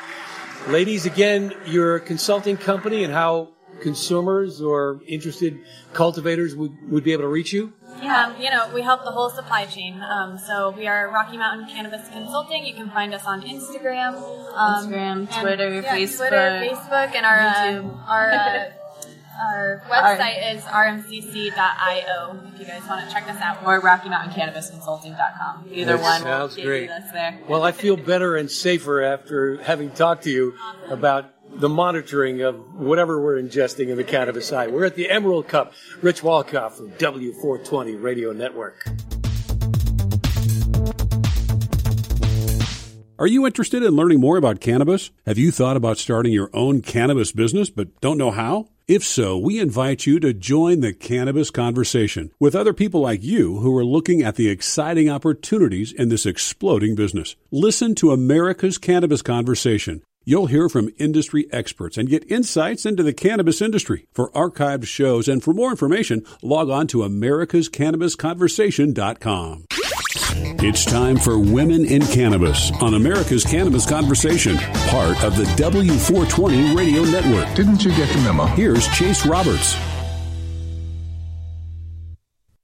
Ladies, 0.68 1.06
again, 1.06 1.52
your 1.66 1.98
consulting 1.98 2.56
company 2.56 3.02
and 3.02 3.12
how 3.12 3.48
consumers 3.82 4.60
or 4.62 5.00
interested 5.06 5.58
cultivators 5.92 6.54
would, 6.56 6.72
would 6.90 7.04
be 7.04 7.12
able 7.12 7.22
to 7.24 7.28
reach 7.28 7.52
you. 7.52 7.72
Yeah, 8.00 8.36
you 8.38 8.50
know, 8.50 8.70
we 8.74 8.80
help 8.82 9.04
the 9.04 9.10
whole 9.10 9.28
supply 9.30 9.66
chain. 9.66 10.00
Um, 10.02 10.38
so 10.38 10.70
we 10.70 10.86
are 10.86 11.10
Rocky 11.10 11.36
Mountain 11.36 11.68
Cannabis 11.68 12.08
Consulting. 12.08 12.64
You 12.64 12.74
can 12.74 12.88
find 12.90 13.12
us 13.14 13.24
on 13.26 13.42
Instagram, 13.42 14.14
um, 14.56 14.90
Instagram, 14.90 15.12
and- 15.12 15.30
Twitter, 15.30 15.80
yeah, 15.80 15.94
Facebook, 15.96 16.28
Twitter, 16.28 16.68
Facebook, 16.74 17.14
and 17.14 17.26
our 17.26 17.38
uh, 17.38 17.82
our 18.08 18.30
uh, 18.30 18.70
our 19.42 19.82
website 19.90 20.54
is 20.54 20.62
rmcc.io. 20.62 22.40
If 22.54 22.60
you 22.60 22.66
guys 22.66 22.82
want 22.88 23.06
to 23.06 23.12
check 23.12 23.28
us 23.28 23.40
out. 23.40 23.64
or 23.66 23.80
RockyMountainCannabisConsulting.com. 23.80 25.68
Either 25.72 25.96
That 25.96 26.02
one. 26.02 26.22
sounds 26.22 26.56
great. 26.56 26.88
That's 26.88 27.12
there. 27.12 27.40
Well, 27.48 27.62
I 27.62 27.72
feel 27.72 27.96
better 27.96 28.36
and 28.36 28.50
safer 28.50 29.02
after 29.02 29.62
having 29.62 29.90
talked 29.90 30.24
to 30.24 30.30
you 30.30 30.54
about 30.88 31.31
the 31.54 31.68
monitoring 31.68 32.42
of 32.42 32.74
whatever 32.74 33.20
we're 33.20 33.40
ingesting 33.40 33.88
in 33.88 33.96
the 33.96 34.04
cannabis 34.04 34.48
side. 34.48 34.72
We're 34.72 34.84
at 34.84 34.96
the 34.96 35.10
Emerald 35.10 35.48
Cup. 35.48 35.72
Rich 36.00 36.22
Walkoff 36.22 36.76
from 36.76 36.90
W420 36.92 38.02
Radio 38.02 38.32
Network. 38.32 38.86
Are 43.18 43.26
you 43.28 43.46
interested 43.46 43.84
in 43.84 43.94
learning 43.94 44.18
more 44.18 44.36
about 44.36 44.60
cannabis? 44.60 45.12
Have 45.26 45.38
you 45.38 45.52
thought 45.52 45.76
about 45.76 45.98
starting 45.98 46.32
your 46.32 46.50
own 46.52 46.82
cannabis 46.82 47.30
business 47.30 47.70
but 47.70 48.00
don't 48.00 48.18
know 48.18 48.32
how? 48.32 48.66
If 48.88 49.04
so, 49.04 49.38
we 49.38 49.60
invite 49.60 50.06
you 50.06 50.18
to 50.18 50.34
join 50.34 50.80
the 50.80 50.92
cannabis 50.92 51.50
conversation 51.50 52.32
with 52.40 52.56
other 52.56 52.72
people 52.72 53.00
like 53.00 53.22
you 53.22 53.60
who 53.60 53.76
are 53.76 53.84
looking 53.84 54.22
at 54.22 54.34
the 54.34 54.48
exciting 54.48 55.08
opportunities 55.08 55.92
in 55.92 56.08
this 56.08 56.26
exploding 56.26 56.96
business. 56.96 57.36
Listen 57.52 57.94
to 57.94 58.10
America's 58.10 58.76
Cannabis 58.76 59.22
Conversation. 59.22 60.02
You'll 60.24 60.46
hear 60.46 60.68
from 60.68 60.90
industry 60.98 61.48
experts 61.50 61.96
and 61.96 62.08
get 62.08 62.30
insights 62.30 62.86
into 62.86 63.02
the 63.02 63.12
cannabis 63.12 63.60
industry. 63.60 64.06
For 64.12 64.30
archived 64.30 64.86
shows 64.86 65.26
and 65.26 65.42
for 65.42 65.52
more 65.52 65.70
information, 65.70 66.24
log 66.42 66.70
on 66.70 66.86
to 66.88 66.98
americascannabisconversation.com. 66.98 69.64
It's 70.64 70.84
time 70.84 71.16
for 71.16 71.38
Women 71.38 71.84
in 71.84 72.02
Cannabis 72.02 72.70
on 72.80 72.94
America's 72.94 73.44
Cannabis 73.44 73.84
Conversation, 73.84 74.56
part 74.88 75.22
of 75.24 75.36
the 75.36 75.42
W420 75.44 76.76
Radio 76.76 77.02
Network. 77.02 77.52
Didn't 77.56 77.84
you 77.84 77.90
get 77.96 78.08
the 78.14 78.20
memo? 78.22 78.46
Here's 78.46 78.86
Chase 78.88 79.26
Roberts. 79.26 79.74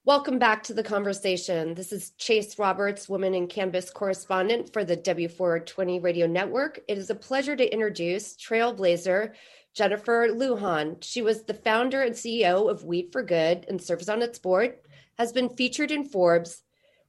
Welcome 0.09 0.39
back 0.39 0.63
to 0.63 0.73
the 0.73 0.83
conversation. 0.83 1.75
This 1.75 1.93
is 1.93 2.13
Chase 2.13 2.59
Roberts, 2.59 3.11
Woman 3.11 3.35
in 3.35 3.47
Cannabis 3.47 3.91
correspondent 3.91 4.73
for 4.73 4.83
the 4.83 4.97
W420 4.97 6.03
Radio 6.03 6.27
Network. 6.27 6.81
It 6.89 6.97
is 6.97 7.11
a 7.11 7.15
pleasure 7.15 7.55
to 7.55 7.71
introduce 7.71 8.35
Trailblazer 8.35 9.35
Jennifer 9.75 10.29
Lujan. 10.31 11.05
She 11.05 11.21
was 11.21 11.43
the 11.43 11.53
founder 11.53 12.01
and 12.01 12.15
CEO 12.15 12.71
of 12.71 12.85
Weed 12.85 13.11
for 13.13 13.23
Good 13.23 13.67
and 13.69 13.83
serves 13.83 14.09
on 14.09 14.23
its 14.23 14.39
board, 14.39 14.77
has 15.19 15.31
been 15.31 15.51
featured 15.51 15.91
in 15.91 16.05
Forbes, 16.05 16.63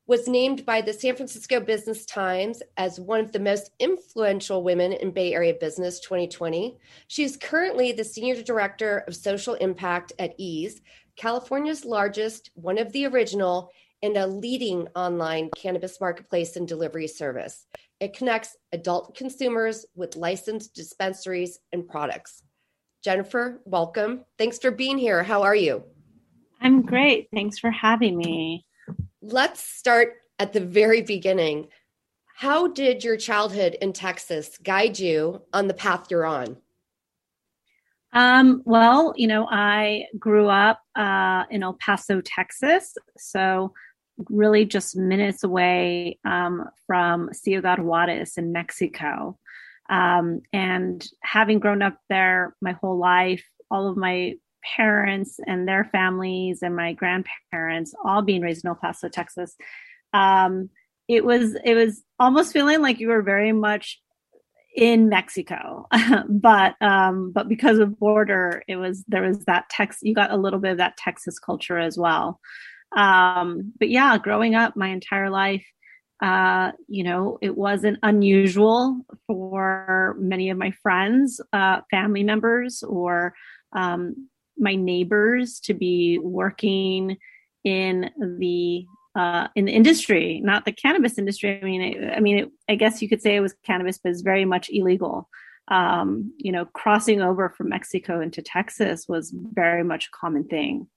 was 0.06 0.28
named 0.28 0.66
by 0.66 0.82
the 0.82 0.92
San 0.92 1.16
Francisco 1.16 1.62
Business 1.62 2.06
Times 2.06 2.62
as 2.76 3.00
one 3.00 3.22
of 3.22 3.32
the 3.32 3.40
most 3.40 3.72
influential 3.80 4.62
women 4.62 4.92
in 4.92 5.12
Bay 5.12 5.34
Area 5.34 5.54
business 5.54 6.02
2020. 6.02 6.78
She 7.08 7.24
is 7.24 7.38
currently 7.38 7.94
the 7.94 8.04
Senior 8.04 8.44
Director 8.44 9.06
of 9.08 9.16
Social 9.16 9.54
Impact 9.54 10.12
at 10.20 10.34
Eaze, 10.38 10.82
California's 11.20 11.84
largest, 11.84 12.50
one 12.54 12.78
of 12.78 12.94
the 12.94 13.06
original, 13.06 13.70
and 14.02 14.16
a 14.16 14.26
leading 14.26 14.88
online 14.96 15.50
cannabis 15.54 16.00
marketplace 16.00 16.56
and 16.56 16.66
delivery 16.66 17.08
service. 17.08 17.68
It 18.00 18.16
connects 18.16 18.56
adult 18.72 19.18
consumers 19.18 19.86
with 19.96 20.16
licensed 20.16 20.74
dispensaries 20.74 21.60
and 21.74 21.86
products. 21.86 22.44
Jennifer, 23.04 23.62
welcome. 23.66 24.24
Thanks 24.38 24.60
for 24.60 24.72
being 24.72 24.98
here. 24.98 25.22
How 25.22 25.42
are 25.42 25.56
you? 25.56 25.84
I'm 26.62 26.84
great. 26.84 27.28
Thanks 27.34 27.60
for 27.60 27.70
having 27.70 28.18
me. 28.18 28.66
Let's 29.22 29.62
start 29.62 30.14
at 30.40 30.54
the 30.54 30.62
very 30.62 31.02
beginning. 31.02 31.68
How 32.38 32.68
did 32.68 33.04
your 33.04 33.18
childhood 33.18 33.76
in 33.82 33.92
Texas 33.92 34.58
guide 34.64 34.98
you 34.98 35.42
on 35.52 35.68
the 35.68 35.74
path 35.74 36.08
you're 36.10 36.26
on? 36.26 36.56
Um, 38.12 38.64
well, 38.66 39.14
you 39.16 39.28
know, 39.28 39.48
I 39.50 40.06
grew 40.18 40.48
up 40.48 40.82
uh, 40.96 41.44
in 41.50 41.64
El 41.64 41.74
Paso, 41.74 42.22
Texas, 42.22 42.96
so 43.18 43.74
really 44.30 44.66
just 44.66 44.98
minutes 44.98 45.44
away 45.44 46.20
um, 46.26 46.66
from 46.88 47.30
Ciudad 47.34 47.80
Juarez 47.80 48.38
in 48.38 48.52
Mexico. 48.52 49.38
Um, 49.90 50.42
and 50.54 51.06
having 51.22 51.60
grown 51.60 51.82
up 51.82 51.98
there 52.10 52.56
my 52.62 52.74
whole 52.74 52.98
life, 52.98 53.46
all 53.72 53.88
of 53.88 53.98
my 53.98 54.36
parents 54.76 55.40
and 55.48 55.68
their 55.68 55.86
families 55.86 56.60
and 56.62 56.76
my 56.76 56.94
grandparents 56.94 57.94
all 58.04 58.22
being 58.22 58.42
raised 58.42 58.66
in 58.66 58.70
El 58.70 58.76
Paso, 58.76 59.10
Texas, 59.10 59.56
um, 60.14 60.70
it 61.08 61.26
was 61.26 61.58
it 61.66 61.74
was 61.74 62.04
almost 62.20 62.54
feeling 62.54 62.82
like 62.82 63.00
you 63.00 63.08
were 63.08 63.24
very 63.24 63.52
much 63.52 64.00
in 64.76 65.10
Mexico, 65.10 65.88
but 66.30 66.76
um, 66.82 67.32
but 67.32 67.48
because 67.48 67.80
of 67.80 68.00
border, 68.00 68.64
it 68.68 68.76
was 68.76 69.04
there 69.08 69.24
was 69.24 69.40
that 69.46 69.70
Tex. 69.70 69.98
You 70.02 70.14
got 70.14 70.32
a 70.32 70.38
little 70.38 70.60
bit 70.60 70.72
of 70.72 70.78
that 70.78 70.98
Texas 70.98 71.40
culture 71.40 71.78
as 71.78 71.98
well. 71.98 72.40
Um, 72.96 73.74
but 73.80 73.90
yeah, 73.90 74.18
growing 74.18 74.56
up 74.56 74.76
my 74.76 74.88
entire 74.88 75.30
life, 75.30 75.66
uh, 76.22 76.72
you 76.88 77.04
know, 77.04 77.38
it 77.42 77.56
wasn't 77.58 78.00
unusual 78.04 79.06
for 79.28 80.16
many 80.20 80.50
of 80.50 80.58
my 80.58 80.72
friends, 80.84 81.40
uh, 81.54 81.82
family 81.92 82.24
members, 82.24 82.84
or 82.84 83.34
um, 83.74 84.28
my 84.58 84.76
neighbors 84.76 85.60
to 85.62 85.74
be 85.74 86.20
working 86.22 87.18
in 87.64 88.10
the 88.40 88.86
uh, 89.20 89.48
in 89.54 89.66
the 89.66 89.74
industry, 89.74 90.40
not 90.42 90.64
the 90.64 90.72
cannabis 90.72 91.18
industry. 91.18 91.60
I 91.62 91.66
mean, 91.66 91.82
it, 91.82 92.14
I 92.16 92.22
mean, 92.22 92.38
it, 92.38 92.50
I 92.70 92.76
guess 92.76 93.02
you 93.02 93.10
could 93.10 93.22
say 93.22 93.36
it 93.36 93.42
was 93.42 93.54
cannabis, 93.66 94.00
but 94.02 94.12
it's 94.12 94.22
very 94.22 94.46
much 94.46 94.70
illegal. 94.72 95.28
Um, 95.68 96.34
you 96.38 96.54
know, 96.54 96.66
crossing 96.66 97.22
over 97.22 97.50
from 97.50 97.68
Mexico 97.68 98.22
into 98.22 98.42
Texas 98.42 99.08
was 99.10 99.34
very 99.36 99.84
much 99.84 100.06
a 100.06 100.18
common 100.18 100.46
thing. 100.46 100.88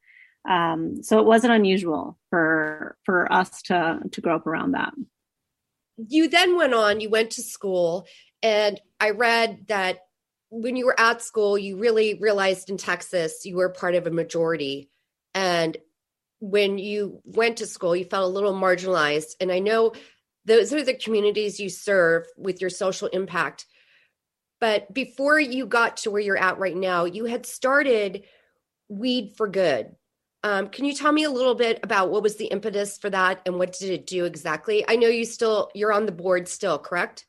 Um, 0.49 1.03
so 1.03 1.19
it 1.19 1.27
wasn't 1.27 1.53
unusual 1.53 2.17
for 2.31 2.97
for 3.05 3.33
us 3.33 3.63
to 3.63 4.01
to 4.13 4.21
grow 4.21 4.37
up 4.37 4.47
around 4.47 4.73
that. 4.73 4.93
You 5.97 6.29
then 6.29 6.57
went 6.57 6.75
on, 6.75 7.01
you 7.01 7.11
went 7.11 7.33
to 7.33 7.43
school, 7.43 8.07
and 8.41 8.81
I 9.01 9.11
read 9.11 9.67
that 9.67 9.99
when 10.51 10.77
you 10.77 10.87
were 10.87 11.01
at 11.01 11.23
school, 11.23 11.59
you 11.59 11.77
really 11.77 12.19
realized 12.21 12.71
in 12.71 12.77
Texas 12.77 13.45
you 13.45 13.57
were 13.57 13.69
part 13.69 13.97
of 13.97 14.07
a 14.07 14.11
majority. 14.11 14.91
And 15.35 15.77
when 16.43 16.77
you 16.77 17.21
went 17.25 17.59
to 17.59 17.67
school, 17.67 17.95
you 17.95 18.05
felt 18.05 18.25
a 18.25 18.35
little 18.35 18.53
marginalized. 18.53 19.37
And 19.41 19.53
I 19.53 19.61
know 19.61 19.93
those 20.45 20.73
are 20.73 20.83
the 20.83 20.93
communities 20.93 21.61
you 21.61 21.71
serve 21.71 22.27
with 22.37 22.61
your 22.61 22.69
social 22.69 23.07
impact. 23.09 23.65
But 24.61 24.93
before 24.93 25.39
you 25.39 25.67
got 25.67 25.99
to 25.99 26.11
where 26.11 26.21
you're 26.21 26.37
at 26.37 26.59
right 26.59 26.77
now, 26.77 27.05
you 27.05 27.27
had 27.27 27.47
started 27.47 28.25
Weed 28.89 29.35
for 29.37 29.47
Good. 29.47 29.95
Um, 30.43 30.69
can 30.69 30.85
you 30.85 30.95
tell 30.95 31.13
me 31.13 31.23
a 31.23 31.31
little 31.31 31.55
bit 31.55 31.79
about 31.85 32.11
what 32.11 32.25
was 32.25 32.35
the 32.35 32.47
impetus 32.47 32.99
for 32.99 33.09
that 33.11 33.43
and 33.47 33.57
what 33.61 33.79
did 33.79 33.91
it 33.91 34.09
do 34.09 34.25
exactly? 34.25 34.85
I 34.89 34.97
know 34.97 35.07
you 35.07 35.25
still 35.25 35.71
you're 35.77 35.93
on 35.93 36.07
the 36.07 36.13
board 36.13 36.49
still, 36.49 36.77
correct? 36.77 37.25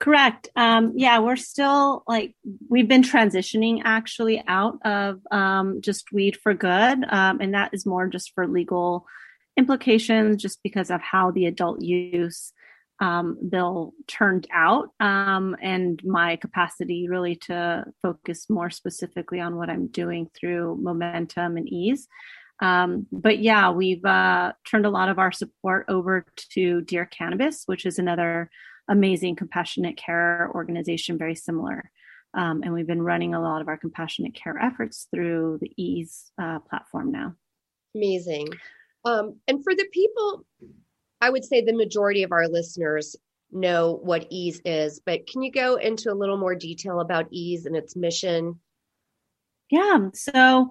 Correct. 0.00 0.48
Um, 0.56 0.94
yeah, 0.96 1.18
we're 1.18 1.36
still 1.36 2.04
like 2.08 2.34
we've 2.70 2.88
been 2.88 3.02
transitioning 3.02 3.82
actually 3.84 4.42
out 4.48 4.78
of 4.82 5.20
um, 5.30 5.82
just 5.82 6.10
weed 6.10 6.38
for 6.42 6.54
good, 6.54 7.04
um, 7.10 7.40
and 7.40 7.52
that 7.52 7.74
is 7.74 7.84
more 7.84 8.06
just 8.06 8.32
for 8.34 8.46
legal 8.48 9.06
implications, 9.58 10.40
just 10.40 10.62
because 10.62 10.90
of 10.90 11.02
how 11.02 11.30
the 11.32 11.44
adult 11.44 11.82
use 11.82 12.54
um, 13.00 13.36
bill 13.46 13.92
turned 14.06 14.46
out, 14.50 14.88
um, 15.00 15.54
and 15.60 16.02
my 16.02 16.36
capacity 16.36 17.06
really 17.06 17.36
to 17.36 17.84
focus 18.00 18.48
more 18.48 18.70
specifically 18.70 19.38
on 19.38 19.56
what 19.56 19.68
I'm 19.68 19.88
doing 19.88 20.30
through 20.34 20.78
momentum 20.80 21.58
and 21.58 21.68
Eaze. 21.70 22.08
Um, 22.62 23.06
but 23.12 23.38
yeah, 23.38 23.70
we've 23.70 24.04
uh, 24.04 24.52
turned 24.66 24.86
a 24.86 24.90
lot 24.90 25.10
of 25.10 25.18
our 25.18 25.32
support 25.32 25.84
over 25.88 26.24
to 26.54 26.80
Dear 26.80 27.04
Cannabis, 27.04 27.64
which 27.66 27.84
is 27.84 27.98
another 27.98 28.50
amazing 28.88 29.36
compassionate 29.36 29.96
care 29.96 30.50
organization, 30.54 31.18
very 31.18 31.34
similar. 31.34 31.90
Um, 32.34 32.62
and 32.62 32.72
we've 32.72 32.86
been 32.86 33.02
running 33.02 33.34
a 33.34 33.40
lot 33.40 33.60
of 33.60 33.68
our 33.68 33.76
compassionate 33.76 34.34
care 34.34 34.56
efforts 34.58 35.08
through 35.12 35.58
the 35.60 35.72
Eaze 35.76 36.30
uh, 36.40 36.60
platform 36.60 37.10
now. 37.10 37.34
Amazing. 37.94 38.48
Um, 39.04 39.36
and 39.48 39.64
for 39.64 39.74
the 39.74 39.86
people, 39.92 40.44
I 41.20 41.30
would 41.30 41.44
say 41.44 41.60
the 41.60 41.72
majority 41.72 42.22
of 42.22 42.32
our 42.32 42.48
listeners 42.48 43.16
know 43.50 43.98
what 44.02 44.26
Eaze 44.30 44.60
is, 44.64 45.00
but 45.04 45.26
can 45.26 45.42
you 45.42 45.50
go 45.50 45.74
into 45.76 46.12
a 46.12 46.14
little 46.14 46.36
more 46.36 46.54
detail 46.54 47.00
about 47.00 47.26
Eaze 47.30 47.66
and 47.66 47.76
its 47.76 47.96
mission? 47.96 48.60
Yeah. 49.70 50.08
So 50.14 50.70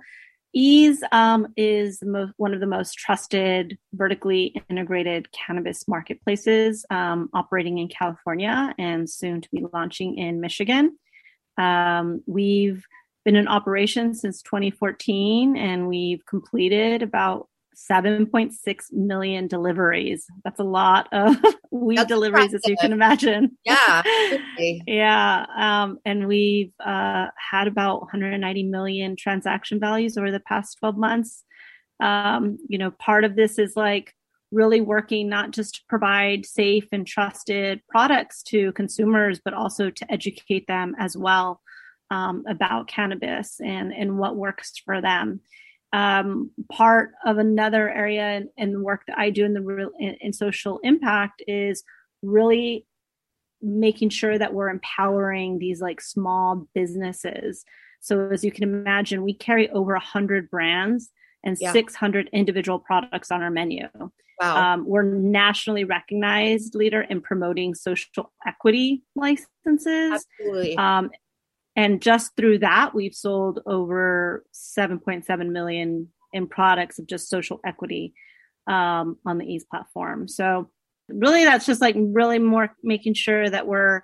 Eaze 0.54 1.04
um, 1.12 1.48
is 1.58 2.02
one 2.38 2.54
of 2.54 2.60
the 2.60 2.66
most 2.66 2.98
trusted 2.98 3.78
vertically 3.94 4.62
integrated 4.70 5.32
cannabis 5.32 5.88
marketplaces 5.88 6.86
um, 6.90 7.30
operating 7.34 7.78
in 7.78 7.88
California 7.88 8.74
and 8.80 9.10
soon 9.10 9.42
to 9.42 9.50
be 9.52 9.64
launching 9.74 10.18
in 10.18 10.42
Michigan. 10.42 10.98
Um, 11.58 12.24
we've 12.26 12.86
been 13.26 13.36
in 13.36 13.48
operation 13.48 14.16
since 14.16 14.42
2014 14.42 15.58
and 15.58 15.88
we've 15.88 16.26
completed 16.26 17.04
about 17.04 17.49
7.6 17.90 18.54
million 18.92 19.48
deliveries. 19.48 20.26
That's 20.44 20.60
a 20.60 20.64
lot 20.64 21.08
of 21.12 21.36
weed 21.72 21.98
That's 21.98 22.08
deliveries, 22.08 22.54
impressive. 22.54 22.62
as 22.66 22.70
you 22.70 22.78
can 22.80 22.94
imagine. 22.94 23.58
Yeah. 23.64 24.04
yeah. 24.88 25.46
Um, 25.58 26.00
and 26.06 26.28
we've 26.28 26.74
uh, 26.84 27.28
had 27.38 27.68
about 27.68 28.02
190 28.02 28.64
million 28.64 29.16
transaction 29.16 29.80
values 29.80 30.18
over 30.18 30.32
the 30.32 30.40
past 30.40 30.78
12 30.80 30.98
months. 30.98 31.44
Um, 32.00 32.58
you 32.68 32.78
know, 32.78 32.92
part 32.92 33.24
of 33.24 33.36
this 33.36 33.60
is 33.60 33.74
like 33.76 34.14
really 34.52 34.82
working 34.82 35.30
not 35.30 35.52
just 35.52 35.76
to 35.76 35.82
provide 35.88 36.46
safe 36.46 36.88
and 36.92 37.06
trusted 37.06 37.82
products 37.88 38.42
to 38.44 38.72
consumers, 38.74 39.40
but 39.44 39.54
also 39.54 39.90
to 39.90 40.12
educate 40.12 40.66
them 40.68 40.96
as 40.98 41.16
well 41.16 41.62
um, 42.12 42.44
about 42.48 42.88
cannabis 42.88 43.60
and, 43.64 43.94
and 43.94 44.18
what 44.18 44.36
works 44.36 44.74
for 44.84 45.02
them 45.02 45.42
um, 45.92 46.52
part 46.72 47.12
of 47.26 47.38
another 47.38 47.90
area 47.90 48.44
in, 48.58 48.74
the 48.74 48.80
work 48.80 49.04
that 49.08 49.18
I 49.18 49.30
do 49.30 49.46
in 49.46 49.54
the 49.54 49.62
real 49.62 49.92
in, 50.00 50.16
in 50.22 50.34
social 50.34 50.80
impact 50.84 51.42
is 51.48 51.84
really 52.22 52.86
making 53.62 54.10
sure 54.10 54.38
that 54.38 54.54
we're 54.54 54.70
empowering 54.70 55.60
these 55.60 55.82
like 55.82 56.00
small 56.00 56.68
businesses. 56.74 57.66
So 58.02 58.30
as 58.30 58.44
you 58.44 58.52
can 58.52 58.64
imagine, 58.64 59.24
we 59.24 59.34
carry 59.34 59.70
over 59.72 59.96
a 59.96 60.00
hundred 60.00 60.50
brands 60.50 61.10
and 61.44 61.58
yeah. 61.60 61.72
600 61.72 62.30
individual 62.32 62.80
products 62.80 63.32
on 63.32 63.42
our 63.42 63.50
menu. 63.50 63.88
Wow. 64.40 64.74
Um, 64.74 64.86
we're 64.88 65.04
nationally 65.04 65.84
recognized 65.84 66.76
leader 66.76 67.02
in 67.02 67.20
promoting 67.20 67.76
social 67.76 68.32
equity 68.48 69.04
licenses. 69.16 70.26
Absolutely. 70.40 70.78
Um, 70.78 71.12
and 71.80 72.02
just 72.02 72.36
through 72.36 72.60
that 72.60 72.94
we've 72.94 73.16
sold 73.16 73.62
over 73.66 74.44
7.7 74.54 75.50
million 75.50 76.10
in 76.34 76.46
products 76.46 77.00
of 77.00 77.08
just 77.08 77.30
social 77.30 77.62
equity 77.66 78.14
um, 78.68 79.16
on 79.26 79.38
the 79.38 79.46
Eaze 79.46 79.64
platform. 79.64 80.28
So 80.28 80.70
really 81.08 81.46
that's 81.46 81.66
just 81.66 81.80
like 81.80 81.96
really 81.98 82.38
more 82.38 82.76
making 82.84 83.14
sure 83.14 83.50
that 83.50 83.66
we're 83.66 84.02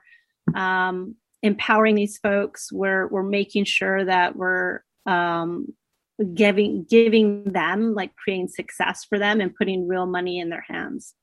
um, 0.55 1.15
empowering 1.43 1.95
these 1.95 2.17
folks. 2.17 2.71
We're 2.71 3.07
we're 3.07 3.23
making 3.23 3.65
sure 3.65 4.05
that 4.05 4.37
we're 4.37 4.79
um, 5.05 5.67
giving 6.33 6.85
giving 6.89 7.43
them 7.43 7.93
like 7.93 8.15
creating 8.15 8.47
success 8.47 9.03
for 9.03 9.19
them 9.19 9.41
and 9.41 9.53
putting 9.53 9.85
real 9.85 10.05
money 10.05 10.39
in 10.39 10.47
their 10.47 10.65
hands. 10.65 11.13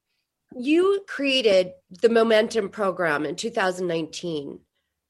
You 0.54 1.02
created 1.08 1.72
the 2.02 2.10
momentum 2.10 2.68
program 2.68 3.24
in 3.24 3.36
2019 3.36 4.60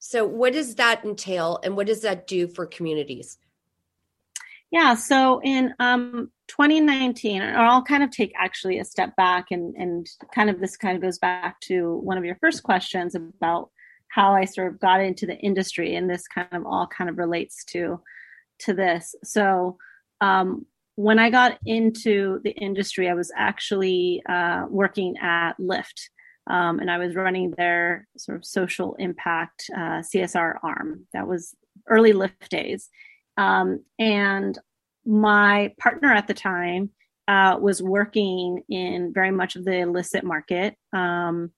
so, 0.04 0.26
what 0.26 0.52
does 0.52 0.74
that 0.74 1.04
entail, 1.04 1.60
and 1.62 1.76
what 1.76 1.86
does 1.86 2.00
that 2.00 2.26
do 2.26 2.48
for 2.48 2.66
communities? 2.66 3.38
Yeah, 4.72 4.96
so 4.96 5.40
in 5.44 5.74
um, 5.78 6.32
2019, 6.48 7.40
or 7.40 7.56
I'll 7.56 7.84
kind 7.84 8.02
of 8.02 8.10
take 8.10 8.32
actually 8.36 8.80
a 8.80 8.84
step 8.84 9.14
back, 9.14 9.52
and 9.52 9.76
and 9.76 10.08
kind 10.34 10.50
of 10.50 10.58
this 10.58 10.76
kind 10.76 10.96
of 10.96 11.02
goes 11.02 11.20
back 11.20 11.60
to 11.60 11.98
one 11.98 12.18
of 12.18 12.24
your 12.24 12.34
first 12.40 12.64
questions 12.64 13.14
about 13.14 13.70
how 14.08 14.34
I 14.34 14.44
sort 14.44 14.72
of 14.72 14.80
got 14.80 15.00
into 15.00 15.24
the 15.24 15.36
industry, 15.36 15.94
and 15.94 16.10
this 16.10 16.26
kind 16.26 16.48
of 16.50 16.66
all 16.66 16.88
kind 16.88 17.08
of 17.08 17.16
relates 17.16 17.64
to 17.66 18.00
to 18.62 18.74
this. 18.74 19.14
So 19.22 19.78
um, 20.20 20.66
when 20.96 21.20
I 21.20 21.30
got 21.30 21.60
into 21.64 22.40
the 22.42 22.50
industry, 22.50 23.08
I 23.08 23.14
was 23.14 23.30
actually 23.36 24.20
uh, 24.28 24.64
working 24.68 25.14
at 25.22 25.52
Lyft, 25.60 26.08
um, 26.48 26.80
and 26.80 26.90
I 26.90 26.98
was 26.98 27.14
running 27.14 27.52
their 27.52 28.06
sort 28.16 28.36
of 28.36 28.44
social 28.44 28.94
impact 28.98 29.70
uh, 29.74 30.00
CSR 30.00 30.58
arm. 30.62 31.06
That 31.12 31.28
was 31.28 31.54
early 31.88 32.12
Lyft 32.12 32.48
days. 32.48 32.88
Um, 33.36 33.84
and 33.98 34.58
my 35.04 35.72
partner 35.78 36.12
at 36.12 36.26
the 36.26 36.34
time 36.34 36.90
uh, 37.28 37.56
was 37.60 37.82
working 37.82 38.62
in 38.68 39.12
very 39.12 39.30
much 39.30 39.56
of 39.56 39.64
the 39.64 39.78
illicit 39.78 40.24
market 40.24 40.74
um, 40.92 41.52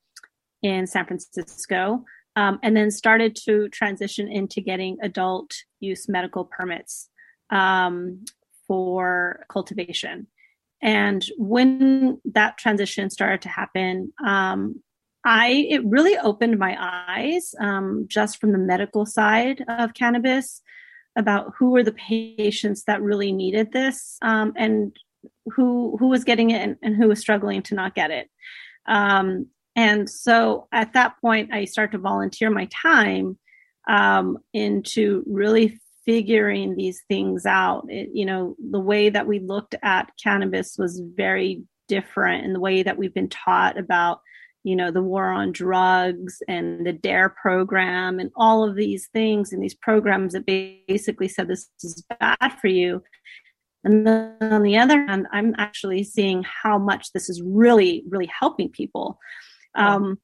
in 0.62 0.87
San 0.87 1.07
Francisco, 1.07 2.05
um, 2.37 2.59
and 2.62 2.77
then 2.77 2.90
started 2.90 3.37
to 3.37 3.68
transition 3.70 4.31
into 4.31 4.61
getting 4.61 4.99
adult 5.03 5.53
use 5.81 6.09
medical 6.09 6.44
permits 6.44 7.09
um, 7.51 8.25
for 8.66 9.44
cultivation. 9.51 10.27
And 10.85 11.25
when 11.38 12.20
that 12.27 12.59
transition 12.59 13.09
started 13.09 13.40
to 13.42 13.49
happen, 13.49 14.12
um, 14.25 14.83
I 15.25 15.66
it 15.70 15.83
really 15.87 16.18
opened 16.18 16.59
my 16.59 16.77
eyes 16.79 17.55
um, 17.59 18.05
just 18.07 18.38
from 18.38 18.53
the 18.53 18.59
medical 18.59 19.07
side 19.07 19.64
of 19.66 19.94
cannabis 19.94 20.61
about 21.16 21.55
who 21.59 21.70
were 21.70 21.83
the 21.83 21.92
patients 21.92 22.85
that 22.85 23.01
really 23.01 23.33
needed 23.33 23.73
this 23.73 24.18
um, 24.20 24.53
and 24.57 24.94
who 25.47 25.97
who 25.99 26.09
was 26.09 26.25
getting 26.25 26.51
it 26.51 26.61
and, 26.61 26.77
and, 26.83 26.97
who 26.97 27.09
was 27.09 27.18
struggling 27.18 27.62
to 27.62 27.75
not 27.75 27.94
get 27.94 28.11
it. 28.11 28.29
Um, 28.87 29.47
and 29.75 30.11
so 30.11 30.68
at 30.70 30.92
that 30.92 31.18
point, 31.23 31.55
I 31.55 31.64
start 31.64 31.92
to 31.92 31.99
volunteer 31.99 32.51
my 32.51 32.68
time 32.83 33.38
um, 33.88 34.38
into 34.53 35.25
really 35.27 35.81
figuring 36.05 36.77
these 36.77 37.03
things 37.09 37.47
out. 37.47 37.87
It, 37.88 38.11
you 38.12 38.27
know, 38.27 38.57
the 38.71 38.81
way 38.81 39.11
that 39.11 39.27
we 39.27 39.38
looked 39.38 39.75
at 39.83 40.11
cannabis 40.23 40.77
was 40.79 41.01
very 41.14 41.62
different, 41.88 42.45
and 42.45 42.55
the 42.55 42.61
way 42.61 42.83
that 42.83 42.99
we've 42.99 43.14
been 43.14 43.29
taught 43.29 43.79
about, 43.79 44.21
you 44.62 44.77
know, 44.77 44.90
the 44.90 45.03
war 45.03 45.31
on 45.31 45.53
drugs 45.53 46.38
and 46.49 46.87
the 46.87 46.93
DARE 46.93 47.29
program 47.31 48.19
and 48.19 48.31
all 48.37 48.69
of 48.69 48.77
these 48.77 49.09
things 49.12 49.53
and 49.53 49.62
these 49.62 49.75
programs 49.75 50.33
that 50.33 50.47
basically 50.47 51.29
said 51.29 51.49
this 51.49 51.69
is 51.83 52.05
bad 52.21 52.53
for 52.61 52.69
you. 52.69 53.03
And 53.85 54.07
then 54.07 54.37
on 54.40 54.62
the 54.62 54.79
other 54.79 55.05
hand, 55.07 55.27
I'm 55.31 55.55
actually 55.59 56.05
seeing 56.05 56.43
how 56.43 56.79
much 56.79 57.12
this 57.12 57.29
is 57.29 57.43
really, 57.45 58.03
really 58.09 58.31
helping 58.40 58.71
people. 58.71 59.19
Um, 59.75 60.19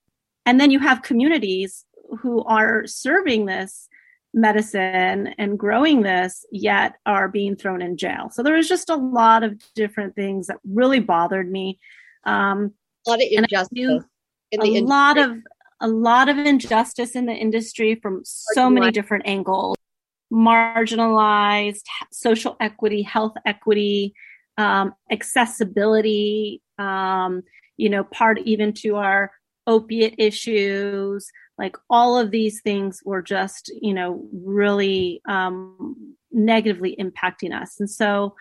and 0.46 0.58
then 0.58 0.70
you 0.70 0.78
have 0.78 1.02
communities 1.02 1.84
who 2.20 2.42
are 2.44 2.86
serving 2.86 3.44
this 3.44 3.88
medicine 4.32 5.34
and 5.38 5.58
growing 5.58 6.02
this 6.02 6.44
yet 6.52 6.94
are 7.06 7.28
being 7.28 7.56
thrown 7.56 7.82
in 7.82 7.96
jail. 7.96 8.30
So 8.32 8.42
there 8.42 8.54
was 8.54 8.68
just 8.68 8.90
a 8.90 8.96
lot 8.96 9.42
of 9.42 9.60
different 9.74 10.14
things 10.14 10.46
that 10.46 10.58
really 10.64 11.00
bothered 11.00 11.50
me. 11.50 11.78
Um 12.24 12.72
a 13.06 13.10
lot 13.10 13.22
of 13.22 13.28
injustice 13.30 14.04
in 14.52 14.62
a 14.62 14.80
lot 14.82 15.18
of 15.18 15.38
a 15.80 15.88
lot 15.88 16.28
of 16.28 16.36
injustice 16.36 17.16
in 17.16 17.26
the 17.26 17.32
industry 17.32 17.94
from 17.94 18.20
so 18.24 18.68
many 18.68 18.90
different 18.90 19.26
angles. 19.26 19.76
Marginalized 20.32 21.82
social 22.12 22.56
equity 22.60 23.02
health 23.02 23.32
equity 23.46 24.14
um, 24.58 24.94
accessibility, 25.10 26.62
um, 26.78 27.42
you 27.76 27.88
know, 27.88 28.04
part 28.04 28.38
even 28.40 28.72
to 28.74 28.96
our 28.96 29.30
opiate 29.66 30.16
issues, 30.18 31.30
like 31.60 31.76
all 31.90 32.18
of 32.18 32.30
these 32.30 32.62
things 32.62 33.02
were 33.04 33.20
just, 33.20 33.70
you 33.82 33.92
know, 33.92 34.26
really 34.32 35.20
um, 35.28 36.16
negatively 36.32 36.96
impacting 36.98 37.52
us. 37.54 37.78
And 37.78 37.90
so 37.90 38.34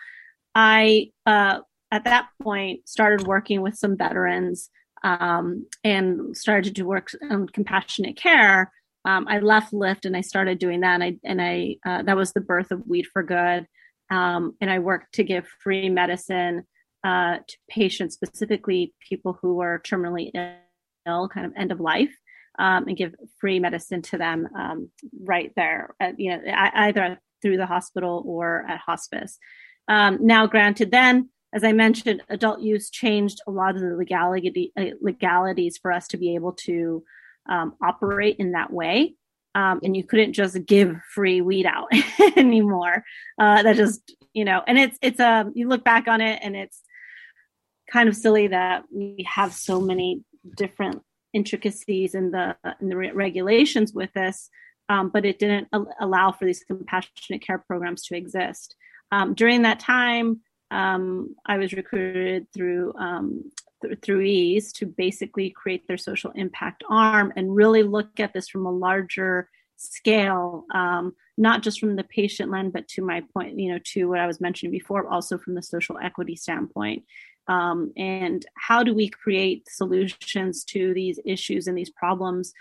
I, 0.54 1.10
uh, 1.26 1.58
at 1.90 2.04
that 2.04 2.28
point, 2.42 2.88
started 2.88 3.26
working 3.26 3.60
with 3.60 3.76
some 3.76 3.94
veterans 3.94 4.70
um, 5.04 5.66
and 5.84 6.34
started 6.34 6.64
to 6.64 6.70
do 6.70 6.86
work 6.86 7.10
on 7.30 7.46
compassionate 7.48 8.16
care. 8.16 8.72
Um, 9.04 9.28
I 9.28 9.40
left 9.40 9.74
Lyft 9.74 10.06
and 10.06 10.16
I 10.16 10.22
started 10.22 10.58
doing 10.58 10.80
that. 10.80 10.94
And 10.94 11.04
I, 11.04 11.16
and 11.22 11.42
I 11.42 11.76
uh, 11.84 12.02
that 12.04 12.16
was 12.16 12.32
the 12.32 12.40
birth 12.40 12.70
of 12.70 12.86
Weed 12.86 13.06
for 13.12 13.22
Good. 13.22 13.66
Um, 14.10 14.56
and 14.62 14.70
I 14.70 14.78
worked 14.78 15.14
to 15.16 15.24
give 15.24 15.46
free 15.62 15.90
medicine 15.90 16.64
uh, 17.04 17.36
to 17.46 17.56
patients, 17.68 18.14
specifically 18.14 18.94
people 19.06 19.38
who 19.42 19.60
are 19.60 19.80
terminally 19.80 20.30
ill, 21.06 21.28
kind 21.28 21.46
of 21.46 21.52
end 21.56 21.72
of 21.72 21.80
life, 21.80 22.14
um, 22.60 22.86
and 22.86 22.96
give 22.96 23.14
free 23.40 23.58
medicine 23.58 24.02
to 24.02 24.18
them 24.18 24.46
um, 24.54 24.90
right 25.24 25.50
there, 25.56 25.94
at, 25.98 26.20
you 26.20 26.30
know, 26.30 26.40
either 26.46 27.18
through 27.40 27.56
the 27.56 27.66
hospital 27.66 28.22
or 28.26 28.66
at 28.68 28.78
hospice. 28.78 29.38
Um, 29.88 30.18
now, 30.20 30.46
granted, 30.46 30.90
then 30.90 31.30
as 31.52 31.64
I 31.64 31.72
mentioned, 31.72 32.22
adult 32.28 32.60
use 32.60 32.90
changed 32.90 33.40
a 33.46 33.50
lot 33.50 33.74
of 33.74 33.80
the 33.80 33.96
legality, 33.96 34.72
uh, 34.76 34.84
legalities 35.00 35.78
for 35.78 35.90
us 35.90 36.06
to 36.08 36.18
be 36.18 36.34
able 36.34 36.52
to 36.64 37.02
um, 37.48 37.74
operate 37.82 38.36
in 38.38 38.52
that 38.52 38.72
way. 38.72 39.14
Um, 39.54 39.80
and 39.82 39.96
you 39.96 40.04
couldn't 40.04 40.34
just 40.34 40.64
give 40.64 40.96
free 41.12 41.40
weed 41.40 41.66
out 41.66 41.88
anymore. 42.36 43.02
Uh, 43.36 43.64
that 43.64 43.74
just, 43.74 44.14
you 44.32 44.44
know, 44.44 44.62
and 44.64 44.78
it's, 44.78 44.96
it's, 45.02 45.18
a, 45.18 45.40
um, 45.40 45.52
you 45.56 45.66
look 45.66 45.82
back 45.82 46.06
on 46.06 46.20
it 46.20 46.38
and 46.40 46.54
it's 46.54 46.80
kind 47.90 48.08
of 48.08 48.14
silly 48.14 48.46
that 48.48 48.84
we 48.94 49.26
have 49.28 49.52
so 49.52 49.80
many 49.80 50.22
different 50.56 51.02
intricacies 51.32 52.14
in 52.14 52.30
the, 52.30 52.56
in 52.80 52.88
the 52.88 52.96
re- 52.96 53.12
regulations 53.12 53.92
with 53.92 54.12
this. 54.12 54.50
Um, 54.88 55.08
but 55.08 55.24
it 55.24 55.38
didn't 55.38 55.68
al- 55.72 55.94
allow 56.00 56.32
for 56.32 56.44
these 56.44 56.64
compassionate 56.64 57.42
care 57.42 57.58
programs 57.58 58.02
to 58.06 58.16
exist. 58.16 58.74
Um, 59.12 59.34
during 59.34 59.62
that 59.62 59.80
time, 59.80 60.40
um, 60.70 61.34
I 61.46 61.58
was 61.58 61.72
recruited 61.72 62.46
through 62.52 62.94
um, 62.94 63.50
th- 63.82 63.98
through 64.02 64.22
Eaze 64.22 64.72
to 64.74 64.86
basically 64.86 65.50
create 65.50 65.86
their 65.86 65.96
social 65.96 66.30
impact 66.32 66.84
arm 66.88 67.32
and 67.36 67.54
really 67.54 67.82
look 67.82 68.20
at 68.20 68.32
this 68.32 68.48
from 68.48 68.66
a 68.66 68.72
larger 68.72 69.48
scale, 69.76 70.64
um, 70.74 71.14
not 71.38 71.62
just 71.62 71.80
from 71.80 71.96
the 71.96 72.04
patient 72.04 72.50
lens, 72.50 72.72
but 72.72 72.86
to 72.88 73.02
my 73.02 73.22
point, 73.32 73.58
you 73.58 73.72
know, 73.72 73.80
to 73.84 74.08
what 74.08 74.20
I 74.20 74.26
was 74.26 74.40
mentioning 74.40 74.70
before, 74.70 75.08
also 75.08 75.38
from 75.38 75.54
the 75.54 75.62
social 75.62 75.98
equity 75.98 76.36
standpoint. 76.36 77.04
Um, 77.50 77.92
and 77.96 78.46
how 78.56 78.84
do 78.84 78.94
we 78.94 79.08
create 79.08 79.68
solutions 79.68 80.62
to 80.66 80.94
these 80.94 81.18
issues 81.24 81.66
and 81.66 81.76
these 81.76 81.90
problems 81.90 82.52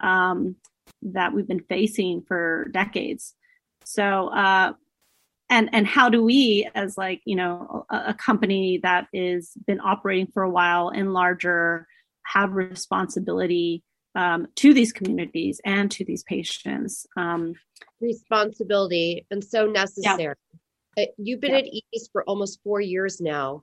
um, 0.00 0.56
that 1.02 1.32
we've 1.32 1.46
been 1.46 1.62
facing 1.68 2.22
for 2.26 2.68
decades? 2.72 3.34
So, 3.84 4.28
uh, 4.28 4.72
and 5.48 5.70
and 5.72 5.86
how 5.86 6.08
do 6.08 6.24
we 6.24 6.68
as 6.74 6.98
like 6.98 7.20
you 7.24 7.36
know 7.36 7.86
a, 7.88 7.96
a, 8.08 8.14
company 8.14 8.80
that 8.82 9.06
is 9.12 9.52
been 9.66 9.80
operating 9.80 10.26
for 10.32 10.42
a 10.42 10.50
while 10.50 10.88
and 10.88 11.12
larger 11.12 11.86
have 12.24 12.52
responsibility 12.52 13.84
um, 14.14 14.48
to 14.56 14.72
these 14.72 14.92
communities 14.92 15.60
and 15.64 15.90
to 15.90 16.04
these 16.04 16.22
patients 16.22 17.06
um, 17.16 17.54
responsibility 18.00 19.26
and 19.30 19.44
so 19.44 19.66
necessary 19.66 20.34
yeah. 20.96 21.04
Uh, 21.04 21.06
you've 21.16 21.40
been 21.40 21.52
yeah. 21.52 21.58
at 21.58 21.64
Eaze 21.64 22.08
for 22.12 22.22
almost 22.24 22.60
four 22.62 22.80
years 22.80 23.20
now 23.20 23.62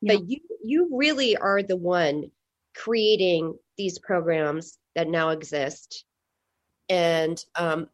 yeah. 0.00 0.14
but 0.14 0.28
you 0.28 0.38
you 0.64 0.88
really 0.92 1.36
are 1.36 1.62
the 1.62 1.76
one 1.76 2.30
creating 2.74 3.54
these 3.76 3.98
programs 3.98 4.78
that 4.94 5.08
now 5.08 5.30
exist 5.30 6.04
and 6.88 7.42
um, 7.56 7.88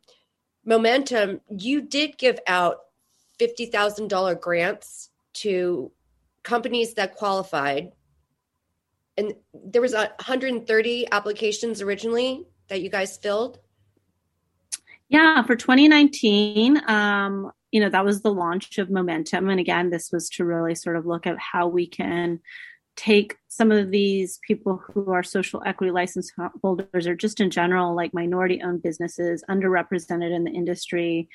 momentum 0.64 1.40
you 1.48 1.82
did 1.82 2.18
give 2.18 2.38
out 2.46 2.78
$50,000 3.40 4.40
grants 4.40 5.10
to 5.34 5.90
companies 6.42 6.94
that 6.94 7.14
qualified. 7.14 7.92
And 9.16 9.34
there 9.52 9.82
was 9.82 9.94
130 9.94 11.06
applications 11.10 11.82
originally 11.82 12.46
that 12.68 12.82
you 12.82 12.90
guys 12.90 13.16
filled. 13.16 13.58
Yeah, 15.08 15.42
for 15.42 15.56
2019, 15.56 16.88
um, 16.88 17.52
you 17.72 17.80
know, 17.80 17.88
that 17.88 18.04
was 18.04 18.22
the 18.22 18.32
launch 18.32 18.78
of 18.78 18.90
Momentum. 18.90 19.48
And 19.48 19.58
again, 19.58 19.90
this 19.90 20.10
was 20.12 20.28
to 20.30 20.44
really 20.44 20.74
sort 20.74 20.96
of 20.96 21.06
look 21.06 21.26
at 21.26 21.38
how 21.38 21.66
we 21.66 21.86
can 21.86 22.38
take 22.94 23.36
some 23.48 23.72
of 23.72 23.90
these 23.90 24.38
people 24.46 24.76
who 24.76 25.10
are 25.10 25.22
social 25.22 25.62
equity 25.64 25.90
license 25.90 26.30
holders 26.62 27.06
or 27.06 27.14
just 27.14 27.40
in 27.40 27.50
general, 27.50 27.96
like 27.96 28.12
minority 28.12 28.60
owned 28.62 28.82
businesses, 28.82 29.42
underrepresented 29.48 30.34
in 30.34 30.44
the 30.44 30.50
industry, 30.50 31.28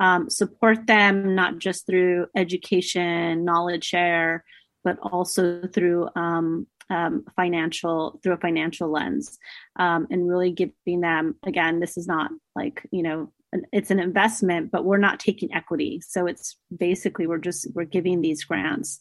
um, 0.00 0.28
support 0.28 0.86
them 0.86 1.36
not 1.36 1.58
just 1.58 1.86
through 1.86 2.26
education, 2.36 3.44
knowledge 3.44 3.84
share, 3.84 4.44
but 4.82 4.98
also 5.00 5.62
through 5.72 6.08
um, 6.16 6.66
um, 6.90 7.24
financial 7.34 8.20
through 8.22 8.34
a 8.34 8.38
financial 8.38 8.90
lens, 8.90 9.38
um, 9.76 10.06
and 10.10 10.28
really 10.28 10.52
giving 10.52 11.00
them 11.00 11.36
again. 11.44 11.80
This 11.80 11.96
is 11.96 12.06
not 12.06 12.30
like 12.54 12.86
you 12.92 13.02
know 13.02 13.32
it's 13.72 13.90
an 13.90 14.00
investment, 14.00 14.70
but 14.70 14.84
we're 14.84 14.98
not 14.98 15.20
taking 15.20 15.52
equity. 15.54 16.00
So 16.06 16.26
it's 16.26 16.56
basically 16.76 17.26
we're 17.26 17.38
just 17.38 17.66
we're 17.74 17.84
giving 17.84 18.20
these 18.20 18.44
grants. 18.44 19.00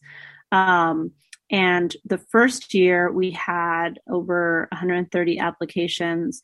Um, 0.51 1.11
and 1.51 1.95
the 2.05 2.17
first 2.17 2.73
year 2.73 3.11
we 3.11 3.31
had 3.31 3.99
over 4.09 4.67
130 4.71 5.39
applications, 5.39 6.41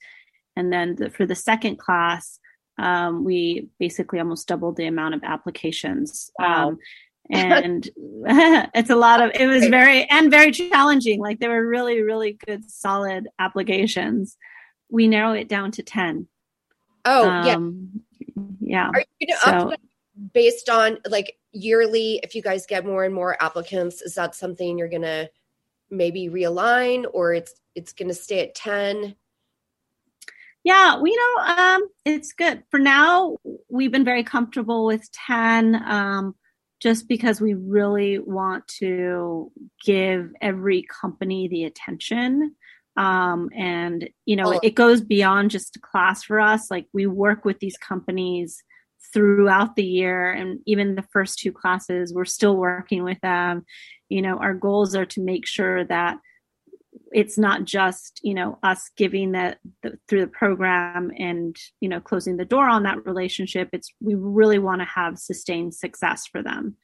and 0.56 0.72
then 0.72 0.96
the, 0.96 1.10
for 1.10 1.26
the 1.26 1.36
second 1.36 1.78
class 1.78 2.40
um, 2.78 3.24
we 3.24 3.70
basically 3.80 4.20
almost 4.20 4.48
doubled 4.48 4.76
the 4.76 4.88
amount 4.88 5.14
of 5.14 5.24
applications. 5.24 6.32
Wow. 6.40 6.70
Um, 6.70 6.80
and 7.30 7.88
it's 8.76 8.90
a 8.90 8.96
lot 8.96 9.22
of 9.22 9.32
it 9.36 9.46
was 9.46 9.68
very 9.68 10.10
and 10.10 10.32
very 10.32 10.52
challenging 10.52 11.20
like 11.22 11.40
they 11.40 11.48
were 11.48 11.66
really 11.66 12.02
really 12.02 12.38
good 12.46 12.70
solid 12.70 13.28
applications 13.40 14.38
we 14.90 15.08
narrow 15.08 15.32
it 15.32 15.48
down 15.48 15.72
to 15.72 15.84
10 15.84 16.28
oh 17.06 17.30
um, 17.30 17.90
yeah 18.60 18.90
yeah 18.90 18.90
are 18.94 19.04
you 19.20 19.28
gonna 19.28 19.62
so, 19.62 19.76
based 20.34 20.70
on 20.70 20.98
like 21.10 21.38
yearly 21.52 22.20
if 22.24 22.36
you 22.36 22.42
guys 22.42 22.66
get 22.66 22.86
more 22.86 23.04
and 23.04 23.14
more 23.14 23.42
applicants 23.42 24.02
is 24.02 24.16
that 24.16 24.36
something 24.36 24.78
you're 24.78 24.90
gonna 24.90 25.30
maybe 25.90 26.30
realign 26.30 27.06
or 27.14 27.34
it's 27.34 27.56
it's 27.76 27.94
gonna 27.94 28.14
stay 28.14 28.42
at 28.42 28.56
10 28.56 29.16
yeah, 30.64 31.00
we 31.00 31.16
know 31.16 31.44
um, 31.44 31.88
it's 32.06 32.34
good. 32.34 32.64
For 32.70 32.80
now, 32.80 33.38
we've 33.70 33.92
been 33.92 34.06
very 34.06 34.24
comfortable 34.24 34.86
with 34.86 35.12
10 35.12 35.76
um, 35.88 36.36
just 36.80 37.08
because 37.08 37.42
we 37.42 37.56
really 37.56 38.20
want 38.20 38.68
to 38.80 39.52
give 39.84 40.32
every 40.40 40.84
company 40.84 41.48
the 41.48 41.64
attention. 41.64 42.56
Um, 42.98 43.50
and, 43.56 44.10
you 44.26 44.36
know, 44.36 44.56
oh. 44.56 44.60
it 44.62 44.76
goes 44.76 45.02
beyond 45.02 45.52
just 45.52 45.76
a 45.76 45.80
class 45.80 46.24
for 46.24 46.40
us. 46.40 46.70
Like 46.70 46.88
we 46.94 47.08
work 47.08 47.46
with 47.46 47.60
these 47.60 47.78
companies 47.78 48.64
throughout 49.14 49.76
the 49.76 49.84
year 49.84 50.32
and 50.32 50.60
even 50.66 50.96
the 50.96 51.08
first 51.14 51.40
two 51.40 51.52
classes, 51.52 52.14
we're 52.14 52.26
still 52.26 52.56
working 52.56 53.04
with 53.04 53.20
them. 53.22 53.66
You 54.10 54.22
know, 54.22 54.38
our 54.38 54.54
goals 54.54 54.96
are 54.96 55.06
to 55.08 55.22
make 55.22 55.48
sure 55.48 55.86
that 55.86 56.18
it's 57.14 57.38
not 57.38 57.66
just 57.66 58.20
you 58.24 58.34
know 58.34 58.58
us 58.64 58.90
giving 58.98 59.32
that 59.32 59.60
the, 59.84 59.98
through 60.08 60.22
the 60.22 60.28
program 60.28 61.12
and 61.18 61.56
you 61.80 61.90
know 61.90 62.00
closing 62.00 62.38
the 62.38 62.46
door 62.46 62.68
on 62.68 62.84
that 62.84 63.06
relationship 63.06 63.70
it's 63.74 63.94
we 64.02 64.16
really 64.16 64.60
want 64.60 64.82
to 64.82 64.86
have 64.86 65.18
sustained 65.18 65.74
success 65.74 66.26
for 66.28 66.42
them 66.42 66.76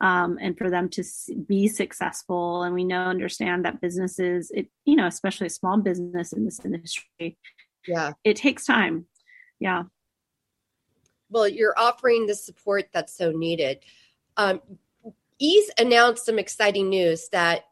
um, 0.00 0.38
and 0.40 0.56
for 0.56 0.70
them 0.70 0.88
to 0.90 1.04
be 1.46 1.68
successful. 1.68 2.62
And 2.62 2.74
we 2.74 2.84
know 2.84 3.02
understand 3.02 3.64
that 3.64 3.80
businesses 3.80 4.50
it 4.54 4.68
you 4.84 4.96
know 4.96 5.06
especially 5.06 5.48
a 5.48 5.50
small 5.50 5.78
business 5.78 6.32
in 6.32 6.44
this 6.44 6.60
industry 6.64 7.36
yeah. 7.86 8.12
it 8.24 8.36
takes 8.36 8.64
time. 8.64 9.06
Yeah. 9.58 9.84
Well 11.30 11.48
you're 11.48 11.78
offering 11.78 12.26
the 12.26 12.34
support 12.34 12.88
that's 12.92 13.16
so 13.16 13.32
needed. 13.32 13.78
Um, 14.36 14.60
Eaze 15.38 15.70
announced 15.78 16.26
some 16.26 16.38
exciting 16.38 16.88
news 16.88 17.28
that 17.30 17.64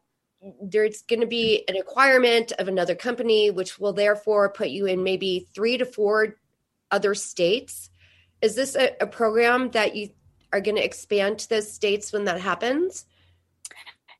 there's 0.61 1.01
going 1.01 1.21
to 1.21 1.27
be 1.27 1.63
an 1.67 1.75
acquirement 1.75 2.51
of 2.53 2.67
another 2.67 2.95
company, 2.95 3.51
which 3.51 3.79
will 3.79 3.93
therefore 3.93 4.49
put 4.49 4.69
you 4.69 4.85
in 4.85 5.03
maybe 5.03 5.47
three 5.53 5.77
to 5.77 5.85
four 5.85 6.35
other 6.91 7.15
states. 7.15 7.89
Is 8.41 8.55
this 8.55 8.75
a, 8.75 8.95
a 9.01 9.07
program 9.07 9.71
that 9.71 9.95
you 9.95 10.09
are 10.51 10.61
going 10.61 10.77
to 10.77 10.83
expand 10.83 11.39
to 11.39 11.49
those 11.49 11.71
states 11.71 12.11
when 12.13 12.25
that 12.25 12.41
happens? 12.41 13.05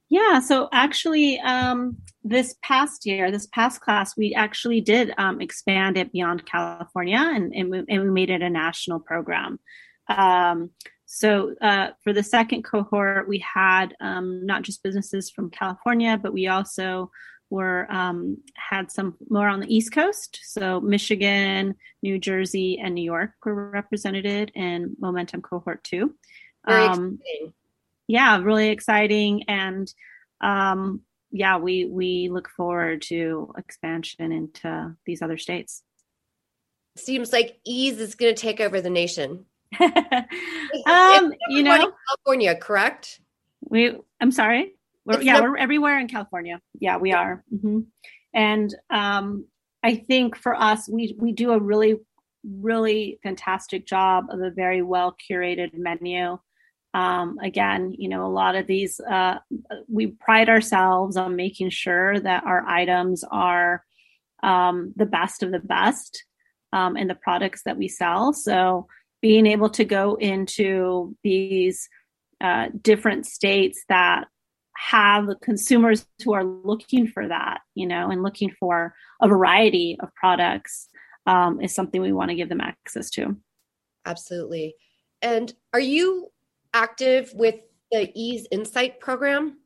Yeah, 0.09 0.39
so 0.39 0.69
actually, 0.71 1.39
um, 1.39 1.97
this 2.23 2.55
past 2.61 3.05
year, 3.05 3.31
this 3.31 3.47
past 3.47 3.81
class, 3.81 4.15
we 4.17 4.33
actually 4.33 4.81
did 4.81 5.13
um, 5.17 5.41
expand 5.41 5.97
it 5.97 6.11
beyond 6.11 6.45
California 6.45 7.19
and, 7.19 7.53
and, 7.53 7.69
we, 7.69 7.83
and 7.89 8.03
we 8.03 8.11
made 8.11 8.29
it 8.29 8.41
a 8.41 8.49
national 8.49 8.99
program. 8.99 9.59
Um, 10.07 10.71
So 11.09 11.55
uh, 11.61 11.91
for 12.03 12.11
the 12.11 12.23
second 12.23 12.63
cohort, 12.63 13.29
we 13.29 13.39
had 13.39 13.95
um, 14.01 14.45
not 14.45 14.63
just 14.63 14.83
businesses 14.83 15.31
from 15.31 15.49
California, 15.49 16.19
but 16.21 16.33
we 16.33 16.47
also 16.47 17.09
were 17.49 17.91
um, 17.91 18.37
had 18.55 18.91
some 18.91 19.15
more 19.29 19.47
on 19.47 19.59
the 19.59 19.73
East 19.73 19.91
Coast. 19.91 20.39
So 20.43 20.79
Michigan, 20.81 21.75
New 22.03 22.19
Jersey, 22.19 22.79
and 22.83 22.95
New 22.95 23.03
York 23.03 23.31
were 23.45 23.69
represented 23.69 24.51
in 24.53 24.95
Momentum 24.99 25.41
Cohort 25.41 25.83
Two. 25.83 26.15
Um, 26.65 27.19
yeah, 28.07 28.39
really 28.39 28.69
exciting, 28.69 29.43
and 29.47 29.91
um, 30.41 31.01
yeah, 31.31 31.57
we 31.57 31.85
we 31.85 32.29
look 32.29 32.49
forward 32.49 33.01
to 33.03 33.53
expansion 33.57 34.31
into 34.31 34.95
these 35.05 35.21
other 35.21 35.37
states. 35.37 35.83
Seems 36.95 37.31
like 37.31 37.59
Eaze 37.63 37.99
is 37.99 38.15
going 38.15 38.33
to 38.33 38.41
take 38.41 38.59
over 38.59 38.81
the 38.81 38.89
nation. 38.89 39.45
um, 39.79 41.33
you 41.49 41.63
know, 41.63 41.91
California, 42.07 42.55
correct? 42.55 43.19
We. 43.61 43.97
I'm 44.19 44.31
sorry. 44.31 44.76
We're, 45.07 45.21
yeah, 45.21 45.41
we're 45.41 45.57
everywhere 45.57 45.97
in 45.99 46.07
California. 46.07 46.59
Yeah, 46.79 46.97
we 46.97 47.13
are. 47.13 47.43
Mm-hmm. 47.53 47.79
And 48.33 48.75
um, 48.89 49.45
I 49.81 49.95
think 49.95 50.35
for 50.35 50.53
us, 50.53 50.89
we 50.89 51.15
we 51.17 51.31
do 51.31 51.51
a 51.51 51.59
really 51.59 51.95
really 52.43 53.19
fantastic 53.23 53.85
job 53.85 54.25
of 54.29 54.41
a 54.41 54.51
very 54.51 54.81
well 54.81 55.15
curated 55.29 55.71
menu. 55.73 56.37
Um, 56.93 57.37
again, 57.41 57.93
you 57.97 58.09
know, 58.09 58.25
a 58.25 58.27
lot 58.31 58.55
of 58.55 58.67
these 58.67 58.99
uh, 58.99 59.37
we 59.87 60.07
pride 60.07 60.49
ourselves 60.49 61.15
on 61.15 61.35
making 61.35 61.69
sure 61.69 62.19
that 62.19 62.43
our 62.43 62.65
items 62.67 63.23
are 63.31 63.83
um, 64.43 64.93
the 64.95 65.05
best 65.05 65.41
of 65.41 65.51
the 65.51 65.59
best 65.59 66.25
um, 66.73 66.97
in 66.97 67.07
the 67.07 67.15
products 67.15 67.63
that 67.63 67.77
we 67.77 67.87
sell. 67.87 68.33
So 68.33 68.87
being 69.21 69.47
able 69.47 69.69
to 69.71 69.85
go 69.85 70.15
into 70.15 71.15
these 71.23 71.87
uh, 72.41 72.67
different 72.81 73.25
states 73.25 73.83
that 73.89 74.25
have 74.77 75.27
consumers 75.41 76.05
who 76.23 76.33
are 76.33 76.43
looking 76.43 77.07
for 77.07 77.27
that, 77.27 77.61
you 77.73 77.87
know, 77.87 78.11
and 78.11 78.21
looking 78.21 78.51
for 78.59 78.93
a 79.21 79.27
variety 79.27 79.97
of 79.99 80.13
products 80.13 80.87
um, 81.25 81.59
is 81.61 81.73
something 81.73 82.01
we 82.01 82.13
want 82.13 82.29
to 82.29 82.35
give 82.35 82.49
them 82.49 82.61
access 82.61 83.09
to. 83.09 83.35
Absolutely. 84.05 84.75
And 85.21 85.53
are 85.73 85.79
you 85.79 86.27
active 86.73 87.33
with 87.33 87.55
the 87.91 88.11
Eaze 88.13 88.47
Insight 88.51 88.99
program? 88.99 89.57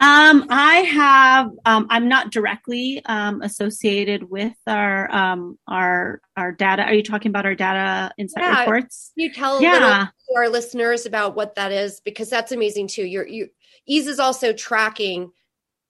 Um, 0.00 0.46
I 0.50 0.76
have. 0.80 1.50
Um, 1.64 1.86
I'm 1.88 2.08
not 2.08 2.30
directly 2.30 3.02
um, 3.06 3.42
associated 3.42 4.28
with 4.28 4.54
our 4.66 5.10
um, 5.12 5.58
our 5.66 6.20
our 6.36 6.52
data. 6.52 6.82
Are 6.82 6.94
you 6.94 7.02
talking 7.02 7.30
about 7.30 7.46
our 7.46 7.54
data 7.54 8.12
insight 8.18 8.44
yeah. 8.44 8.60
reports? 8.60 9.12
Can 9.16 9.24
you 9.26 9.32
tell 9.32 9.62
yeah. 9.62 10.08
to 10.28 10.36
our 10.36 10.48
listeners 10.48 11.06
about 11.06 11.34
what 11.34 11.54
that 11.56 11.72
is 11.72 12.00
because 12.00 12.28
that's 12.28 12.52
amazing 12.52 12.88
too. 12.88 13.04
You're 13.04 13.26
you 13.26 13.48
Eaze 13.86 14.06
is 14.06 14.18
also 14.18 14.52
tracking 14.52 15.30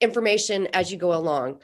information 0.00 0.68
as 0.72 0.90
you 0.90 0.98
go 0.98 1.14
along. 1.14 1.60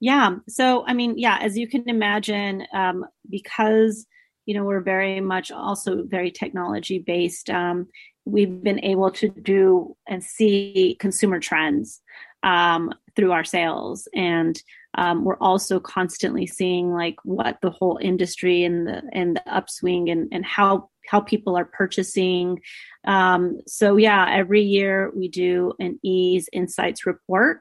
Yeah. 0.00 0.36
So 0.48 0.84
I 0.86 0.94
mean, 0.94 1.18
yeah, 1.18 1.38
as 1.40 1.58
you 1.58 1.68
can 1.68 1.88
imagine, 1.88 2.66
um, 2.72 3.04
because 3.28 4.06
you 4.46 4.54
know 4.54 4.64
we're 4.64 4.80
very 4.80 5.20
much 5.20 5.50
also 5.50 6.04
very 6.04 6.30
technology 6.30 6.98
based. 6.98 7.50
Um, 7.50 7.88
we've 8.24 8.62
been 8.62 8.82
able 8.84 9.10
to 9.10 9.28
do 9.28 9.96
and 10.08 10.22
see 10.22 10.96
consumer 11.00 11.40
trends 11.40 12.00
um, 12.42 12.92
through 13.16 13.32
our 13.32 13.44
sales 13.44 14.08
and 14.14 14.62
um, 14.94 15.24
we're 15.24 15.38
also 15.38 15.78
constantly 15.78 16.46
seeing 16.46 16.92
like 16.92 17.16
what 17.24 17.58
the 17.62 17.70
whole 17.70 17.98
industry 18.02 18.64
and 18.64 18.86
the 18.86 19.02
and 19.12 19.36
the 19.36 19.54
upswing 19.54 20.10
and 20.10 20.28
and 20.32 20.44
how 20.44 20.89
how 21.10 21.20
people 21.20 21.56
are 21.56 21.64
purchasing 21.64 22.60
um, 23.06 23.58
so 23.66 23.96
yeah 23.96 24.26
every 24.30 24.62
year 24.62 25.10
we 25.14 25.28
do 25.28 25.72
an 25.78 25.98
Eaze 26.02 26.48
insights 26.52 27.06
report 27.06 27.60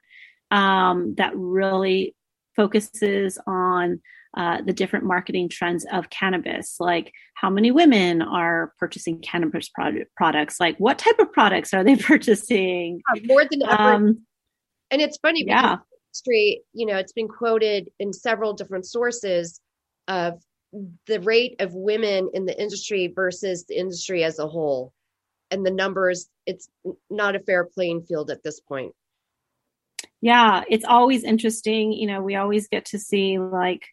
um, 0.51 1.15
that 1.15 1.31
really 1.35 2.15
focuses 2.55 3.37
on 3.47 4.01
uh, 4.37 4.61
the 4.61 4.73
different 4.73 5.05
marketing 5.05 5.49
trends 5.49 5.85
of 5.91 6.09
cannabis, 6.09 6.75
like 6.79 7.11
how 7.33 7.49
many 7.49 7.71
women 7.71 8.21
are 8.21 8.73
purchasing 8.77 9.19
cannabis 9.21 9.69
product, 9.69 10.13
products, 10.15 10.59
like 10.59 10.77
what 10.77 10.99
type 10.99 11.17
of 11.19 11.31
products 11.31 11.73
are 11.73 11.83
they 11.83 11.95
purchasing? 12.11 13.01
Uh, 13.11 13.19
more 13.25 13.43
than 13.49 13.63
ever. 13.63 13.81
Um, 13.81 14.25
and 14.91 15.01
it's 15.01 15.17
funny 15.17 15.43
because 15.43 15.63
yeah. 15.63 15.77
industry, 16.07 16.61
you 16.73 16.85
know, 16.85 16.97
it's 16.97 17.13
been 17.13 17.27
quoted 17.27 17.89
in 17.99 18.13
several 18.13 18.53
different 18.53 18.85
sources 18.85 19.61
of 20.07 20.41
the 21.07 21.19
rate 21.21 21.55
of 21.59 21.73
women 21.73 22.29
in 22.33 22.45
the 22.45 22.59
industry 22.59 23.07
versus 23.07 23.65
the 23.65 23.77
industry 23.77 24.23
as 24.23 24.39
a 24.39 24.47
whole. 24.47 24.93
And 25.51 25.65
the 25.65 25.71
numbers, 25.71 26.29
it's 26.45 26.69
not 27.09 27.35
a 27.35 27.39
fair 27.39 27.65
playing 27.65 28.03
field 28.03 28.29
at 28.29 28.43
this 28.43 28.59
point. 28.59 28.93
Yeah, 30.21 30.63
it's 30.69 30.85
always 30.85 31.23
interesting. 31.23 31.91
You 31.91 32.07
know, 32.07 32.21
we 32.21 32.35
always 32.35 32.67
get 32.67 32.85
to 32.85 32.99
see 32.99 33.39
like 33.39 33.87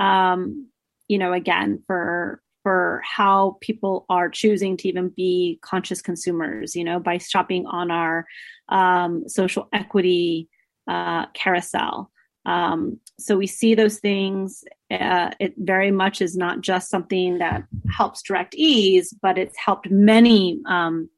um, 0.00 0.68
you 1.08 1.18
know, 1.18 1.32
again, 1.32 1.82
for 1.86 2.42
for 2.62 3.00
how 3.04 3.56
people 3.60 4.04
are 4.08 4.28
choosing 4.28 4.76
to 4.76 4.88
even 4.88 5.08
be 5.08 5.58
conscious 5.62 6.02
consumers, 6.02 6.76
you 6.76 6.84
know, 6.84 7.00
by 7.00 7.18
shopping 7.18 7.66
on 7.66 7.90
our 7.90 8.26
um, 8.68 9.28
social 9.28 9.68
equity 9.72 10.48
uh, 10.88 11.26
carousel. 11.34 12.10
Um, 12.50 12.98
so 13.16 13.36
we 13.36 13.46
see 13.46 13.76
those 13.76 13.98
things. 13.98 14.64
Uh, 14.90 15.30
it 15.38 15.54
very 15.56 15.92
much 15.92 16.20
is 16.20 16.36
not 16.36 16.62
just 16.62 16.90
something 16.90 17.38
that 17.38 17.62
helps 17.96 18.22
direct 18.22 18.56
Eaze, 18.56 19.14
but 19.22 19.38
it's 19.38 19.56
helped 19.56 19.88
many 19.88 20.60
um, 20.66 21.08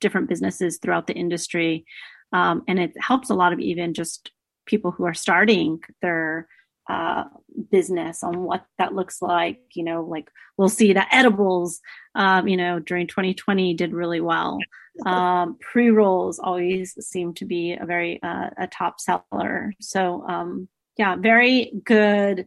different 0.00 0.30
businesses 0.30 0.78
throughout 0.78 1.08
the 1.08 1.14
industry. 1.14 1.84
Um, 2.32 2.62
and 2.66 2.78
it 2.78 2.94
helps 2.98 3.28
a 3.28 3.34
lot 3.34 3.52
of 3.52 3.60
even 3.60 3.92
just 3.92 4.32
people 4.64 4.92
who 4.92 5.04
are 5.04 5.12
starting 5.12 5.82
their 6.00 6.48
uh, 6.88 7.24
business 7.70 8.22
on 8.22 8.42
what 8.42 8.64
that 8.78 8.94
looks 8.94 9.22
like. 9.22 9.60
You 9.74 9.84
know, 9.84 10.02
like 10.02 10.30
we'll 10.56 10.68
see 10.68 10.92
that 10.92 11.08
edibles, 11.12 11.80
um, 12.14 12.48
you 12.48 12.56
know, 12.56 12.78
during 12.78 13.06
2020 13.06 13.74
did 13.74 13.92
really 13.92 14.20
well. 14.20 14.58
Um, 15.06 15.56
Pre 15.58 15.88
rolls 15.88 16.38
always 16.38 16.92
seem 17.02 17.32
to 17.36 17.46
be 17.46 17.72
a 17.72 17.86
very 17.86 18.22
uh, 18.22 18.50
a 18.58 18.66
top 18.66 19.00
seller. 19.00 19.72
So 19.80 20.22
um, 20.28 20.68
yeah, 20.98 21.16
very 21.16 21.72
good, 21.82 22.46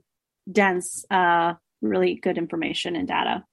dense, 0.51 1.05
uh, 1.09 1.53
really 1.81 2.13
good 2.13 2.37
information 2.37 2.95
and 2.95 3.07
data. 3.07 3.43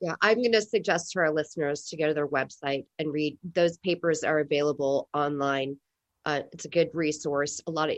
Yeah, 0.00 0.16
I'm 0.20 0.36
going 0.36 0.52
to 0.52 0.60
suggest 0.60 1.12
to 1.12 1.20
our 1.20 1.32
listeners 1.32 1.86
to 1.86 1.96
go 1.96 2.08
to 2.08 2.12
their 2.12 2.28
website 2.28 2.84
and 2.98 3.10
read. 3.10 3.38
Those 3.54 3.78
papers 3.78 4.22
are 4.22 4.40
available 4.40 5.08
online. 5.14 5.78
Uh, 6.26 6.42
it's 6.52 6.66
a 6.66 6.68
good 6.68 6.90
resource. 6.92 7.62
A 7.66 7.70
lot 7.70 7.90
of 7.90 7.96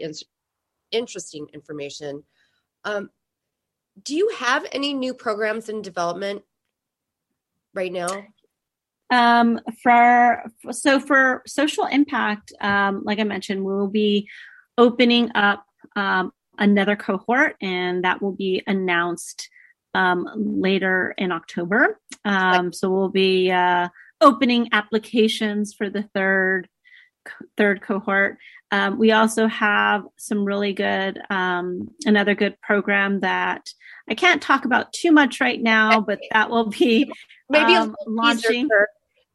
interesting 0.90 1.46
information. 1.52 2.22
Um, 2.84 3.10
do 4.02 4.14
you 4.14 4.30
have 4.36 4.66
any 4.72 4.92
new 4.92 5.14
programs 5.14 5.68
in 5.68 5.82
development 5.82 6.42
right 7.74 7.92
now? 7.92 8.24
Um, 9.10 9.60
for 9.82 10.42
so 10.70 10.98
for 11.00 11.42
social 11.46 11.86
impact, 11.86 12.52
um, 12.60 13.02
like 13.04 13.20
I 13.20 13.24
mentioned, 13.24 13.64
we 13.64 13.72
will 13.72 13.88
be 13.88 14.28
opening 14.76 15.30
up 15.34 15.64
um, 15.94 16.32
another 16.58 16.96
cohort, 16.96 17.56
and 17.60 18.04
that 18.04 18.20
will 18.20 18.32
be 18.32 18.62
announced 18.66 19.48
um, 19.94 20.28
later 20.34 21.14
in 21.16 21.32
October. 21.32 22.00
Um, 22.24 22.72
so 22.72 22.90
we'll 22.90 23.08
be 23.08 23.50
uh, 23.50 23.88
opening 24.20 24.68
applications 24.72 25.72
for 25.72 25.88
the 25.88 26.02
third 26.14 26.68
third 27.56 27.82
cohort. 27.82 28.38
Um, 28.72 28.98
we 28.98 29.12
also 29.12 29.46
have 29.46 30.04
some 30.16 30.44
really 30.44 30.72
good, 30.72 31.20
um, 31.30 31.88
another 32.04 32.34
good 32.34 32.60
program 32.60 33.20
that 33.20 33.68
I 34.08 34.14
can't 34.14 34.42
talk 34.42 34.64
about 34.64 34.92
too 34.92 35.12
much 35.12 35.40
right 35.40 35.60
now, 35.60 36.00
but 36.00 36.18
that 36.32 36.50
will 36.50 36.70
be 36.70 37.10
maybe 37.48 37.74
um, 37.74 37.94
launching. 38.06 38.68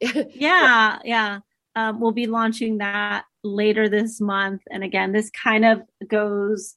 yeah, 0.00 0.98
yeah. 1.04 1.40
Um, 1.74 2.00
we'll 2.00 2.12
be 2.12 2.26
launching 2.26 2.78
that 2.78 3.24
later 3.42 3.88
this 3.88 4.20
month. 4.20 4.62
And 4.70 4.84
again, 4.84 5.12
this 5.12 5.30
kind 5.30 5.64
of 5.64 5.82
goes 6.06 6.74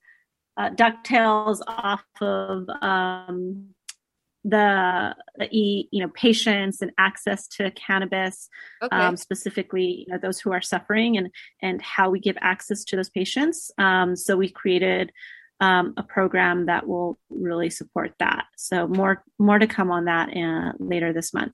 uh, 0.57 0.69
ducktails 0.69 1.59
off 1.67 2.03
of 2.21 2.69
um, 2.81 3.74
the, 4.45 5.15
the 5.37 5.49
you 5.51 6.01
know 6.01 6.09
patients 6.13 6.81
and 6.81 6.91
access 6.99 7.47
to 7.47 7.71
cannabis 7.71 8.47
okay. 8.81 8.95
um, 8.95 9.17
specifically 9.17 10.05
you 10.07 10.13
know, 10.13 10.19
those 10.19 10.39
who 10.39 10.51
are 10.51 10.61
suffering 10.61 11.17
and 11.17 11.31
and 11.63 11.81
how 11.81 12.11
we 12.11 12.19
give 12.19 12.37
access 12.39 12.83
to 12.85 12.95
those 12.95 13.09
patients. 13.09 13.71
Um, 13.79 14.15
so 14.15 14.37
we 14.37 14.49
created 14.49 15.11
um, 15.61 15.95
a 15.97 16.03
program 16.03 16.67
that 16.67 16.87
will 16.87 17.17
really 17.29 17.71
support 17.71 18.13
that. 18.19 18.45
So 18.55 18.87
more 18.87 19.23
more 19.39 19.57
to 19.57 19.67
come 19.67 19.89
on 19.89 20.05
that 20.05 20.29
uh, 20.29 20.73
later 20.77 21.11
this 21.11 21.33
month. 21.33 21.53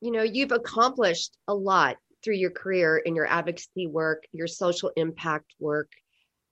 You 0.00 0.12
know 0.12 0.22
you've 0.22 0.52
accomplished 0.52 1.36
a 1.46 1.54
lot 1.54 1.96
through 2.24 2.36
your 2.36 2.50
career 2.50 2.96
in 2.96 3.14
your 3.14 3.26
advocacy 3.26 3.86
work 3.86 4.24
your 4.32 4.46
social 4.48 4.92
impact 4.96 5.52
work. 5.60 5.90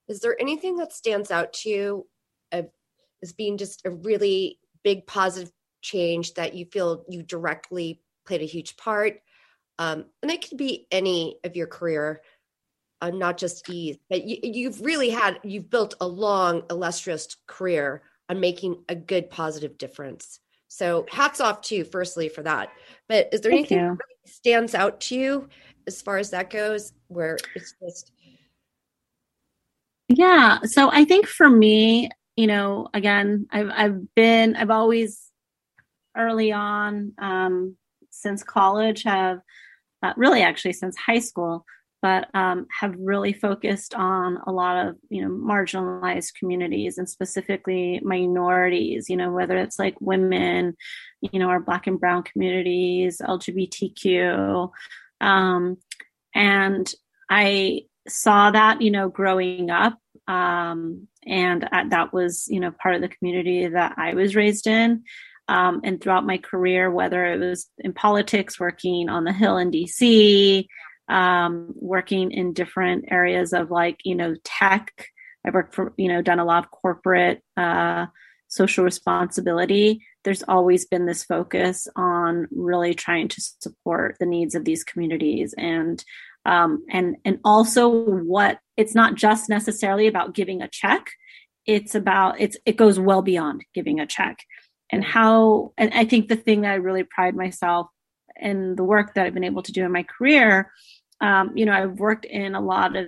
Is 0.07 0.21
there 0.21 0.37
anything 0.39 0.77
that 0.77 0.93
stands 0.93 1.31
out 1.31 1.55
to 1.55 1.71
you 1.71 2.07
as 2.53 3.33
being 3.33 3.57
just 3.57 3.81
a 3.87 3.91
really 3.91 4.59
big 4.85 5.07
positive 5.07 5.53
change 5.83 6.35
that 6.35 6.55
you 6.55 6.67
feel 6.67 7.05
you 7.09 7.23
directly 7.23 8.01
played 8.27 8.43
a 8.43 8.47
huge 8.47 8.77
part? 8.77 9.21
Um, 9.79 10.05
and 10.23 10.31
it 10.31 10.49
could 10.49 10.59
be 10.59 10.87
any 10.93 11.39
of 11.43 11.57
your 11.57 11.67
career, 11.67 12.23
uh, 13.01 13.11
not 13.11 13.39
just 13.39 13.69
Eaze, 13.69 13.99
but 14.09 14.25
you, 14.25 14.39
you've 14.43 14.81
really 14.81 15.11
had, 15.11 15.41
you've 15.43 15.69
built 15.69 15.95
a 16.01 16.07
long, 16.07 16.63
illustrious 16.71 17.37
career 17.49 18.03
on 18.29 18.39
making 18.39 18.85
a 18.89 18.95
good, 18.95 19.31
positive 19.31 19.77
difference. 19.79 20.39
So 20.69 21.07
hats 21.11 21.41
off 21.41 21.61
to 21.63 21.75
you, 21.75 21.85
firstly, 21.85 22.29
for 22.29 22.43
that. 22.43 22.71
But 23.09 23.29
is 23.33 23.41
there 23.41 23.51
Thank 23.51 23.73
anything 23.73 23.89
that 23.89 23.91
really 23.91 24.27
stands 24.27 24.75
out 24.75 25.01
to 25.03 25.17
you 25.17 25.49
as 25.87 26.01
far 26.01 26.19
as 26.19 26.31
that 26.31 26.51
goes, 26.51 26.93
where 27.09 27.37
it's 27.55 27.75
just 27.85 28.13
Yeah. 30.09 30.59
So 30.65 30.91
I 30.91 31.05
think 31.05 31.27
for 31.27 31.49
me, 31.49 32.11
you 32.37 32.47
know, 32.47 32.89
again, 32.93 33.47
I've 33.51 33.71
I've 33.71 34.15
been 34.15 34.57
I've 34.57 34.71
always 34.71 35.31
early 36.17 36.53
on 36.53 37.13
um, 37.19 37.77
since 38.11 38.43
college 38.43 39.05
have 39.05 39.41
uh, 40.03 40.13
really 40.17 40.43
actually 40.43 40.73
since 40.73 40.97
high 40.97 41.21
school, 41.21 41.65
but 42.03 42.29
um, 42.35 42.67
have 42.81 42.95
really 42.99 43.33
focused 43.33 43.95
on 43.95 44.39
a 44.47 44.53
lot 44.53 44.87
of 44.87 44.97
you 45.11 45.23
know 45.23 45.29
marginalized 45.29 46.35
communities 46.35 46.99
and 46.99 47.09
specifically 47.09 48.01
minorities. 48.03 49.09
You 49.09 49.17
know, 49.17 49.31
whether 49.31 49.57
it's 49.57 49.79
like 49.79 50.01
women, 50.01 50.77
you 51.21 51.39
know, 51.39 51.49
our 51.49 51.61
Black 51.61 51.87
and 51.87 52.01
Brown 52.01 52.25
communities, 52.25 53.23
LGBTQ, 53.25 54.71
um, 55.21 55.77
and 56.35 56.93
I 57.31 57.83
saw 58.09 58.51
that 58.51 58.83
you 58.83 58.91
know 58.91 59.09
growing 59.09 59.71
up 59.71 59.99
um, 60.27 61.09
and 61.27 61.69
that 61.91 62.13
was 62.13 62.47
you 62.49 62.61
know 62.61 62.73
part 62.83 62.95
of 62.95 63.01
the 63.01 63.09
community 63.09 63.67
that 63.67 63.95
i 63.97 64.15
was 64.15 64.37
raised 64.37 64.67
in. 64.67 65.03
Um, 65.47 65.83
and 65.85 66.01
throughout 66.01 66.25
my 66.25 66.39
career 66.39 66.91
whether 66.91 67.27
it 67.27 67.39
was 67.39 67.69
in 67.79 67.93
politics 67.93 68.59
working 68.59 69.11
on 69.11 69.25
the 69.25 69.33
hill 69.33 69.59
in 69.59 69.71
dc 69.71 70.67
um, 71.09 71.75
working 71.77 72.31
in 72.31 72.53
different 72.53 73.07
areas 73.11 73.53
of 73.53 73.71
like 73.71 74.01
you 74.05 74.15
know 74.15 74.35
tech. 74.45 75.09
I 75.47 75.51
worked 75.51 75.75
for 75.75 75.93
you 75.97 76.09
know 76.09 76.23
done 76.23 76.39
a 76.39 76.45
lot 76.45 76.65
of 76.65 76.71
corporate 76.71 77.43
uh, 77.57 78.07
social 78.49 78.85
responsibility. 78.85 80.05
There's 80.25 80.43
always 80.45 80.87
been 80.87 81.07
this 81.07 81.25
focus 81.25 81.87
on 81.97 82.47
really 82.51 82.95
trying 82.95 83.29
to 83.29 83.41
support 83.41 84.17
the 84.19 84.27
needs 84.27 84.55
of 84.55 84.65
these 84.65 84.85
communities 84.85 85.55
and 85.59 86.03
um, 86.45 86.85
and 86.91 87.17
and 87.25 87.39
also 87.45 87.89
what 87.89 88.59
it's 88.77 88.95
not 88.95 89.15
just 89.15 89.49
necessarily 89.49 90.07
about 90.07 90.35
giving 90.35 90.63
a 90.63 90.69
check. 90.69 91.07
It's 91.67 91.95
about 91.95 92.41
it's 92.41 92.57
it 92.65 92.77
goes 92.77 92.99
well 92.99 93.23
beyond 93.23 93.65
giving 93.75 94.01
a 94.01 94.07
check. 94.07 94.39
And 94.93 95.03
how 95.03 95.73
and 95.77 95.93
i 95.95 96.05
think 96.05 96.29
the 96.29 96.37
thing 96.37 96.61
that 96.61 96.71
i 96.71 96.75
really 96.75 97.03
pride 97.05 97.35
myself 97.35 97.89
in 98.41 98.77
the 98.77 98.85
work 98.85 99.15
that 99.15 99.27
i've 99.27 99.35
been 99.35 99.43
able 99.43 99.63
to 99.63 99.73
do 99.73 99.83
in 99.83 99.91
my 99.91 100.05
career 100.05 100.71
um, 101.21 101.51
you 101.57 101.65
know 101.65 101.73
i've 101.73 101.99
worked 101.99 102.27
in 102.27 102.55
a 102.55 102.61
lot 102.61 102.95
of 102.95 103.07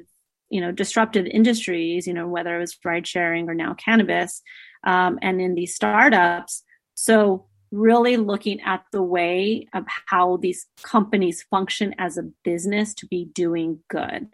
you 0.48 0.60
know 0.60 0.72
disruptive 0.72 1.26
industries 1.26 2.06
you 2.06 2.14
know 2.14 2.26
whether 2.26 2.56
it 2.56 2.60
was 2.60 2.76
ride 2.84 3.06
sharing 3.06 3.48
or 3.48 3.54
now 3.54 3.74
cannabis 3.74 4.42
um, 4.86 5.18
and 5.20 5.40
in 5.40 5.54
these 5.54 5.74
startups. 5.74 6.62
So 6.94 7.46
really 7.72 8.16
looking 8.16 8.60
at 8.60 8.84
the 8.92 9.02
way 9.02 9.66
of 9.74 9.84
how 10.06 10.36
these 10.36 10.66
companies 10.82 11.42
function 11.50 11.94
as 11.98 12.16
a 12.16 12.30
business 12.44 12.94
to 12.94 13.06
be 13.06 13.26
doing 13.26 13.80
good 13.88 14.28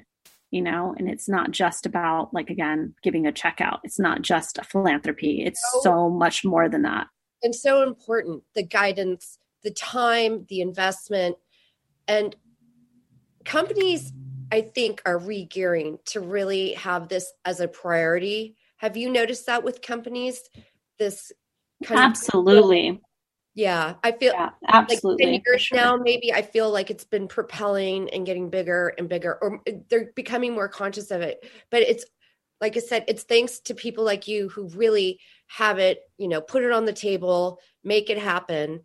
you 0.53 0.63
know? 0.63 0.95
And 0.97 1.09
it's 1.09 1.29
not 1.29 1.51
just 1.51 1.87
about 1.87 2.33
like 2.33 2.51
again 2.51 2.95
giving 3.03 3.27
a 3.27 3.33
check 3.33 3.61
out 3.61 3.81
it's 3.83 3.99
not 3.99 4.23
just 4.23 4.59
a 4.59 4.63
philanthropy. 4.63 5.43
It's 5.45 5.61
No. 5.75 5.81
so 5.81 6.11
much 6.11 6.45
more 6.45 6.69
than 6.69 6.83
that. 6.83 7.09
And 7.43 7.55
so 7.55 7.83
important 7.83 8.45
the 8.55 8.63
guidance 8.63 9.39
the 9.65 9.73
time 9.73 10.47
the 10.49 10.61
investment. 10.61 11.37
And 12.07 12.37
companies 13.45 14.13
i 14.53 14.61
think 14.61 15.03
are 15.05 15.19
re-gearing 15.19 15.99
to 16.05 16.21
really 16.21 16.75
have 16.75 17.09
this 17.09 17.33
as 17.45 17.59
a 17.59 17.67
priority. 17.67 18.57
Have 18.77 18.97
you 18.97 19.11
noticed 19.11 19.47
that 19.47 19.65
with 19.65 19.83
companies? 19.83 20.49
This 20.99 21.33
kind 21.85 21.99
of 21.99 22.05
absolutely 22.05 23.01
yeah 23.55 23.95
i 24.03 24.13
feel 24.13 24.33
yeah 24.33 24.51
like 24.63 24.75
absolutely 24.75 25.25
10 25.27 25.43
for 25.43 25.51
years 25.51 25.63
sure. 25.63 25.77
now 25.77 25.97
maybe 25.97 26.33
i 26.33 26.41
feel 26.41 26.71
like 26.71 26.91
it's 26.91 27.05
been 27.05 27.29
propelling 27.29 28.09
and 28.11 28.25
getting 28.25 28.49
bigger 28.49 28.95
and 28.99 29.09
bigger 29.09 29.39
or 29.43 29.61
they're 29.91 30.11
becoming 30.17 30.55
more 30.55 30.69
conscious 30.69 31.11
of 31.11 31.21
it 31.21 31.45
but 31.71 31.83
it's 31.83 32.05
like 32.63 32.77
i 32.77 32.81
said 32.81 33.05
it's 33.09 33.25
thanks 33.25 33.61
to 33.61 33.75
people 33.75 34.05
like 34.05 34.27
you 34.27 34.49
who 34.49 34.69
really 34.71 35.21
have 35.49 35.79
it 35.79 36.01
you 36.17 36.29
know 36.29 36.41
put 36.41 36.65
it 36.65 36.73
on 36.73 36.87
the 36.87 36.93
table 36.93 37.61
make 37.85 38.11
it 38.11 38.19
happen. 38.19 38.81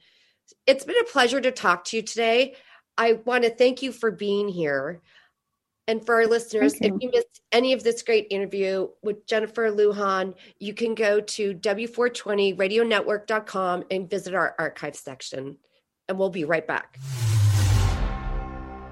It's 0.65 0.85
been 0.85 0.99
a 1.01 1.11
pleasure 1.11 1.41
to 1.41 1.51
talk 1.51 1.85
to 1.85 1.97
you 1.97 2.03
today. 2.03 2.55
I 2.97 3.13
want 3.13 3.43
to 3.43 3.49
thank 3.49 3.81
you 3.81 3.91
for 3.91 4.11
being 4.11 4.47
here 4.47 5.01
and 5.87 6.05
for 6.05 6.15
our 6.15 6.27
listeners, 6.27 6.77
Thank 6.77 6.95
if 6.95 7.01
you. 7.01 7.07
you 7.07 7.11
missed 7.13 7.41
any 7.51 7.73
of 7.73 7.83
this 7.83 8.03
great 8.03 8.27
interview 8.29 8.89
with 9.01 9.25
Jennifer 9.25 9.71
Lujan, 9.71 10.35
you 10.59 10.73
can 10.73 10.93
go 10.95 11.21
to 11.21 11.53
w420radionetwork.com 11.53 13.85
and 13.89 14.09
visit 14.09 14.33
our 14.33 14.53
archive 14.59 14.97
section. 14.97 15.57
And 16.09 16.19
we'll 16.19 16.29
be 16.29 16.43
right 16.45 16.65
back. 16.67 16.97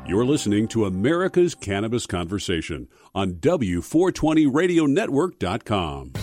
You're 0.08 0.26
listening 0.26 0.68
to 0.70 0.86
America's 0.86 1.54
Cannabis 1.56 2.06
Conversation 2.06 2.88
on 3.14 3.34
W420radionetwork.com. 3.36 6.14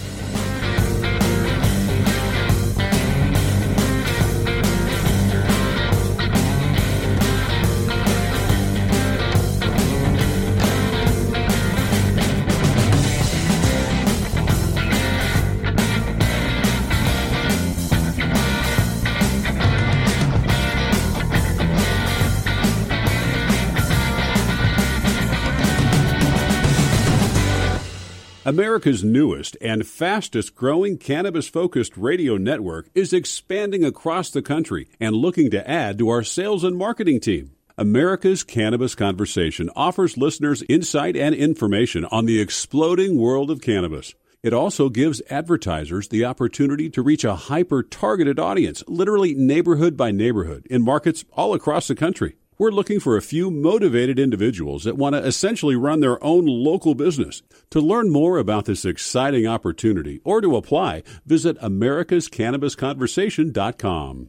America's 28.45 29.05
newest 29.05 29.57
and 29.61 29.86
fastest 29.86 30.57
growing 30.57 30.99
cannabis 30.99 31.49
focused 31.49 31.97
radio 31.97 32.36
network 32.36 32.88
is 32.93 33.12
expanding 33.12 33.84
across 33.84 34.30
the 34.30 34.43
country 34.43 34.88
and 34.99 35.14
looking 35.14 35.49
to 35.49 35.70
add 35.70 35.97
to 35.97 36.09
our 36.09 36.24
sales 36.24 36.64
and 36.64 36.76
marketing 36.76 37.20
team. 37.20 37.53
America's 37.78 38.43
Cannabis 38.43 38.97
Conversation 38.97 39.70
offers 39.76 40.16
listeners 40.16 40.64
insight 40.68 41.16
and 41.16 41.36
information 41.36 42.05
on 42.07 42.26
the 42.26 42.40
exploding 42.40 43.16
world 43.16 43.49
of 43.49 43.61
cannabis. 43.61 44.12
It 44.43 44.53
also 44.53 44.88
gives 44.88 45.22
advertisers 45.30 46.09
the 46.09 46.24
opportunity 46.24 46.90
to 46.90 47.03
reach 47.03 47.22
a 47.22 47.36
hyper 47.36 47.84
targeted 47.84 48.40
audience, 48.40 48.82
literally 48.88 49.34
neighborhood 49.34 49.97
by 49.97 50.11
neighborhood, 50.11 50.66
in 50.68 50.82
markets 50.82 51.24
all 51.32 51.55
across 51.55 51.86
the 51.86 51.95
country. 51.95 52.34
We're 52.59 52.70
looking 52.70 53.00
for 53.00 53.16
a 53.16 53.22
few 53.22 53.50
motivated 53.50 54.18
individuals 54.18 54.84
that 54.84 54.98
want 54.98 55.14
to 55.14 55.24
essentially 55.24 55.74
run 55.74 56.00
their 56.00 56.22
own 56.22 56.44
local 56.46 56.94
business. 56.94 57.42
To 57.70 57.80
learn 57.80 58.12
more 58.12 58.36
about 58.36 58.66
this 58.66 58.84
exciting 58.84 59.46
opportunity 59.46 60.20
or 60.22 60.42
to 60.42 60.57
apply, 60.57 61.03
visit 61.24 61.59
americascannabisconversation.com. 61.61 64.28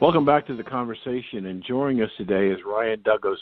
Welcome 0.00 0.24
back 0.24 0.46
to 0.46 0.56
the 0.56 0.64
conversation. 0.64 1.46
And 1.46 1.62
joining 1.62 2.02
us 2.02 2.10
today 2.16 2.48
is 2.48 2.58
Ryan 2.66 3.02
Douglas, 3.02 3.38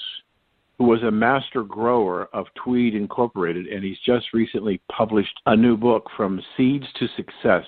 who 0.78 0.84
was 0.84 1.02
a 1.02 1.10
master 1.10 1.64
grower 1.64 2.28
of 2.32 2.46
Tweed 2.54 2.94
Incorporated, 2.94 3.66
and 3.66 3.84
he's 3.84 3.98
just 4.06 4.32
recently 4.32 4.80
published 4.90 5.34
a 5.46 5.56
new 5.56 5.76
book, 5.76 6.06
From 6.16 6.40
Seeds 6.56 6.86
to 6.98 7.08
Success 7.16 7.64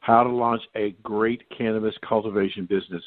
How 0.00 0.22
to 0.22 0.28
Launch 0.28 0.62
a 0.76 0.90
Great 1.02 1.42
Cannabis 1.56 1.94
Cultivation 2.06 2.66
Business 2.66 3.02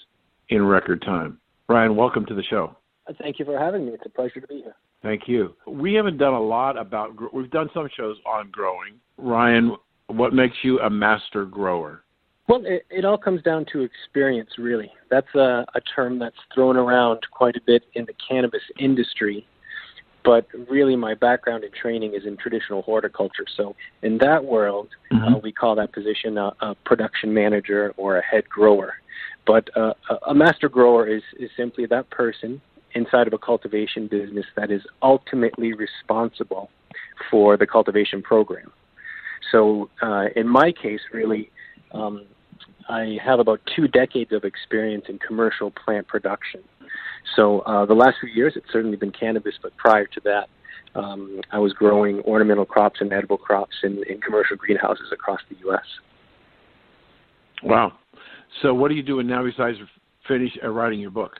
in 0.49 0.63
Record 0.63 1.01
Time. 1.03 1.39
Ryan, 1.69 1.95
welcome 1.95 2.25
to 2.25 2.33
the 2.33 2.43
show. 2.43 2.75
Thank 3.21 3.37
you 3.37 3.45
for 3.45 3.59
having 3.59 3.85
me. 3.85 3.91
It's 3.93 4.05
a 4.05 4.09
pleasure 4.09 4.39
to 4.39 4.47
be 4.47 4.61
here. 4.63 4.75
Thank 5.01 5.27
you. 5.27 5.53
We 5.67 5.93
haven't 5.93 6.17
done 6.17 6.33
a 6.33 6.41
lot 6.41 6.77
about, 6.77 7.33
we've 7.33 7.51
done 7.51 7.69
some 7.73 7.89
shows 7.95 8.17
on 8.25 8.49
growing. 8.51 8.95
Ryan, 9.17 9.75
what 10.07 10.33
makes 10.33 10.55
you 10.63 10.79
a 10.79 10.89
master 10.89 11.45
grower? 11.45 12.02
Well, 12.47 12.61
it, 12.65 12.85
it 12.89 13.05
all 13.05 13.17
comes 13.17 13.41
down 13.41 13.65
to 13.71 13.81
experience, 13.81 14.51
really. 14.57 14.91
That's 15.09 15.33
a, 15.33 15.65
a 15.73 15.81
term 15.95 16.19
that's 16.19 16.35
thrown 16.53 16.75
around 16.75 17.19
quite 17.31 17.55
a 17.55 17.61
bit 17.65 17.83
in 17.93 18.05
the 18.05 18.13
cannabis 18.27 18.61
industry. 18.77 19.47
But 20.25 20.47
really, 20.69 20.95
my 20.95 21.15
background 21.15 21.63
and 21.65 21.73
training 21.73 22.13
is 22.15 22.25
in 22.25 22.37
traditional 22.37 22.81
horticulture. 22.81 23.45
So, 23.57 23.75
in 24.03 24.17
that 24.19 24.43
world, 24.43 24.87
uh, 25.11 25.37
we 25.43 25.51
call 25.51 25.75
that 25.75 25.91
position 25.91 26.37
a, 26.37 26.53
a 26.61 26.75
production 26.85 27.33
manager 27.33 27.93
or 27.97 28.17
a 28.17 28.23
head 28.23 28.47
grower. 28.47 28.93
But 29.45 29.69
uh, 29.75 29.93
a- 30.09 30.29
a 30.29 30.33
master 30.33 30.69
grower 30.69 31.07
is, 31.07 31.23
is 31.37 31.49
simply 31.57 31.85
that 31.87 32.09
person 32.09 32.61
inside 32.93 33.27
of 33.27 33.33
a 33.33 33.37
cultivation 33.37 34.07
business 34.07 34.45
that 34.55 34.71
is 34.71 34.81
ultimately 35.01 35.73
responsible 35.73 36.69
for 37.29 37.57
the 37.57 37.67
cultivation 37.67 38.21
program. 38.21 38.71
So 39.51 39.89
uh, 40.01 40.25
in 40.35 40.47
my 40.47 40.71
case, 40.71 41.01
really, 41.11 41.51
um, 41.93 42.25
I 42.89 43.17
have 43.23 43.39
about 43.39 43.61
two 43.75 43.87
decades 43.87 44.31
of 44.31 44.43
experience 44.43 45.05
in 45.07 45.19
commercial 45.19 45.71
plant 45.71 46.07
production. 46.07 46.61
So 47.35 47.59
uh, 47.61 47.85
the 47.85 47.93
last 47.93 48.17
few 48.19 48.29
years, 48.29 48.53
it's 48.55 48.65
certainly 48.71 48.97
been 48.97 49.11
cannabis, 49.11 49.55
but 49.61 49.75
prior 49.77 50.05
to 50.05 50.21
that, 50.25 50.49
um, 50.95 51.41
I 51.51 51.59
was 51.59 51.73
growing 51.73 52.19
ornamental 52.21 52.65
crops 52.65 53.01
and 53.01 53.11
edible 53.11 53.37
crops 53.37 53.75
in, 53.83 54.03
in 54.07 54.21
commercial 54.21 54.57
greenhouses 54.57 55.07
across 55.11 55.39
the 55.49 55.55
U.S. 55.61 55.85
Wow. 57.63 57.93
So 58.61 58.73
what 58.73 58.91
are 58.91 58.93
you 58.93 59.03
doing 59.03 59.25
now 59.25 59.43
besides 59.43 59.77
finish 60.27 60.51
uh, 60.63 60.69
writing 60.69 60.99
your 60.99 61.11
book? 61.11 61.39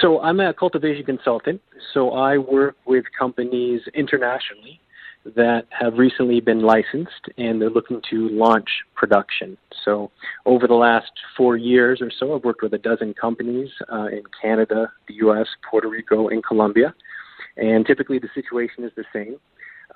So 0.00 0.20
I'm 0.20 0.40
a 0.40 0.54
cultivation 0.54 1.04
consultant. 1.04 1.60
So 1.92 2.12
I 2.12 2.38
work 2.38 2.76
with 2.86 3.04
companies 3.18 3.82
internationally 3.94 4.79
that 5.24 5.66
have 5.70 5.98
recently 5.98 6.40
been 6.40 6.60
licensed 6.60 7.28
and 7.36 7.60
they're 7.60 7.70
looking 7.70 8.00
to 8.10 8.28
launch 8.30 8.68
production. 8.94 9.56
So 9.84 10.10
over 10.46 10.66
the 10.66 10.74
last 10.74 11.10
four 11.36 11.56
years 11.56 12.00
or 12.00 12.10
so, 12.10 12.34
I've 12.34 12.44
worked 12.44 12.62
with 12.62 12.72
a 12.72 12.78
dozen 12.78 13.14
companies 13.14 13.70
uh, 13.92 14.06
in 14.06 14.22
Canada, 14.40 14.92
the 15.08 15.14
U.S., 15.14 15.46
Puerto 15.68 15.88
Rico, 15.88 16.28
and 16.28 16.44
Colombia. 16.44 16.94
And 17.56 17.84
typically 17.84 18.18
the 18.18 18.30
situation 18.34 18.84
is 18.84 18.92
the 18.96 19.04
same. 19.12 19.36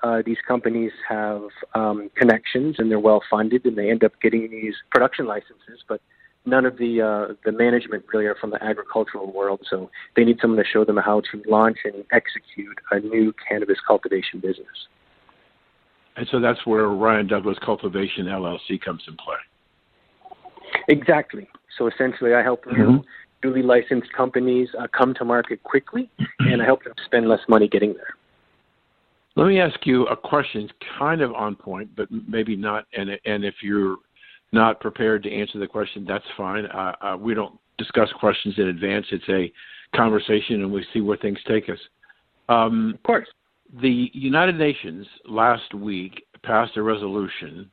Uh, 0.03 0.21
these 0.25 0.37
companies 0.47 0.91
have 1.07 1.41
um, 1.73 2.11
connections 2.15 2.75
and 2.77 2.91
they're 2.91 2.99
well 2.99 3.23
funded 3.29 3.65
and 3.65 3.77
they 3.77 3.89
end 3.89 4.03
up 4.03 4.11
getting 4.21 4.49
these 4.51 4.75
production 4.91 5.25
licenses, 5.25 5.83
but 5.87 6.01
none 6.45 6.65
of 6.65 6.77
the 6.77 7.01
uh, 7.01 7.33
the 7.43 7.51
management 7.51 8.03
really 8.13 8.25
are 8.25 8.35
from 8.35 8.51
the 8.51 8.63
agricultural 8.63 9.31
world, 9.31 9.61
so 9.69 9.89
they 10.15 10.23
need 10.23 10.37
someone 10.41 10.63
to 10.63 10.69
show 10.69 10.85
them 10.85 10.97
how 10.97 11.21
to 11.31 11.41
launch 11.47 11.79
and 11.85 12.03
execute 12.11 12.77
a 12.91 12.99
new 12.99 13.33
cannabis 13.47 13.77
cultivation 13.87 14.39
business. 14.39 14.87
And 16.17 16.27
so 16.31 16.39
that's 16.39 16.65
where 16.65 16.87
Ryan 16.87 17.27
Douglas 17.27 17.57
Cultivation 17.63 18.25
LLC 18.25 18.79
comes 18.83 19.03
in 19.07 19.17
play. 19.17 19.35
Exactly. 20.87 21.47
So 21.77 21.87
essentially, 21.87 22.33
I 22.33 22.41
help 22.41 22.65
mm-hmm. 22.65 22.97
newly 23.43 23.61
licensed 23.61 24.11
companies 24.13 24.69
uh, 24.79 24.87
come 24.97 25.13
to 25.15 25.25
market 25.25 25.61
quickly, 25.63 26.09
and 26.39 26.61
I 26.61 26.65
help 26.65 26.83
them 26.83 26.93
spend 27.05 27.27
less 27.27 27.41
money 27.49 27.67
getting 27.67 27.93
there. 27.93 28.15
Let 29.35 29.47
me 29.47 29.59
ask 29.59 29.85
you 29.85 30.07
a 30.07 30.15
question, 30.15 30.69
kind 30.97 31.21
of 31.21 31.33
on 31.33 31.55
point, 31.55 31.89
but 31.97 32.07
maybe 32.09 32.55
not. 32.55 32.85
And 32.93 33.09
and 33.25 33.43
if 33.43 33.55
you're 33.61 33.97
not 34.53 34.79
prepared 34.79 35.23
to 35.23 35.31
answer 35.31 35.59
the 35.59 35.67
question, 35.67 36.05
that's 36.07 36.23
fine. 36.37 36.65
Uh, 36.67 36.93
uh, 37.01 37.17
we 37.19 37.33
don't 37.33 37.59
discuss 37.77 38.09
questions 38.17 38.55
in 38.57 38.67
advance. 38.67 39.05
It's 39.11 39.27
a 39.27 39.51
conversation, 39.95 40.61
and 40.61 40.71
we 40.71 40.85
see 40.93 41.01
where 41.01 41.17
things 41.17 41.39
take 41.47 41.69
us. 41.69 41.79
Um, 42.47 42.93
of 42.95 43.03
course. 43.03 43.27
The 43.81 44.09
United 44.13 44.57
Nations 44.57 45.05
last 45.25 45.73
week 45.73 46.25
passed 46.43 46.77
a 46.77 46.81
resolution, 46.81 47.69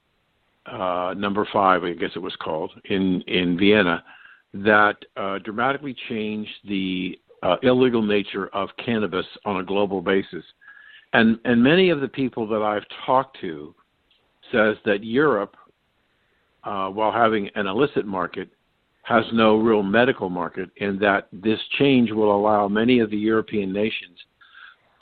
uh, 0.66 1.14
number 1.16 1.46
five, 1.52 1.84
I 1.84 1.92
guess 1.92 2.10
it 2.16 2.22
was 2.22 2.34
called, 2.36 2.72
in 2.86 3.22
in 3.22 3.58
Vienna, 3.58 4.02
that 4.54 4.96
uh, 5.16 5.38
dramatically 5.38 5.94
changed 6.08 6.52
the 6.66 7.18
uh, 7.42 7.56
illegal 7.62 8.02
nature 8.02 8.48
of 8.48 8.68
cannabis 8.84 9.26
on 9.44 9.58
a 9.60 9.64
global 9.64 10.00
basis, 10.00 10.44
and 11.12 11.38
and 11.44 11.62
many 11.62 11.90
of 11.90 12.00
the 12.00 12.08
people 12.08 12.46
that 12.48 12.62
I've 12.62 12.86
talked 13.06 13.38
to 13.40 13.74
says 14.50 14.76
that 14.84 15.04
Europe 15.04 15.56
uh, 16.64 16.88
while 16.88 17.12
having 17.12 17.50
an 17.54 17.66
illicit 17.66 18.06
market, 18.06 18.48
has 19.02 19.24
no 19.32 19.56
real 19.56 19.82
medical 19.82 20.30
market, 20.30 20.70
and 20.80 21.00
that 21.00 21.26
this 21.32 21.58
change 21.78 22.12
will 22.12 22.34
allow 22.34 22.68
many 22.68 23.00
of 23.00 23.10
the 23.10 23.16
European 23.16 23.72
nations 23.72 24.16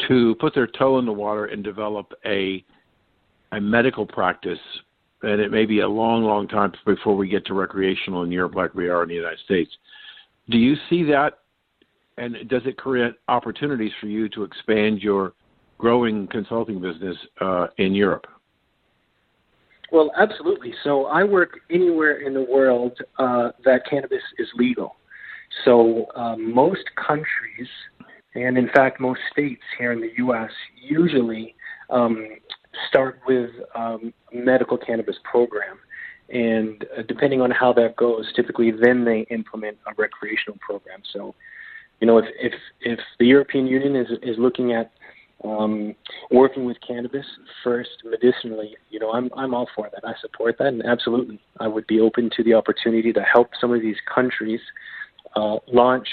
to 0.09 0.35
put 0.37 0.55
their 0.55 0.67
toe 0.67 0.99
in 0.99 1.07
the 1.07 1.13
water 1.13 1.47
and 1.47 1.63
develop 1.65 2.13
a 2.25 2.65
a 3.53 3.61
medical 3.61 4.07
practice. 4.07 4.59
And 5.23 5.41
it 5.41 5.51
may 5.51 5.67
be 5.67 5.81
a 5.81 5.89
long, 5.89 6.23
long 6.23 6.49
time 6.49 6.73
before 6.87 7.17
we 7.17 7.29
get 7.29 7.45
to 7.47 7.55
recreational 7.55 8.23
in 8.23 8.33
Europe 8.33 8.55
like 8.55 8.75
we 8.75 8.89
are 8.89 9.03
in 9.03 9.09
the 9.09 9.15
United 9.15 9.41
States. 9.45 9.71
Do 10.49 10.57
you 10.57 10.77
see 10.89 11.03
that? 11.05 11.41
And 12.17 12.49
does 12.49 12.63
it 12.65 12.77
create 12.77 13.15
opportunities 13.29 13.93
for 14.01 14.07
you 14.07 14.29
to 14.31 14.45
expand 14.45 15.03
your 15.03 15.33
growing 15.79 16.27
consulting 16.29 16.81
business 16.81 17.17
uh, 17.41 17.67
in 17.79 17.95
Europe? 17.95 18.27
Well, 19.93 20.13
absolutely. 20.17 20.73
So 20.85 21.07
I 21.07 21.25
work 21.25 21.61
anywhere 21.71 22.21
in 22.21 22.33
the 22.33 22.43
world 22.43 22.97
uh, 23.19 23.51
that 23.65 23.83
cannabis 23.89 24.23
is 24.39 24.49
legal. 24.57 24.97
So 25.65 26.07
um, 26.15 26.55
most 26.55 26.85
countries, 26.95 27.69
and 28.35 28.57
in 28.57 28.69
fact 28.69 29.01
most 29.01 29.21
states 29.33 29.63
here 29.79 29.93
in 29.93 30.01
the 30.01 30.11
U.S., 30.19 30.51
usually 30.81 31.55
um, 31.91 32.29
start 32.89 33.21
with 33.27 33.51
um, 33.75 34.13
medical 34.33 34.79
cannabis 34.79 35.17
program. 35.25 35.79
And 36.29 36.85
uh, 36.97 37.03
depending 37.09 37.41
on 37.41 37.51
how 37.51 37.73
that 37.73 37.97
goes, 37.97 38.33
typically 38.35 38.71
then 38.71 39.05
they 39.05 39.21
implement 39.31 39.79
a 39.87 39.93
recreational 39.97 40.59
program. 40.61 41.01
So, 41.13 41.35
you 42.01 42.07
know, 42.07 42.19
if 42.19 42.27
if, 42.41 42.53
if 42.83 43.01
the 43.19 43.27
European 43.27 43.67
Union 43.67 43.97
is 43.97 44.09
is 44.23 44.37
looking 44.39 44.73
at 44.73 44.93
um, 45.43 45.95
working 46.31 46.65
with 46.65 46.77
cannabis 46.87 47.27
first 47.65 47.91
medicinally, 48.05 48.77
you 48.91 49.01
know, 49.01 49.11
I'm 49.11 49.29
I'm 49.37 49.55
all 49.55 49.69
for 49.75 49.91
that. 49.93 50.07
I 50.07 50.15
support 50.21 50.57
that, 50.59 50.69
and 50.69 50.85
absolutely, 50.87 51.41
I 51.59 51.67
would 51.67 51.87
be 51.89 52.01
open 52.01 52.31
to 52.37 52.45
the 52.45 52.55
opportunity 52.55 53.13
to 53.13 53.23
help 53.23 53.51
some 53.61 53.73
of 53.73 53.81
these 53.81 53.97
countries 54.15 54.61
uh, 55.35 55.57
launch 55.67 56.07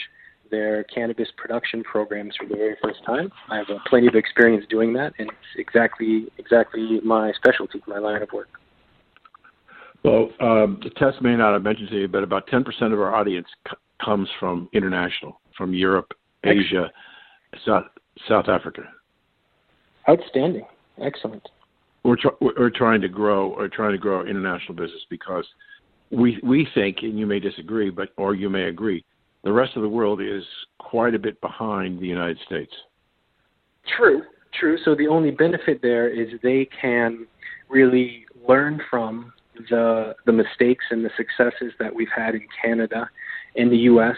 their 0.49 0.83
cannabis 0.85 1.27
production 1.37 1.83
programs 1.83 2.35
for 2.35 2.47
the 2.47 2.55
very 2.55 2.75
first 2.81 3.03
time. 3.05 3.31
I 3.49 3.57
have 3.57 3.69
uh, 3.69 3.79
plenty 3.87 4.07
of 4.07 4.15
experience 4.15 4.65
doing 4.69 4.93
that, 4.93 5.13
and 5.19 5.29
it's 5.29 5.57
exactly 5.57 6.27
exactly 6.37 6.99
my 7.03 7.31
specialty, 7.33 7.81
my 7.87 7.99
line 7.99 8.21
of 8.21 8.29
work. 8.33 8.49
Well, 10.03 10.29
um, 10.39 10.79
the 10.83 10.89
test 10.91 11.21
may 11.21 11.35
not 11.35 11.53
have 11.53 11.63
mentioned 11.63 11.89
to 11.89 12.01
you, 12.01 12.07
but 12.07 12.23
about 12.23 12.47
10% 12.47 12.65
of 12.93 12.99
our 12.99 13.13
audience 13.15 13.47
c- 13.67 13.75
comes 14.03 14.29
from 14.39 14.69
international, 14.71 15.41
from 15.57 15.73
Europe, 15.73 16.13
Asia, 16.43 16.91
South, 17.65 17.85
South 18.29 18.47
Africa. 18.47 18.83
Outstanding. 20.07 20.65
Excellent. 21.01 21.49
We're, 22.03 22.15
tr- 22.15 22.37
we're 22.39 22.69
trying 22.69 23.01
to 23.01 23.09
grow 23.09 23.49
or 23.49 23.67
trying 23.67 23.91
to 23.91 23.97
grow 23.97 24.17
our 24.17 24.27
international 24.27 24.75
business 24.75 25.01
because 25.09 25.45
we 26.09 26.39
we 26.43 26.67
think, 26.73 26.97
and 27.01 27.19
you 27.19 27.25
may 27.25 27.39
disagree, 27.39 27.89
but 27.89 28.09
or 28.17 28.33
you 28.33 28.49
may 28.49 28.63
agree, 28.63 29.03
the 29.47 29.53
rest 29.53 29.77
of 29.77 29.81
the 29.81 29.87
world 29.87 30.21
is 30.21 30.43
quite 30.77 31.15
a 31.15 31.19
bit 31.19 31.39
behind 31.39 32.01
the 32.01 32.05
United 32.05 32.37
States. 32.45 32.73
True, 33.97 34.21
true. 34.53 34.77
So 34.83 34.93
the 34.93 35.07
only 35.07 35.31
benefit 35.31 35.81
there 35.81 36.09
is 36.09 36.27
they 36.43 36.67
can 36.81 37.25
really 37.69 38.25
learn 38.45 38.81
from 38.89 39.31
the 39.69 40.15
the 40.25 40.33
mistakes 40.33 40.83
and 40.91 41.03
the 41.03 41.11
successes 41.15 41.71
that 41.79 41.95
we've 41.95 42.11
had 42.13 42.35
in 42.35 42.45
Canada, 42.61 43.09
in 43.55 43.69
the 43.69 43.77
U.S., 43.91 44.17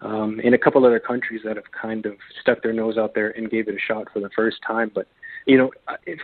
um, 0.00 0.40
and 0.42 0.54
a 0.54 0.58
couple 0.58 0.86
other 0.86 0.98
countries 0.98 1.42
that 1.44 1.56
have 1.56 1.70
kind 1.70 2.06
of 2.06 2.14
stuck 2.40 2.62
their 2.62 2.72
nose 2.72 2.96
out 2.96 3.14
there 3.14 3.28
and 3.36 3.50
gave 3.50 3.68
it 3.68 3.74
a 3.74 3.78
shot 3.78 4.08
for 4.10 4.20
the 4.20 4.30
first 4.34 4.56
time. 4.66 4.90
But 4.94 5.06
you 5.44 5.58
know, 5.58 5.70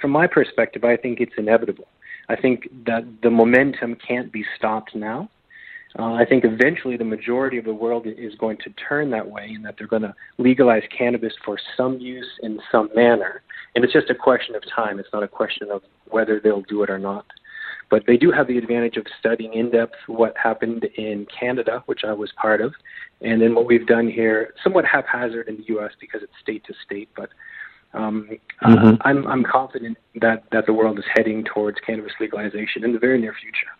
from 0.01 0.11
my 0.11 0.27
perspective, 0.27 0.85
I 0.85 0.97
think 0.97 1.21
it's 1.21 1.35
inevitable. 1.37 1.89
I 2.31 2.37
think 2.37 2.67
that 2.87 3.05
the 3.23 3.31
momentum 3.31 3.95
can't 3.97 4.33
be 4.33 4.43
stopped 4.57 4.95
now. 4.95 5.29
Uh, 5.99 6.13
I 6.13 6.25
think 6.25 6.45
eventually 6.45 6.97
the 6.97 7.05
majority 7.05 7.57
of 7.59 7.65
the 7.65 7.75
world 7.75 8.07
is 8.07 8.35
going 8.35 8.59
to 8.59 8.71
turn 8.89 9.11
that 9.11 9.29
way 9.29 9.53
and 9.55 9.65
that 9.65 9.77
they're 9.79 9.87
going 9.87 10.03
to 10.03 10.15
legalize 10.37 10.83
cannabis 10.97 11.33
for 11.45 11.59
some 11.77 11.99
use 11.99 12.29
in 12.43 12.61
some 12.71 12.91
manner. 12.95 13.43
And 13.75 13.85
it's 13.85 13.93
just 13.93 14.11
a 14.11 14.15
question 14.15 14.55
of 14.55 14.63
time. 14.75 14.99
It's 14.99 15.09
not 15.13 15.23
a 15.23 15.29
question 15.29 15.71
of 15.71 15.83
whether 16.11 16.41
they'll 16.41 16.63
do 16.63 16.83
it 16.83 16.91
or 16.91 16.99
not. 16.99 17.25
But 17.91 18.05
they 18.07 18.19
do 18.19 18.31
have 18.31 18.49
the 18.49 18.59
advantage 18.59 18.97
of 18.97 19.07
studying 19.19 19.55
in 19.55 19.71
depth 19.71 19.95
what 20.07 20.37
happened 20.37 20.85
in 20.97 21.27
Canada, 21.27 21.83
which 21.87 22.01
I 22.07 22.13
was 22.13 22.31
part 22.33 22.61
of, 22.61 22.75
and 23.23 23.41
then 23.41 23.55
what 23.55 23.67
we've 23.67 23.87
done 23.87 24.11
here, 24.11 24.53
somewhat 24.63 24.85
haphazard 24.85 25.49
in 25.49 25.57
the 25.57 25.65
U.S. 25.69 25.93
because 25.99 26.23
it's 26.23 26.33
state 26.43 26.65
to 26.67 26.75
state. 26.85 27.09
But 27.17 27.31
um, 27.95 28.29
mm-hmm. 28.63 28.89
uh, 28.89 28.97
I'm 29.03 29.27
I'm 29.27 29.43
confident 29.43 29.97
that 30.21 30.45
that 30.53 30.67
the 30.67 30.75
world 30.75 30.99
is 30.99 31.05
heading 31.15 31.45
towards 31.45 31.79
cannabis 31.81 32.13
legalization 32.21 32.85
in 32.85 32.93
the 32.93 32.99
very 32.99 33.19
near 33.19 33.35
future. 33.41 33.71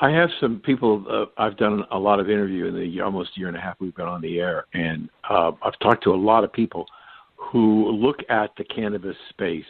I 0.00 0.10
have 0.10 0.30
some 0.40 0.60
people. 0.60 1.04
Uh, 1.10 1.42
I've 1.42 1.56
done 1.56 1.84
a 1.90 1.98
lot 1.98 2.20
of 2.20 2.30
interview 2.30 2.66
in 2.66 2.74
the 2.74 3.00
almost 3.00 3.36
year 3.36 3.48
and 3.48 3.56
a 3.56 3.60
half 3.60 3.76
we've 3.80 3.94
been 3.96 4.06
on 4.06 4.20
the 4.20 4.38
air, 4.38 4.66
and 4.72 5.08
uh, 5.28 5.52
I've 5.62 5.78
talked 5.80 6.04
to 6.04 6.10
a 6.10 6.16
lot 6.16 6.44
of 6.44 6.52
people 6.52 6.86
who 7.36 7.90
look 7.90 8.18
at 8.28 8.50
the 8.56 8.64
cannabis 8.64 9.16
space. 9.30 9.64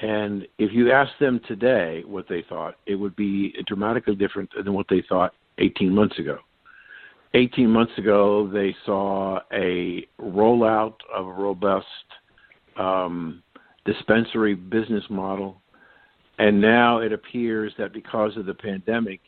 And 0.00 0.46
if 0.58 0.72
you 0.72 0.90
ask 0.90 1.12
them 1.18 1.40
today 1.46 2.02
what 2.06 2.26
they 2.28 2.44
thought, 2.48 2.74
it 2.86 2.96
would 2.96 3.14
be 3.16 3.54
dramatically 3.66 4.16
different 4.16 4.50
than 4.54 4.74
what 4.74 4.86
they 4.90 5.02
thought 5.08 5.32
18 5.58 5.94
months 5.94 6.18
ago. 6.18 6.38
18 7.34 7.70
months 7.70 7.92
ago, 7.96 8.50
they 8.52 8.74
saw 8.84 9.40
a 9.52 10.06
rollout 10.20 10.96
of 11.14 11.26
a 11.26 11.32
robust 11.32 11.86
um, 12.76 13.42
dispensary 13.86 14.54
business 14.54 15.04
model. 15.08 15.61
And 16.42 16.54
now 16.60 16.90
it 17.06 17.12
appears 17.12 17.70
that 17.78 17.90
because 17.92 18.32
of 18.36 18.44
the 18.46 18.58
pandemic, 18.68 19.20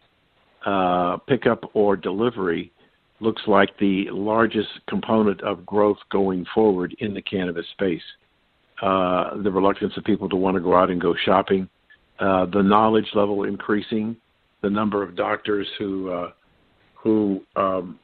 uh, 0.66 1.18
pickup 1.32 1.62
or 1.72 1.90
delivery 1.96 2.72
looks 3.20 3.42
like 3.46 3.70
the 3.78 4.10
largest 4.10 4.72
component 4.88 5.40
of 5.42 5.64
growth 5.64 6.02
going 6.10 6.44
forward 6.52 6.90
in 6.98 7.14
the 7.14 7.22
cannabis 7.22 7.68
space. 7.76 8.08
uh, 8.82 9.42
the 9.42 9.50
reluctance 9.50 9.96
of 9.96 10.04
people 10.04 10.28
to 10.28 10.36
want 10.36 10.56
to 10.56 10.60
go 10.60 10.74
out 10.74 10.90
and 10.90 11.00
go 11.00 11.14
shopping, 11.24 11.68
uh, 12.18 12.46
the 12.46 12.62
knowledge 12.62 13.08
level 13.14 13.44
increasing, 13.44 14.16
the 14.62 14.70
number 14.70 15.02
of 15.02 15.16
doctors 15.16 15.66
who 15.78 16.10
uh, 16.10 16.30
who 16.94 17.42
um, 17.56 17.98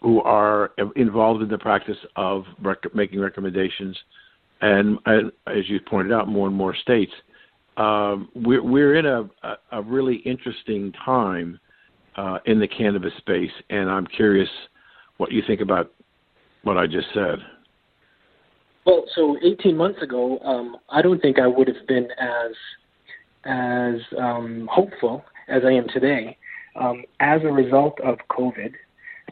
who 0.00 0.22
are 0.22 0.72
involved 0.96 1.42
in 1.42 1.48
the 1.48 1.58
practice 1.58 1.96
of 2.16 2.44
rec- 2.62 2.94
making 2.94 3.20
recommendations, 3.20 3.96
and, 4.60 4.96
and, 5.06 5.32
as 5.48 5.68
you 5.68 5.80
pointed 5.80 6.12
out, 6.12 6.28
more 6.28 6.46
and 6.46 6.56
more 6.56 6.74
states. 6.74 7.12
Um, 7.78 8.28
we're, 8.34 8.62
we're 8.62 8.96
in 8.96 9.06
a, 9.06 9.30
a, 9.70 9.80
really 9.80 10.16
interesting 10.16 10.92
time 11.04 11.60
uh, 12.16 12.38
in 12.44 12.58
the 12.58 12.66
cannabis 12.66 13.12
space, 13.18 13.52
and 13.70 13.88
I'm 13.88 14.04
curious 14.04 14.48
what 15.18 15.30
you 15.30 15.42
think 15.46 15.60
about 15.60 15.92
what 16.64 16.76
I 16.76 16.88
just 16.88 17.06
said. 17.14 17.38
Well, 18.84 19.04
so 19.14 19.36
18 19.44 19.76
months 19.76 20.02
ago, 20.02 20.40
um, 20.40 20.78
I 20.88 21.02
don't 21.02 21.22
think 21.22 21.38
I 21.38 21.46
would 21.46 21.68
have 21.68 21.86
been 21.86 22.08
as 22.18 22.52
as 23.44 24.00
um, 24.18 24.68
hopeful 24.70 25.24
as 25.48 25.62
I 25.64 25.70
am 25.70 25.86
today. 25.88 26.36
Um, 26.74 27.04
as 27.20 27.40
a 27.44 27.52
result 27.52 27.98
of 28.00 28.18
COVID, 28.30 28.72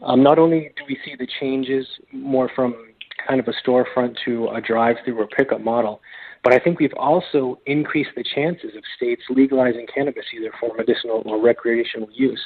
um, 0.03 0.23
not 0.23 0.39
only 0.39 0.71
do 0.77 0.83
we 0.87 0.97
see 1.03 1.15
the 1.19 1.27
changes 1.41 1.85
more 2.13 2.49
from 2.55 2.86
kind 3.27 3.39
of 3.39 3.47
a 3.47 3.53
storefront 3.53 4.15
to 4.25 4.47
a 4.49 4.61
drive-through 4.61 5.19
or 5.19 5.27
pickup 5.27 5.61
model, 5.61 6.01
but 6.43 6.53
I 6.53 6.59
think 6.59 6.79
we've 6.79 6.93
also 6.93 7.59
increased 7.65 8.11
the 8.15 8.23
chances 8.23 8.75
of 8.75 8.83
states 8.95 9.23
legalizing 9.29 9.87
cannabis 9.93 10.25
either 10.33 10.51
for 10.59 10.73
medicinal 10.75 11.23
or 11.25 11.41
recreational 11.41 12.09
use 12.13 12.41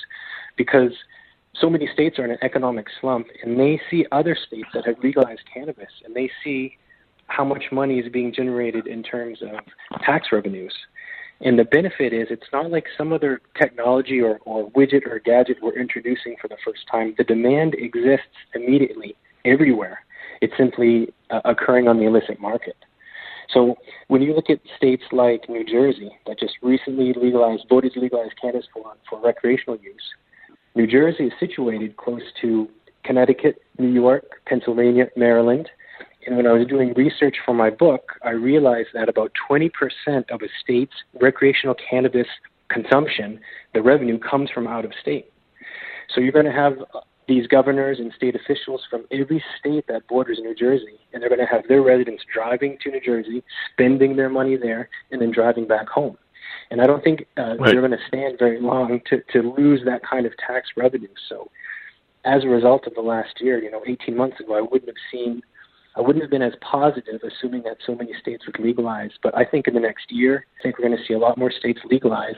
because 0.57 0.91
so 1.59 1.69
many 1.69 1.87
states 1.93 2.17
are 2.17 2.25
in 2.25 2.31
an 2.31 2.37
economic 2.41 2.87
slump 2.99 3.27
and 3.43 3.59
they 3.59 3.79
see 3.89 4.05
other 4.11 4.35
states 4.47 4.69
that 4.73 4.85
have 4.85 4.95
legalized 5.03 5.41
cannabis 5.53 5.91
and 6.05 6.15
they 6.15 6.29
see 6.43 6.77
how 7.27 7.45
much 7.45 7.65
money 7.71 7.99
is 7.99 8.11
being 8.11 8.33
generated 8.33 8.87
in 8.87 9.03
terms 9.03 9.39
of 9.41 9.99
tax 10.01 10.27
revenues. 10.31 10.73
And 11.41 11.57
the 11.57 11.63
benefit 11.63 12.13
is 12.13 12.27
it's 12.29 12.51
not 12.53 12.69
like 12.69 12.85
some 12.97 13.11
other 13.11 13.41
technology 13.59 14.21
or, 14.21 14.39
or 14.45 14.69
widget 14.71 15.07
or 15.07 15.19
gadget 15.19 15.57
we're 15.61 15.79
introducing 15.79 16.35
for 16.41 16.47
the 16.47 16.57
first 16.63 16.81
time. 16.91 17.15
The 17.17 17.23
demand 17.23 17.73
exists 17.75 18.27
immediately 18.53 19.15
everywhere. 19.45 19.99
It's 20.41 20.53
simply 20.57 21.13
uh, 21.29 21.41
occurring 21.45 21.87
on 21.87 21.97
the 21.97 22.05
illicit 22.05 22.39
market. 22.39 22.75
So 23.53 23.75
when 24.07 24.21
you 24.21 24.33
look 24.33 24.49
at 24.49 24.59
states 24.77 25.03
like 25.11 25.49
New 25.49 25.65
Jersey 25.65 26.11
that 26.25 26.39
just 26.39 26.53
recently 26.61 27.13
legalized, 27.13 27.65
voted 27.69 27.93
to 27.93 27.99
legalize 27.99 28.29
cannabis 28.41 28.65
for, 28.73 28.93
for 29.09 29.21
recreational 29.21 29.77
use, 29.77 30.03
New 30.75 30.87
Jersey 30.87 31.25
is 31.25 31.33
situated 31.39 31.97
close 31.97 32.21
to 32.41 32.69
Connecticut, 33.03 33.61
New 33.77 33.91
York, 33.91 34.41
Pennsylvania, 34.45 35.07
Maryland, 35.17 35.69
and 36.25 36.37
when 36.37 36.45
I 36.45 36.53
was 36.53 36.67
doing 36.67 36.93
research 36.93 37.37
for 37.43 37.53
my 37.53 37.69
book, 37.69 38.13
I 38.23 38.31
realized 38.31 38.89
that 38.93 39.09
about 39.09 39.31
20% 39.49 39.71
of 40.29 40.41
a 40.41 40.47
state's 40.61 40.93
recreational 41.19 41.75
cannabis 41.89 42.27
consumption, 42.69 43.39
the 43.73 43.81
revenue 43.81 44.19
comes 44.19 44.49
from 44.51 44.67
out 44.67 44.85
of 44.85 44.91
state. 45.01 45.31
So 46.13 46.21
you're 46.21 46.31
going 46.31 46.45
to 46.45 46.51
have 46.51 46.73
these 47.27 47.47
governors 47.47 47.99
and 47.99 48.11
state 48.15 48.35
officials 48.35 48.81
from 48.89 49.05
every 49.11 49.43
state 49.59 49.85
that 49.87 50.07
borders 50.07 50.39
New 50.41 50.55
Jersey, 50.55 50.99
and 51.13 51.21
they're 51.21 51.29
going 51.29 51.39
to 51.39 51.45
have 51.45 51.67
their 51.67 51.81
residents 51.81 52.23
driving 52.33 52.77
to 52.81 52.91
New 52.91 53.01
Jersey, 53.01 53.43
spending 53.71 54.15
their 54.15 54.29
money 54.29 54.57
there, 54.57 54.89
and 55.11 55.21
then 55.21 55.31
driving 55.31 55.67
back 55.67 55.87
home. 55.87 56.17
And 56.71 56.81
I 56.81 56.87
don't 56.87 57.03
think 57.03 57.27
uh, 57.37 57.57
right. 57.57 57.71
they're 57.71 57.81
going 57.81 57.91
to 57.91 58.07
stand 58.07 58.39
very 58.39 58.59
long 58.59 59.01
to, 59.09 59.21
to 59.33 59.53
lose 59.53 59.81
that 59.85 60.01
kind 60.03 60.25
of 60.25 60.33
tax 60.37 60.69
revenue. 60.75 61.07
So, 61.29 61.49
as 62.23 62.43
a 62.43 62.47
result 62.47 62.85
of 62.85 62.93
the 62.93 63.01
last 63.01 63.41
year, 63.41 63.61
you 63.61 63.71
know, 63.71 63.81
18 63.85 64.15
months 64.15 64.39
ago, 64.39 64.55
I 64.55 64.61
wouldn't 64.61 64.87
have 64.87 64.95
seen 65.11 65.41
I 65.95 66.01
wouldn't 66.01 66.23
have 66.23 66.31
been 66.31 66.41
as 66.41 66.53
positive, 66.61 67.19
assuming 67.21 67.63
that 67.63 67.77
so 67.85 67.95
many 67.95 68.13
states 68.19 68.45
would 68.45 68.59
legalize. 68.59 69.11
But 69.21 69.35
I 69.35 69.43
think 69.43 69.67
in 69.67 69.73
the 69.73 69.79
next 69.79 70.09
year, 70.09 70.45
I 70.59 70.63
think 70.63 70.77
we're 70.77 70.87
going 70.87 70.97
to 70.97 71.05
see 71.05 71.13
a 71.13 71.19
lot 71.19 71.37
more 71.37 71.51
states 71.51 71.81
legalize. 71.89 72.35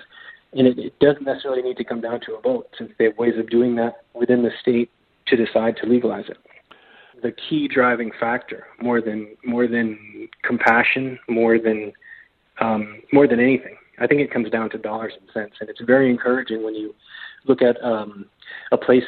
And 0.55 0.67
it, 0.67 0.79
it 0.79 0.99
doesn't 0.99 1.25
necessarily 1.25 1.61
need 1.61 1.77
to 1.77 1.83
come 1.83 2.01
down 2.01 2.19
to 2.21 2.35
a 2.35 2.41
vote, 2.41 2.67
since 2.77 2.91
they 2.97 3.05
have 3.05 3.17
ways 3.17 3.33
of 3.37 3.49
doing 3.49 3.75
that 3.75 4.03
within 4.13 4.43
the 4.43 4.51
state 4.61 4.89
to 5.27 5.35
decide 5.35 5.77
to 5.77 5.87
legalize 5.87 6.25
it. 6.29 6.37
The 7.21 7.31
key 7.31 7.67
driving 7.67 8.11
factor, 8.19 8.65
more 8.81 9.01
than 9.01 9.35
more 9.45 9.67
than 9.67 10.27
compassion, 10.43 11.17
more 11.29 11.57
than 11.57 11.93
um, 12.59 13.01
more 13.13 13.27
than 13.27 13.39
anything, 13.39 13.77
I 13.99 14.07
think 14.07 14.21
it 14.21 14.31
comes 14.31 14.49
down 14.49 14.69
to 14.71 14.77
dollars 14.77 15.13
and 15.19 15.29
cents. 15.33 15.55
And 15.61 15.69
it's 15.69 15.81
very 15.81 16.09
encouraging 16.09 16.63
when 16.63 16.75
you 16.75 16.93
look 17.45 17.61
at 17.61 17.81
um, 17.83 18.25
a 18.71 18.77
place 18.77 19.03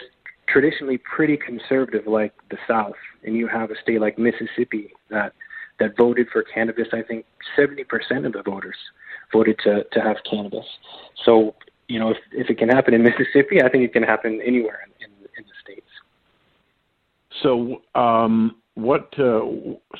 traditionally 0.48 0.98
pretty 1.00 1.38
conservative 1.38 2.08
like 2.08 2.34
the 2.50 2.58
South, 2.68 2.96
and 3.24 3.36
you 3.36 3.48
have 3.48 3.72
a 3.72 3.76
state 3.82 4.00
like 4.00 4.18
Mississippi 4.18 4.94
that 5.10 5.34
that 5.80 5.98
voted 5.98 6.28
for 6.32 6.44
cannabis. 6.44 6.88
I 6.94 7.02
think 7.02 7.26
70% 7.58 8.26
of 8.26 8.34
the 8.34 8.44
voters 8.44 8.78
voted 9.32 9.58
to 9.64 9.84
to 9.92 10.00
have 10.02 10.18
cannabis. 10.30 10.66
So 11.26 11.56
you 11.88 12.00
know, 12.00 12.10
if 12.10 12.18
if 12.32 12.50
it 12.50 12.58
can 12.58 12.70
happen 12.70 12.94
in 12.94 13.04
Mississippi, 13.10 13.62
I 13.62 13.70
think 13.70 13.84
it 13.84 13.94
can 13.94 14.04
happen 14.04 14.42
anywhere 14.46 14.80
in, 14.86 15.06
in, 15.06 15.12
in 15.38 15.44
the 15.44 15.54
states. 15.64 15.88
So, 17.44 17.82
um, 18.00 18.58
what? 18.76 19.14
Uh, 19.20 19.42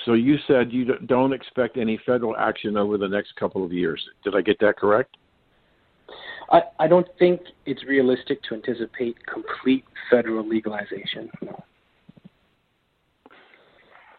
so 0.06 0.14
you 0.14 0.38
said 0.48 0.72
you 0.72 0.98
don't 1.06 1.34
expect 1.34 1.78
any 1.78 2.00
federal 2.06 2.36
action 2.38 2.78
over 2.78 2.98
the 2.98 3.08
next 3.08 3.36
couple 3.36 3.64
of 3.64 3.72
years. 3.72 4.04
Did 4.24 4.36
I 4.36 4.42
get 4.42 4.60
that 4.60 4.78
correct? 4.78 5.18
I, 6.52 6.62
I 6.80 6.88
don't 6.88 7.08
think 7.18 7.42
it's 7.66 7.84
realistic 7.86 8.42
to 8.44 8.56
anticipate 8.56 9.16
complete 9.26 9.84
federal 10.12 10.48
legalization. 10.48 11.30
No. 11.42 11.64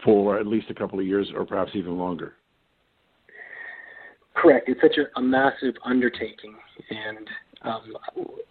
For 0.05 0.39
at 0.39 0.47
least 0.47 0.71
a 0.71 0.75
couple 0.75 0.99
of 0.99 1.07
years, 1.07 1.31
or 1.35 1.45
perhaps 1.45 1.73
even 1.75 1.97
longer. 1.99 2.35
Correct. 4.37 4.69
It's 4.69 4.81
such 4.81 4.99
a, 4.99 5.19
a 5.19 5.23
massive 5.23 5.75
undertaking, 5.85 6.55
and 6.91 7.29
um, 7.63 7.97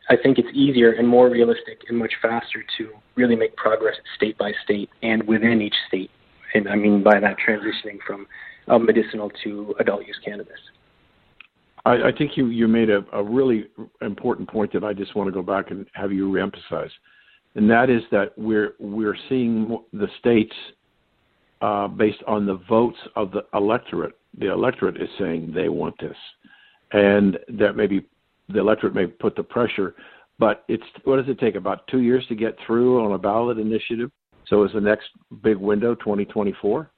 I 0.09 0.15
think 0.21 0.39
it's 0.39 0.49
easier 0.53 0.93
and 0.93 1.07
more 1.07 1.29
realistic 1.29 1.81
and 1.87 1.97
much 1.97 2.13
faster 2.21 2.63
to 2.77 2.89
really 3.15 3.35
make 3.35 3.55
progress 3.55 3.95
state 4.15 4.37
by 4.37 4.51
state 4.63 4.89
and 5.03 5.25
within 5.27 5.61
each 5.61 5.75
state. 5.87 6.09
And 6.55 6.67
I 6.67 6.75
mean 6.75 7.03
by 7.03 7.19
that 7.19 7.37
transitioning 7.37 7.99
from 8.05 8.25
uh, 8.67 8.79
medicinal 8.79 9.31
to 9.43 9.75
adult 9.79 10.05
use 10.07 10.19
cannabis. 10.25 10.59
I, 11.85 12.07
I 12.07 12.11
think 12.17 12.35
you, 12.35 12.47
you 12.47 12.67
made 12.67 12.89
a, 12.89 13.05
a 13.13 13.23
really 13.23 13.67
important 14.01 14.49
point 14.49 14.73
that 14.73 14.83
I 14.83 14.93
just 14.93 15.15
want 15.15 15.27
to 15.27 15.31
go 15.31 15.43
back 15.43 15.69
and 15.69 15.85
have 15.93 16.11
you 16.11 16.29
reemphasize, 16.29 16.89
and 17.53 17.69
that 17.69 17.89
is 17.91 18.01
that 18.11 18.33
we're 18.37 18.73
we're 18.79 19.17
seeing 19.29 19.77
the 19.93 20.07
states 20.19 20.55
uh, 21.61 21.87
based 21.87 22.23
on 22.27 22.45
the 22.45 22.59
votes 22.67 22.97
of 23.15 23.31
the 23.31 23.45
electorate. 23.53 24.15
The 24.37 24.51
electorate 24.51 25.01
is 25.01 25.09
saying 25.17 25.53
they 25.53 25.69
want 25.69 25.95
this, 25.99 26.17
and 26.91 27.37
that 27.47 27.75
maybe 27.75 28.05
the 28.49 28.59
electorate 28.59 28.93
may 28.93 29.07
put 29.07 29.35
the 29.35 29.43
pressure. 29.43 29.95
But 30.37 30.65
it's 30.67 30.83
what 31.05 31.17
does 31.17 31.29
it 31.29 31.39
take 31.39 31.55
about 31.55 31.87
two 31.87 32.01
years 32.01 32.25
to 32.27 32.35
get 32.35 32.57
through 32.65 33.03
on 33.03 33.13
a 33.13 33.17
ballot 33.17 33.57
initiative? 33.57 34.11
So 34.47 34.63
is 34.63 34.71
the 34.73 34.81
next 34.81 35.07
big 35.41 35.57
window 35.57 35.95
2024? 35.95 36.91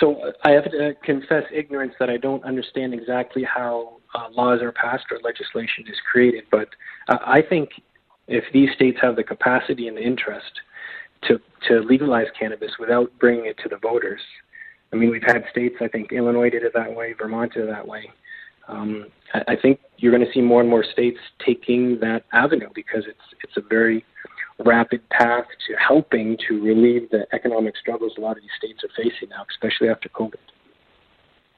So 0.00 0.32
I 0.44 0.50
have 0.50 0.64
to 0.64 0.94
confess 1.04 1.44
ignorance 1.52 1.94
that 2.00 2.10
I 2.10 2.16
don't 2.16 2.44
understand 2.44 2.94
exactly 2.94 3.44
how 3.44 3.98
uh, 4.14 4.28
laws 4.32 4.60
are 4.60 4.72
passed 4.72 5.04
or 5.10 5.18
legislation 5.22 5.84
is 5.86 5.96
created. 6.10 6.44
But 6.50 6.68
uh, 7.08 7.18
I 7.24 7.42
think 7.42 7.70
if 8.26 8.44
these 8.52 8.70
states 8.74 8.98
have 9.00 9.16
the 9.16 9.22
capacity 9.22 9.88
and 9.88 9.96
the 9.96 10.02
interest 10.02 10.50
to 11.28 11.40
to 11.68 11.80
legalize 11.80 12.26
cannabis 12.38 12.72
without 12.78 13.10
bringing 13.18 13.46
it 13.46 13.56
to 13.62 13.68
the 13.68 13.78
voters, 13.78 14.20
I 14.94 14.96
mean, 14.96 15.10
we've 15.10 15.24
had 15.26 15.42
states. 15.50 15.74
I 15.80 15.88
think 15.88 16.12
Illinois 16.12 16.50
did 16.50 16.62
it 16.62 16.72
that 16.74 16.94
way, 16.94 17.14
Vermont 17.14 17.52
did 17.52 17.64
it 17.64 17.70
that 17.70 17.86
way. 17.86 18.08
Um, 18.68 19.06
I, 19.34 19.40
I 19.48 19.56
think 19.60 19.80
you're 19.98 20.12
going 20.12 20.24
to 20.24 20.32
see 20.32 20.40
more 20.40 20.60
and 20.60 20.70
more 20.70 20.84
states 20.84 21.18
taking 21.44 21.98
that 22.00 22.24
avenue 22.32 22.68
because 22.74 23.02
it's 23.08 23.18
it's 23.42 23.56
a 23.56 23.68
very 23.68 24.04
rapid 24.64 25.06
path 25.10 25.46
to 25.66 25.74
helping 25.76 26.36
to 26.48 26.62
relieve 26.62 27.10
the 27.10 27.26
economic 27.32 27.76
struggles 27.76 28.12
a 28.16 28.20
lot 28.20 28.36
of 28.36 28.42
these 28.42 28.50
states 28.56 28.84
are 28.84 28.88
facing 28.96 29.28
now, 29.30 29.44
especially 29.50 29.88
after 29.88 30.08
COVID. 30.10 30.34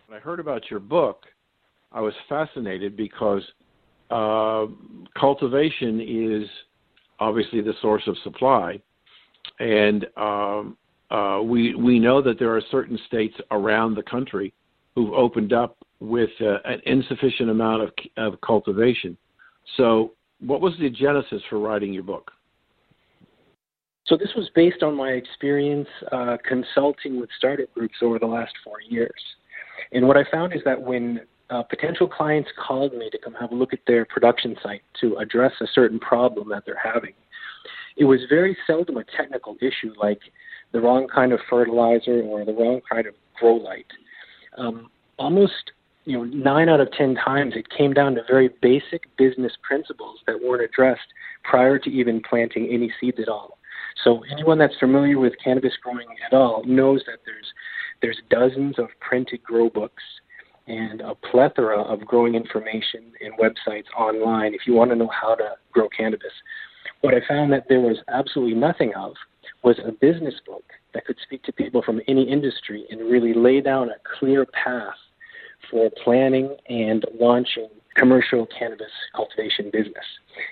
When 0.06 0.16
I 0.16 0.20
heard 0.20 0.40
about 0.40 0.70
your 0.70 0.80
book, 0.80 1.24
I 1.92 2.00
was 2.00 2.14
fascinated 2.30 2.96
because 2.96 3.42
uh, 4.10 4.64
cultivation 5.18 6.00
is 6.00 6.48
obviously 7.20 7.60
the 7.60 7.74
source 7.82 8.04
of 8.06 8.16
supply, 8.24 8.80
and 9.60 10.06
um, 10.16 10.78
uh, 11.10 11.40
we 11.42 11.74
we 11.74 11.98
know 11.98 12.20
that 12.22 12.38
there 12.38 12.54
are 12.54 12.62
certain 12.70 12.98
states 13.06 13.34
around 13.50 13.94
the 13.94 14.02
country 14.02 14.52
who've 14.94 15.12
opened 15.12 15.52
up 15.52 15.76
with 16.00 16.30
uh, 16.40 16.58
an 16.64 16.80
insufficient 16.86 17.50
amount 17.50 17.82
of, 17.82 17.90
of 18.16 18.40
cultivation. 18.40 19.16
So, 19.76 20.12
what 20.40 20.60
was 20.60 20.74
the 20.80 20.90
genesis 20.90 21.42
for 21.48 21.58
writing 21.58 21.92
your 21.92 22.02
book? 22.02 22.30
So 24.06 24.16
this 24.16 24.30
was 24.36 24.48
based 24.54 24.82
on 24.82 24.96
my 24.96 25.10
experience 25.10 25.88
uh, 26.12 26.36
consulting 26.48 27.20
with 27.20 27.28
startup 27.36 27.72
groups 27.74 27.96
over 28.02 28.20
the 28.20 28.26
last 28.26 28.52
four 28.62 28.76
years. 28.80 29.20
And 29.92 30.06
what 30.06 30.16
I 30.16 30.24
found 30.30 30.52
is 30.52 30.60
that 30.64 30.80
when 30.80 31.20
uh, 31.50 31.62
potential 31.64 32.06
clients 32.06 32.48
called 32.56 32.92
me 32.94 33.10
to 33.10 33.18
come 33.18 33.34
have 33.34 33.50
a 33.50 33.54
look 33.54 33.72
at 33.72 33.80
their 33.86 34.04
production 34.04 34.56
site 34.62 34.82
to 35.00 35.16
address 35.16 35.52
a 35.60 35.66
certain 35.74 35.98
problem 35.98 36.48
that 36.50 36.62
they're 36.64 36.80
having, 36.82 37.14
it 37.96 38.04
was 38.04 38.20
very 38.28 38.56
seldom 38.66 38.96
a 38.96 39.04
technical 39.16 39.56
issue 39.60 39.92
like 40.00 40.20
the 40.72 40.80
wrong 40.80 41.08
kind 41.12 41.32
of 41.32 41.40
fertilizer 41.48 42.22
or 42.22 42.44
the 42.44 42.52
wrong 42.52 42.80
kind 42.90 43.06
of 43.06 43.14
grow 43.38 43.54
light. 43.54 43.86
Um, 44.58 44.90
almost 45.18 45.72
you 46.04 46.16
know 46.16 46.24
nine 46.24 46.68
out 46.68 46.80
of 46.80 46.90
ten 46.92 47.14
times 47.14 47.54
it 47.56 47.66
came 47.76 47.92
down 47.92 48.14
to 48.14 48.22
very 48.28 48.50
basic 48.62 49.04
business 49.16 49.52
principles 49.62 50.18
that 50.26 50.40
weren't 50.42 50.62
addressed 50.62 51.08
prior 51.44 51.78
to 51.78 51.90
even 51.90 52.22
planting 52.28 52.68
any 52.70 52.92
seeds 53.00 53.18
at 53.20 53.28
all. 53.28 53.58
So 54.04 54.22
anyone 54.30 54.58
that's 54.58 54.76
familiar 54.78 55.18
with 55.18 55.32
cannabis 55.42 55.72
growing 55.82 56.06
at 56.24 56.36
all 56.36 56.62
knows 56.64 57.02
that 57.06 57.20
there's 57.24 57.52
there's 58.02 58.20
dozens 58.30 58.78
of 58.78 58.88
printed 59.00 59.42
grow 59.42 59.70
books 59.70 60.02
and 60.68 61.00
a 61.00 61.14
plethora 61.14 61.80
of 61.80 62.04
growing 62.04 62.34
information 62.34 63.12
and 63.20 63.32
websites 63.38 63.86
online 63.96 64.52
if 64.52 64.66
you 64.66 64.74
want 64.74 64.90
to 64.90 64.96
know 64.96 65.08
how 65.08 65.34
to 65.34 65.52
grow 65.72 65.88
cannabis. 65.88 66.32
What 67.02 67.14
I 67.14 67.20
found 67.26 67.52
that 67.52 67.66
there 67.68 67.80
was 67.80 67.98
absolutely 68.08 68.54
nothing 68.54 68.92
of 68.94 69.14
was 69.62 69.78
a 69.84 69.92
business 69.92 70.34
book 70.46 70.64
that 70.94 71.04
could 71.04 71.16
speak 71.22 71.42
to 71.44 71.52
people 71.52 71.82
from 71.82 72.00
any 72.08 72.28
industry 72.28 72.86
and 72.90 73.00
really 73.00 73.34
lay 73.34 73.60
down 73.60 73.90
a 73.90 74.18
clear 74.18 74.46
path 74.46 74.94
for 75.70 75.90
planning 76.04 76.56
and 76.68 77.04
launching 77.18 77.68
commercial 77.96 78.46
cannabis 78.46 78.92
cultivation 79.14 79.70
business. 79.72 80.04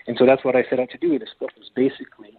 And 0.07 0.17
so 0.19 0.27
that's 0.27 0.45
what 0.45 0.57
I 0.57 0.65
set 0.69 0.81
out 0.81 0.91
to 0.91 0.99
do. 0.99 1.19
This 1.19 1.29
book 1.39 1.51
was 1.59 1.71
basically 1.75 2.39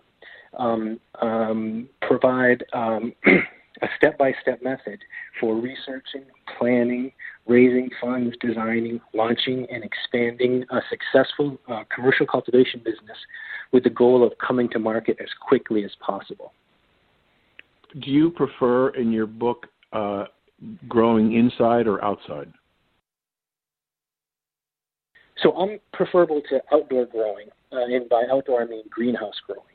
um, 0.57 0.99
um, 1.21 1.89
provide 2.01 2.63
um, 2.73 3.13
a 3.25 3.87
step 3.97 4.17
by 4.17 4.33
step 4.41 4.63
method 4.63 4.99
for 5.39 5.55
researching, 5.55 6.23
planning, 6.57 7.11
raising 7.45 7.89
funds, 8.01 8.35
designing, 8.39 8.99
launching, 9.13 9.67
and 9.71 9.83
expanding 9.83 10.65
a 10.71 10.79
successful 10.89 11.57
uh, 11.67 11.83
commercial 11.93 12.25
cultivation 12.25 12.81
business 12.83 13.17
with 13.75 13.83
the 13.83 13.89
goal 13.89 14.25
of 14.25 14.31
coming 14.37 14.69
to 14.69 14.79
market 14.79 15.17
as 15.19 15.27
quickly 15.45 15.83
as 15.83 15.91
possible. 15.99 16.53
Do 17.99 18.09
you 18.09 18.29
prefer 18.29 18.91
in 18.91 19.11
your 19.11 19.27
book 19.27 19.67
uh, 19.91 20.27
growing 20.87 21.33
inside 21.33 21.85
or 21.85 22.01
outside? 22.01 22.53
So 25.43 25.51
I'm 25.57 25.79
preferable 25.91 26.41
to 26.49 26.61
outdoor 26.71 27.05
growing, 27.07 27.47
uh, 27.73 27.83
and 27.93 28.07
by 28.07 28.23
outdoor 28.31 28.61
I 28.61 28.65
mean 28.65 28.83
greenhouse 28.89 29.35
growing. 29.45 29.74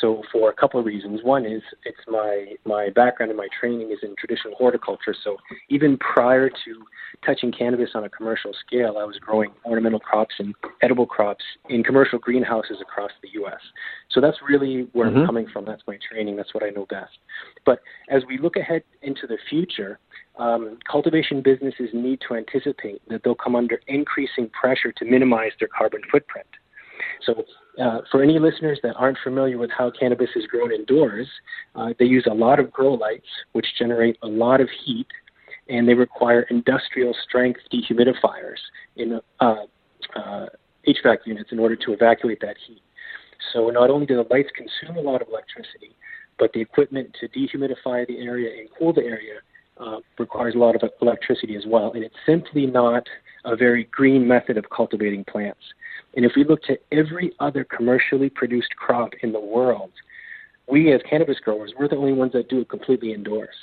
So 0.00 0.22
for 0.32 0.50
a 0.50 0.52
couple 0.52 0.80
of 0.80 0.86
reasons. 0.86 1.20
One 1.22 1.46
is 1.46 1.62
it's 1.84 1.98
my 2.08 2.54
my 2.64 2.90
background 2.90 3.30
and 3.30 3.36
my 3.36 3.48
training 3.58 3.90
is 3.90 3.98
in 4.02 4.14
traditional 4.18 4.54
horticulture. 4.56 5.14
So 5.22 5.36
even 5.68 5.96
prior 5.98 6.48
to 6.48 6.84
touching 7.24 7.52
cannabis 7.52 7.90
on 7.94 8.04
a 8.04 8.08
commercial 8.08 8.52
scale, 8.66 8.96
I 8.98 9.04
was 9.04 9.16
growing 9.18 9.50
ornamental 9.64 10.00
crops 10.00 10.34
and 10.38 10.54
edible 10.82 11.06
crops 11.06 11.44
in 11.68 11.82
commercial 11.82 12.18
greenhouses 12.18 12.78
across 12.80 13.12
the 13.22 13.28
U.S. 13.34 13.60
So 14.10 14.20
that's 14.20 14.38
really 14.46 14.88
where 14.92 15.08
mm-hmm. 15.08 15.18
I'm 15.18 15.26
coming 15.26 15.46
from. 15.52 15.64
That's 15.64 15.82
my 15.86 15.98
training. 16.10 16.36
That's 16.36 16.54
what 16.54 16.64
I 16.64 16.70
know 16.70 16.86
best. 16.86 17.18
But 17.64 17.80
as 18.10 18.22
we 18.28 18.38
look 18.38 18.56
ahead 18.56 18.82
into 19.02 19.26
the 19.26 19.38
future, 19.48 19.98
um, 20.36 20.78
cultivation 20.90 21.42
businesses 21.42 21.90
need 21.92 22.20
to 22.28 22.34
anticipate 22.34 23.00
that 23.08 23.22
they'll 23.22 23.34
come 23.34 23.54
under 23.54 23.80
increasing 23.86 24.50
pressure 24.50 24.92
to 24.92 25.04
minimize 25.04 25.52
their 25.60 25.68
carbon 25.68 26.00
footprint. 26.10 26.48
So 27.26 27.44
uh, 27.82 28.00
for 28.10 28.22
any 28.22 28.38
listeners 28.38 28.78
that 28.82 28.94
aren't 28.96 29.18
familiar 29.22 29.58
with 29.58 29.70
how 29.70 29.90
cannabis 29.90 30.30
is 30.36 30.46
grown 30.46 30.72
indoors, 30.72 31.28
uh, 31.74 31.94
they 31.98 32.04
use 32.04 32.26
a 32.30 32.34
lot 32.34 32.60
of 32.60 32.72
grow 32.72 32.94
lights, 32.94 33.26
which 33.52 33.66
generate 33.78 34.18
a 34.22 34.28
lot 34.28 34.60
of 34.60 34.68
heat, 34.84 35.06
and 35.68 35.88
they 35.88 35.94
require 35.94 36.42
industrial 36.50 37.14
strength 37.26 37.60
dehumidifiers 37.72 38.58
in 38.96 39.20
uh, 39.40 39.54
uh 40.14 40.46
HVAC 40.86 41.18
units 41.24 41.50
in 41.50 41.58
order 41.58 41.76
to 41.76 41.92
evacuate 41.92 42.40
that 42.42 42.56
heat. 42.66 42.82
So 43.52 43.70
not 43.70 43.90
only 43.90 44.06
do 44.06 44.16
the 44.16 44.26
lights 44.30 44.50
consume 44.54 44.98
a 44.98 45.00
lot 45.00 45.22
of 45.22 45.28
electricity, 45.28 45.96
but 46.38 46.52
the 46.52 46.60
equipment 46.60 47.16
to 47.20 47.28
dehumidify 47.28 48.06
the 48.06 48.18
area 48.18 48.50
and 48.58 48.68
cool 48.78 48.92
the 48.92 49.02
area 49.02 49.40
uh, 49.78 49.98
requires 50.18 50.54
a 50.54 50.58
lot 50.58 50.76
of 50.76 50.82
electricity 51.00 51.56
as 51.56 51.64
well. 51.66 51.92
And 51.92 52.04
it's 52.04 52.14
simply 52.26 52.66
not 52.66 53.06
a 53.44 53.56
very 53.56 53.84
green 53.84 54.26
method 54.26 54.56
of 54.56 54.64
cultivating 54.70 55.24
plants. 55.24 55.60
And 56.16 56.24
if 56.24 56.32
we 56.36 56.44
look 56.44 56.62
to 56.64 56.78
every 56.92 57.32
other 57.40 57.64
commercially 57.64 58.30
produced 58.30 58.74
crop 58.76 59.10
in 59.22 59.32
the 59.32 59.40
world, 59.40 59.90
we 60.68 60.92
as 60.92 61.00
cannabis 61.08 61.38
growers, 61.40 61.72
we're 61.78 61.88
the 61.88 61.96
only 61.96 62.12
ones 62.12 62.32
that 62.32 62.48
do 62.48 62.60
it 62.60 62.68
completely 62.68 63.12
indoors. 63.12 63.54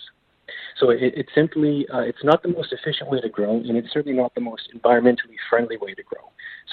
So 0.79 0.89
it, 0.89 0.99
it 1.01 1.27
simply, 1.33 1.85
uh, 1.93 1.99
it's 1.99 2.23
not 2.23 2.43
the 2.43 2.49
most 2.49 2.73
efficient 2.73 3.09
way 3.09 3.21
to 3.21 3.29
grow, 3.29 3.55
and 3.55 3.77
it's 3.77 3.91
certainly 3.93 4.17
not 4.17 4.33
the 4.35 4.41
most 4.41 4.63
environmentally 4.75 5.37
friendly 5.49 5.77
way 5.77 5.93
to 5.93 6.03
grow. 6.03 6.21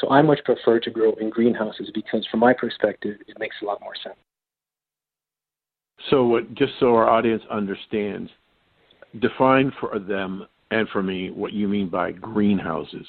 So 0.00 0.10
I 0.10 0.22
much 0.22 0.40
prefer 0.44 0.80
to 0.80 0.90
grow 0.90 1.12
in 1.14 1.30
greenhouses 1.30 1.90
because, 1.94 2.26
from 2.30 2.40
my 2.40 2.52
perspective, 2.52 3.16
it 3.26 3.38
makes 3.38 3.56
a 3.62 3.64
lot 3.64 3.80
more 3.80 3.94
sense. 4.02 4.16
So, 6.10 6.24
what, 6.24 6.54
just 6.54 6.72
so 6.78 6.94
our 6.94 7.08
audience 7.08 7.42
understands, 7.50 8.30
define 9.20 9.72
for 9.80 9.98
them 9.98 10.46
and 10.70 10.88
for 10.90 11.02
me 11.02 11.30
what 11.30 11.52
you 11.52 11.66
mean 11.66 11.88
by 11.88 12.12
greenhouses. 12.12 13.06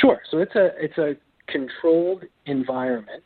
Sure. 0.00 0.20
So 0.30 0.38
it's 0.38 0.54
a 0.54 0.70
it's 0.78 0.98
a 0.98 1.16
controlled 1.46 2.24
environment. 2.46 3.24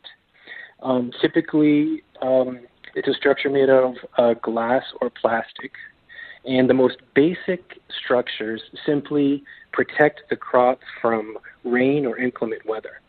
Um, 0.81 1.11
typically, 1.21 2.03
um, 2.21 2.61
it's 2.95 3.07
a 3.07 3.13
structure 3.13 3.49
made 3.49 3.69
of 3.69 3.95
uh, 4.17 4.33
glass 4.41 4.83
or 5.01 5.09
plastic, 5.09 5.71
and 6.45 6.69
the 6.69 6.73
most 6.73 6.97
basic 7.13 7.79
structures 8.03 8.61
simply 8.85 9.43
protect 9.73 10.21
the 10.29 10.35
crop 10.35 10.79
from 11.01 11.37
rain 11.63 12.05
or 12.05 12.17
inclement 12.17 12.65
weather. 12.65 13.01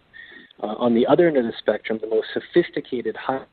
Uh, 0.62 0.74
on 0.78 0.94
the 0.94 1.06
other 1.06 1.28
end 1.28 1.36
of 1.36 1.44
the 1.44 1.52
spectrum, 1.58 1.98
the 2.00 2.08
most 2.08 2.28
sophisticated 2.32 3.16
high 3.16 3.44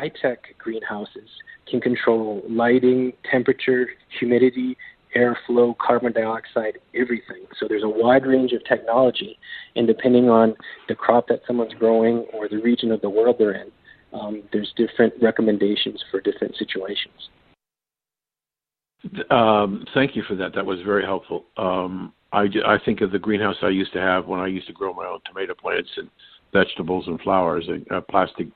high 0.00 0.10
tech 0.20 0.54
greenhouses 0.58 1.28
can 1.70 1.80
control 1.80 2.42
lighting, 2.48 3.12
temperature, 3.30 3.88
humidity, 4.18 4.76
airflow, 5.16 5.76
carbon 5.78 6.12
dioxide, 6.12 6.78
everything. 6.94 7.44
So 7.58 7.66
there's 7.68 7.84
a 7.84 7.88
wide 7.88 8.26
range 8.26 8.52
of 8.52 8.64
technology, 8.64 9.38
and 9.76 9.86
depending 9.86 10.28
on 10.28 10.54
the 10.88 10.94
crop 10.94 11.28
that 11.28 11.40
someone's 11.46 11.74
growing 11.74 12.26
or 12.32 12.48
the 12.48 12.58
region 12.58 12.90
of 12.90 13.00
the 13.00 13.10
world 13.10 13.36
they're 13.38 13.52
in, 13.52 13.70
um, 14.12 14.42
there's 14.52 14.72
different 14.76 15.14
recommendations 15.20 16.02
for 16.10 16.20
different 16.20 16.56
situations. 16.56 17.30
Um, 19.30 19.84
thank 19.92 20.16
you 20.16 20.22
for 20.26 20.34
that. 20.36 20.54
That 20.54 20.64
was 20.64 20.78
very 20.84 21.04
helpful. 21.04 21.44
Um, 21.56 22.12
I, 22.32 22.46
I 22.66 22.78
think 22.84 23.00
of 23.00 23.12
the 23.12 23.18
greenhouse 23.18 23.56
I 23.62 23.68
used 23.68 23.92
to 23.92 24.00
have 24.00 24.26
when 24.26 24.40
I 24.40 24.46
used 24.46 24.66
to 24.66 24.72
grow 24.72 24.94
my 24.94 25.06
own 25.06 25.20
tomato 25.26 25.54
plants 25.54 25.90
and 25.96 26.08
vegetables 26.52 27.06
and 27.06 27.20
flowers, 27.20 27.68
a, 27.68 27.96
a 27.96 28.00
plastic 28.00 28.48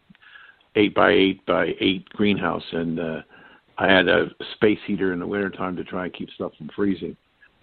eight 0.76 0.94
by 0.94 1.10
eight 1.10 1.44
by 1.46 1.74
eight 1.80 2.08
greenhouse, 2.10 2.62
and 2.72 2.98
uh, 2.98 3.20
I 3.78 3.86
had 3.86 4.08
a 4.08 4.26
space 4.54 4.78
heater 4.86 5.12
in 5.12 5.20
the 5.20 5.26
wintertime 5.26 5.76
to 5.76 5.84
try 5.84 6.04
and 6.04 6.12
keep 6.12 6.30
stuff 6.30 6.52
from 6.58 6.68
freezing. 6.74 7.16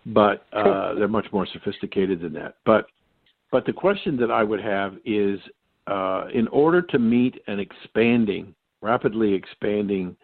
But 0.08 0.46
uh, 0.54 0.94
they're 0.94 1.08
much 1.08 1.28
more 1.34 1.48
sophisticated 1.52 2.22
than 2.22 2.34
that. 2.34 2.58
But 2.66 2.88
but 3.52 3.66
the 3.66 3.74
question 3.74 4.18
that 4.18 4.32
I 4.32 4.44
would 4.44 4.62
have 4.62 4.96
is, 5.06 5.40
uh, 5.88 6.26
in 6.34 6.48
order 6.50 6.82
to 6.82 7.00
meet 7.00 7.42
an 7.48 7.60
expanding, 7.60 8.54
rapidly 8.82 9.34
expanding 9.34 10.16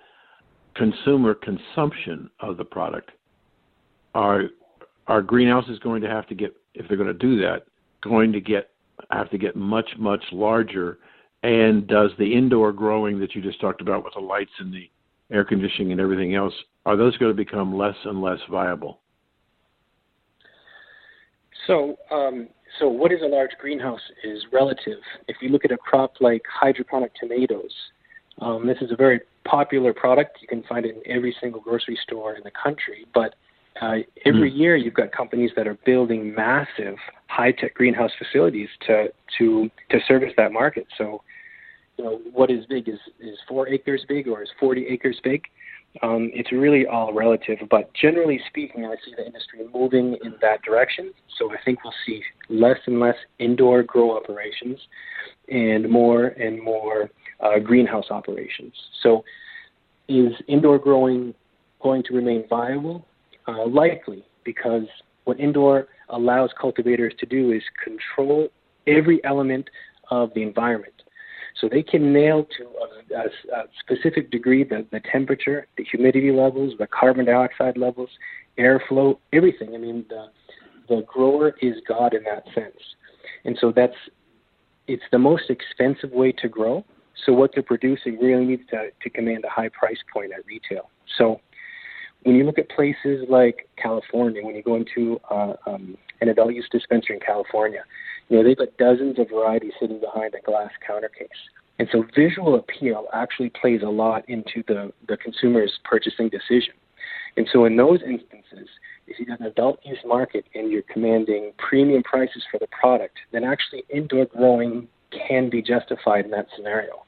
consumer 0.75 1.33
consumption 1.33 2.29
of 2.39 2.57
the 2.57 2.65
product, 2.65 3.11
are 4.13 4.43
are 5.07 5.21
greenhouses 5.21 5.79
going 5.79 6.01
to 6.01 6.09
have 6.09 6.27
to 6.27 6.35
get, 6.35 6.55
if 6.75 6.87
they're 6.87 6.97
going 6.97 7.07
to 7.07 7.13
do 7.13 7.39
that, 7.41 7.65
going 8.01 8.31
to 8.31 8.39
get 8.39 8.69
have 9.09 9.29
to 9.31 9.37
get 9.37 9.55
much 9.55 9.89
much 9.97 10.23
larger? 10.31 10.99
And 11.43 11.87
does 11.87 12.11
the 12.19 12.33
indoor 12.33 12.71
growing 12.71 13.19
that 13.19 13.33
you 13.33 13.41
just 13.41 13.59
talked 13.59 13.81
about 13.81 14.03
with 14.03 14.13
the 14.13 14.21
lights 14.21 14.51
and 14.59 14.71
the 14.71 14.89
air 15.31 15.43
conditioning 15.43 15.91
and 15.91 16.01
everything 16.01 16.35
else, 16.35 16.53
are 16.85 16.97
those 16.97 17.17
going 17.17 17.31
to 17.31 17.35
become 17.35 17.75
less 17.75 17.95
and 18.05 18.21
less 18.21 18.39
viable? 18.49 18.99
So, 21.67 21.95
um, 22.11 22.47
so 22.79 22.87
what 22.87 23.11
is 23.11 23.21
a 23.21 23.27
large 23.27 23.51
greenhouse 23.59 24.01
is 24.23 24.43
relative. 24.51 24.99
If 25.27 25.37
you 25.41 25.49
look 25.49 25.65
at 25.65 25.71
a 25.71 25.77
crop 25.77 26.13
like 26.19 26.41
hydroponic 26.51 27.11
tomatoes, 27.15 27.71
um, 28.39 28.65
this 28.65 28.77
is 28.81 28.91
a 28.91 28.95
very 28.95 29.21
popular 29.45 29.93
product. 29.93 30.39
You 30.41 30.47
can 30.47 30.63
find 30.63 30.85
it 30.85 30.95
in 30.95 31.11
every 31.11 31.35
single 31.39 31.61
grocery 31.61 31.97
store 32.03 32.35
in 32.35 32.43
the 32.43 32.51
country. 32.51 33.05
But 33.13 33.35
uh, 33.81 33.97
every 34.25 34.51
mm. 34.51 34.57
year, 34.57 34.75
you've 34.75 34.93
got 34.93 35.11
companies 35.11 35.51
that 35.55 35.67
are 35.67 35.77
building 35.85 36.33
massive 36.33 36.95
high-tech 37.27 37.73
greenhouse 37.73 38.11
facilities 38.17 38.69
to 38.87 39.07
to 39.37 39.69
to 39.89 39.99
service 40.07 40.33
that 40.37 40.51
market. 40.51 40.87
So 40.97 41.21
know, 42.03 42.21
what 42.31 42.51
is 42.51 42.65
big 42.65 42.87
is 42.87 42.99
is 43.19 43.37
four 43.47 43.67
acres 43.67 44.05
big 44.07 44.27
or 44.27 44.43
is 44.43 44.49
40 44.59 44.87
acres 44.87 45.19
big. 45.23 45.43
Um, 46.01 46.31
it's 46.33 46.53
really 46.53 46.87
all 46.87 47.11
relative, 47.13 47.57
but 47.69 47.93
generally 47.93 48.39
speaking, 48.47 48.85
I 48.85 48.95
see 49.03 49.13
the 49.17 49.25
industry 49.25 49.59
moving 49.73 50.17
in 50.23 50.35
that 50.41 50.61
direction. 50.61 51.11
So 51.37 51.51
I 51.51 51.57
think 51.65 51.83
we'll 51.83 51.93
see 52.05 52.21
less 52.49 52.77
and 52.85 52.99
less 52.99 53.17
indoor 53.39 53.83
grow 53.83 54.15
operations, 54.15 54.79
and 55.49 55.89
more 55.89 56.27
and 56.27 56.63
more 56.63 57.09
uh, 57.41 57.59
greenhouse 57.59 58.05
operations. 58.09 58.73
So, 59.03 59.23
is 60.07 60.33
indoor 60.47 60.79
growing 60.79 61.33
going 61.81 62.03
to 62.03 62.13
remain 62.13 62.45
viable? 62.49 63.05
Uh, 63.47 63.65
likely, 63.67 64.23
because 64.43 64.83
what 65.25 65.39
indoor 65.39 65.87
allows 66.09 66.51
cultivators 66.59 67.13
to 67.19 67.25
do 67.25 67.51
is 67.51 67.63
control 67.83 68.49
every 68.87 69.23
element 69.23 69.69
of 70.09 70.33
the 70.35 70.43
environment. 70.43 71.00
So 71.59 71.69
they 71.69 71.83
can 71.83 72.13
nail 72.13 72.47
to 72.57 73.15
a, 73.15 73.19
a, 73.19 73.59
a 73.59 73.63
specific 73.79 74.31
degree 74.31 74.63
the, 74.63 74.85
the 74.91 75.01
temperature, 75.11 75.67
the 75.77 75.83
humidity 75.83 76.31
levels, 76.31 76.73
the 76.79 76.87
carbon 76.87 77.25
dioxide 77.25 77.77
levels, 77.77 78.09
airflow, 78.57 79.17
everything. 79.33 79.75
I 79.75 79.77
mean, 79.77 80.05
the, 80.09 80.27
the 80.87 81.03
grower 81.03 81.55
is 81.61 81.75
God 81.87 82.13
in 82.13 82.23
that 82.23 82.45
sense. 82.53 82.77
And 83.45 83.57
so 83.59 83.71
that's 83.75 83.95
it's 84.87 85.03
the 85.11 85.19
most 85.19 85.49
expensive 85.49 86.11
way 86.11 86.31
to 86.33 86.49
grow. 86.49 86.83
So 87.25 87.33
what 87.33 87.51
they're 87.53 87.63
producing 87.63 88.19
really 88.19 88.45
needs 88.45 88.63
to, 88.71 88.89
to 89.01 89.09
command 89.09 89.45
a 89.45 89.49
high 89.49 89.69
price 89.69 89.99
point 90.11 90.31
at 90.33 90.45
retail. 90.45 90.89
So 91.17 91.39
when 92.23 92.35
you 92.35 92.43
look 92.43 92.57
at 92.57 92.69
places 92.69 93.25
like 93.29 93.67
California, 93.77 94.43
when 94.43 94.55
you 94.55 94.63
go 94.63 94.75
into 94.75 95.19
uh, 95.29 95.53
um, 95.65 95.97
an 96.19 96.29
adult 96.29 96.53
use 96.53 96.67
dispensary 96.71 97.15
in 97.15 97.21
California, 97.21 97.83
you 98.31 98.37
know 98.37 98.43
they've 98.43 98.57
got 98.57 98.75
dozens 98.77 99.19
of 99.19 99.29
varieties 99.29 99.73
sitting 99.77 99.99
behind 99.99 100.33
a 100.33 100.41
glass 100.41 100.71
counter 100.87 101.09
case. 101.09 101.27
And 101.79 101.89
so 101.91 102.05
visual 102.15 102.55
appeal 102.55 103.07
actually 103.13 103.49
plays 103.49 103.81
a 103.83 103.89
lot 103.89 104.23
into 104.29 104.63
the, 104.67 104.93
the 105.07 105.17
consumer's 105.17 105.79
purchasing 105.83 106.29
decision. 106.29 106.73
And 107.35 107.47
so 107.51 107.65
in 107.65 107.75
those 107.75 107.99
instances, 108.01 108.69
if 109.07 109.19
you've 109.19 109.27
got 109.27 109.41
an 109.41 109.47
adult 109.47 109.79
use 109.83 109.99
market 110.05 110.45
and 110.55 110.71
you're 110.71 110.83
commanding 110.83 111.51
premium 111.57 112.03
prices 112.03 112.43
for 112.49 112.57
the 112.57 112.67
product, 112.67 113.17
then 113.33 113.43
actually 113.43 113.83
indoor 113.89 114.25
growing 114.27 114.87
can 115.27 115.49
be 115.49 115.61
justified 115.61 116.23
in 116.23 116.31
that 116.31 116.47
scenario. 116.55 117.03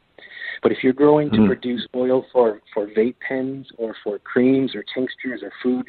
But 0.62 0.74
if 0.74 0.80
you're 0.84 0.92
growing 0.92 1.30
to 1.32 1.38
mm. 1.38 1.48
produce 1.48 1.88
oil 1.96 2.26
for, 2.34 2.62
for 2.74 2.88
vape 2.88 3.16
pens 3.26 3.68
or 3.78 3.96
for 4.04 4.20
creams 4.20 4.76
or 4.76 4.84
tinctures 4.94 5.42
or 5.42 5.52
food, 5.62 5.86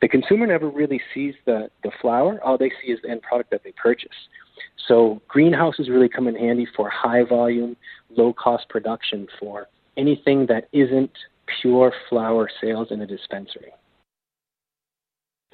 the 0.00 0.08
consumer 0.08 0.46
never 0.46 0.68
really 0.68 1.00
sees 1.14 1.34
the, 1.44 1.70
the 1.84 1.92
flower. 2.00 2.40
All 2.42 2.58
they 2.58 2.72
see 2.82 2.90
is 2.92 2.98
the 3.02 3.10
end 3.10 3.22
product 3.22 3.50
that 3.52 3.62
they 3.62 3.72
purchase. 3.72 4.10
So 4.88 5.22
greenhouses 5.28 5.88
really 5.88 6.08
come 6.08 6.28
in 6.28 6.34
handy 6.34 6.66
for 6.76 6.90
high 6.90 7.24
volume, 7.24 7.76
low 8.16 8.32
cost 8.32 8.68
production 8.68 9.26
for 9.38 9.68
anything 9.96 10.46
that 10.46 10.68
isn't 10.72 11.12
pure 11.60 11.92
flower 12.08 12.50
sales 12.60 12.88
in 12.90 13.00
a 13.02 13.06
dispensary. 13.06 13.72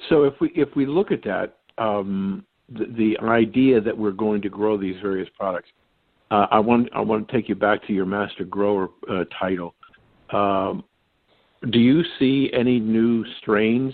So 0.07 0.23
if 0.23 0.33
we 0.39 0.51
if 0.55 0.69
we 0.75 0.85
look 0.85 1.11
at 1.11 1.23
that, 1.23 1.57
um, 1.77 2.45
the, 2.69 2.85
the 2.97 3.25
idea 3.25 3.81
that 3.81 3.97
we're 3.97 4.11
going 4.11 4.41
to 4.41 4.49
grow 4.49 4.77
these 4.77 4.95
various 5.01 5.29
products, 5.37 5.69
uh, 6.31 6.47
I 6.51 6.59
want 6.59 6.89
I 6.93 7.01
want 7.01 7.27
to 7.27 7.33
take 7.33 7.49
you 7.49 7.55
back 7.55 7.85
to 7.87 7.93
your 7.93 8.05
master 8.05 8.45
grower 8.45 8.89
uh, 9.09 9.25
title. 9.39 9.75
Um, 10.31 10.83
do 11.71 11.79
you 11.79 12.03
see 12.17 12.49
any 12.53 12.79
new 12.79 13.25
strains 13.41 13.93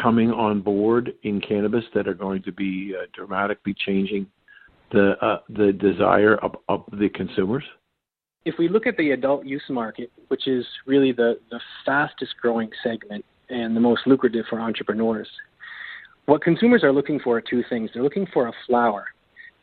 coming 0.00 0.30
on 0.30 0.60
board 0.60 1.12
in 1.22 1.40
cannabis 1.40 1.84
that 1.94 2.08
are 2.08 2.14
going 2.14 2.42
to 2.42 2.52
be 2.52 2.94
uh, 2.98 3.06
dramatically 3.12 3.74
changing 3.86 4.26
the 4.92 5.12
uh, 5.24 5.38
the 5.48 5.72
desire 5.72 6.36
of, 6.36 6.56
of 6.68 6.84
the 6.98 7.08
consumers? 7.08 7.64
If 8.44 8.56
we 8.58 8.68
look 8.68 8.86
at 8.86 8.96
the 8.96 9.12
adult 9.12 9.46
use 9.46 9.62
market, 9.70 10.12
which 10.28 10.46
is 10.46 10.66
really 10.86 11.12
the, 11.12 11.38
the 11.50 11.60
fastest 11.86 12.34
growing 12.40 12.70
segment 12.82 13.24
and 13.48 13.74
the 13.74 13.80
most 13.80 14.06
lucrative 14.06 14.44
for 14.50 14.60
entrepreneurs, 14.60 15.28
what 16.26 16.42
consumers 16.42 16.84
are 16.84 16.92
looking 16.92 17.20
for 17.20 17.38
are 17.38 17.40
two 17.40 17.62
things. 17.70 17.90
They're 17.92 18.02
looking 18.02 18.26
for 18.32 18.48
a 18.48 18.52
flower 18.66 19.06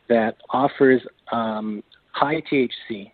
that 0.08 0.36
offers 0.50 1.00
um, 1.30 1.82
high 2.12 2.42
THC 2.52 3.12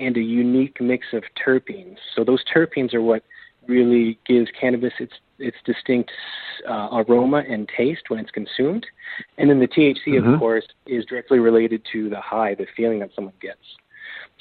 and 0.00 0.16
a 0.16 0.20
unique 0.20 0.80
mix 0.80 1.06
of 1.12 1.22
terpenes. 1.44 1.96
So 2.14 2.24
those 2.24 2.42
terpenes 2.54 2.94
are 2.94 3.02
what 3.02 3.22
really 3.66 4.18
gives 4.26 4.48
cannabis 4.60 4.92
its 4.98 5.12
its 5.38 5.56
distinct 5.64 6.10
uh, 6.68 6.88
aroma 6.92 7.42
and 7.48 7.68
taste 7.76 8.02
when 8.08 8.18
it's 8.18 8.30
consumed, 8.30 8.86
and 9.36 9.48
then 9.48 9.60
the 9.60 9.68
THC, 9.68 9.96
mm-hmm. 10.08 10.34
of 10.34 10.40
course, 10.40 10.66
is 10.86 11.04
directly 11.04 11.38
related 11.38 11.82
to 11.92 12.08
the 12.08 12.20
high, 12.20 12.54
the 12.54 12.66
feeling 12.76 12.98
that 13.00 13.10
someone 13.14 13.34
gets. 13.40 13.60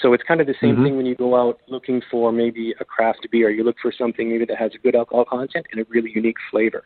So 0.02 0.14
it's 0.14 0.24
kind 0.24 0.42
of 0.42 0.48
the 0.48 0.56
same 0.62 0.76
mm-hmm. 0.76 0.84
thing 0.84 0.98
when 0.98 1.06
you 1.06 1.16
go 1.16 1.36
out 1.36 1.60
looking 1.68 2.02
for 2.12 2.32
maybe 2.32 2.74
a 2.80 2.86
craft 2.86 3.28
beer. 3.32 3.50
You 3.50 3.64
look 3.64 3.78
for 3.82 3.92
something 3.92 4.30
maybe 4.30 4.46
that 4.46 4.58
has 4.58 4.72
a 4.76 4.78
good 4.78 4.96
alcohol 4.96 5.26
content 5.26 5.66
and 5.72 5.82
a 5.82 5.86
really 5.90 6.12
unique 6.12 6.38
flavor. 6.52 6.84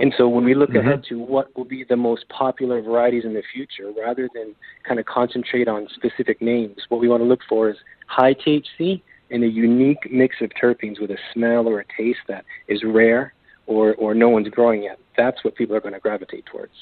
And 0.00 0.14
so 0.16 0.28
when 0.28 0.44
we 0.44 0.54
look 0.54 0.70
mm-hmm. 0.70 0.86
ahead 0.86 1.04
to 1.08 1.18
what 1.18 1.56
will 1.56 1.64
be 1.64 1.84
the 1.84 1.96
most 1.96 2.28
popular 2.28 2.80
varieties 2.80 3.24
in 3.24 3.34
the 3.34 3.42
future, 3.52 3.92
rather 3.98 4.28
than 4.34 4.54
kind 4.86 5.00
of 5.00 5.06
concentrate 5.06 5.68
on 5.68 5.88
specific 5.94 6.40
names, 6.40 6.76
what 6.88 7.00
we 7.00 7.08
want 7.08 7.22
to 7.22 7.26
look 7.26 7.40
for 7.48 7.70
is 7.70 7.76
high 8.06 8.34
THC 8.34 9.02
and 9.30 9.44
a 9.44 9.48
unique 9.48 10.10
mix 10.10 10.36
of 10.40 10.50
terpenes 10.60 11.00
with 11.00 11.10
a 11.10 11.18
smell 11.32 11.68
or 11.68 11.80
a 11.80 11.84
taste 11.96 12.20
that 12.28 12.44
is 12.68 12.82
rare 12.84 13.34
or, 13.66 13.94
or 13.94 14.14
no 14.14 14.28
one's 14.28 14.48
growing 14.48 14.82
yet. 14.82 14.98
That's 15.16 15.42
what 15.44 15.54
people 15.54 15.76
are 15.76 15.80
going 15.80 15.94
to 15.94 16.00
gravitate 16.00 16.46
towards. 16.46 16.72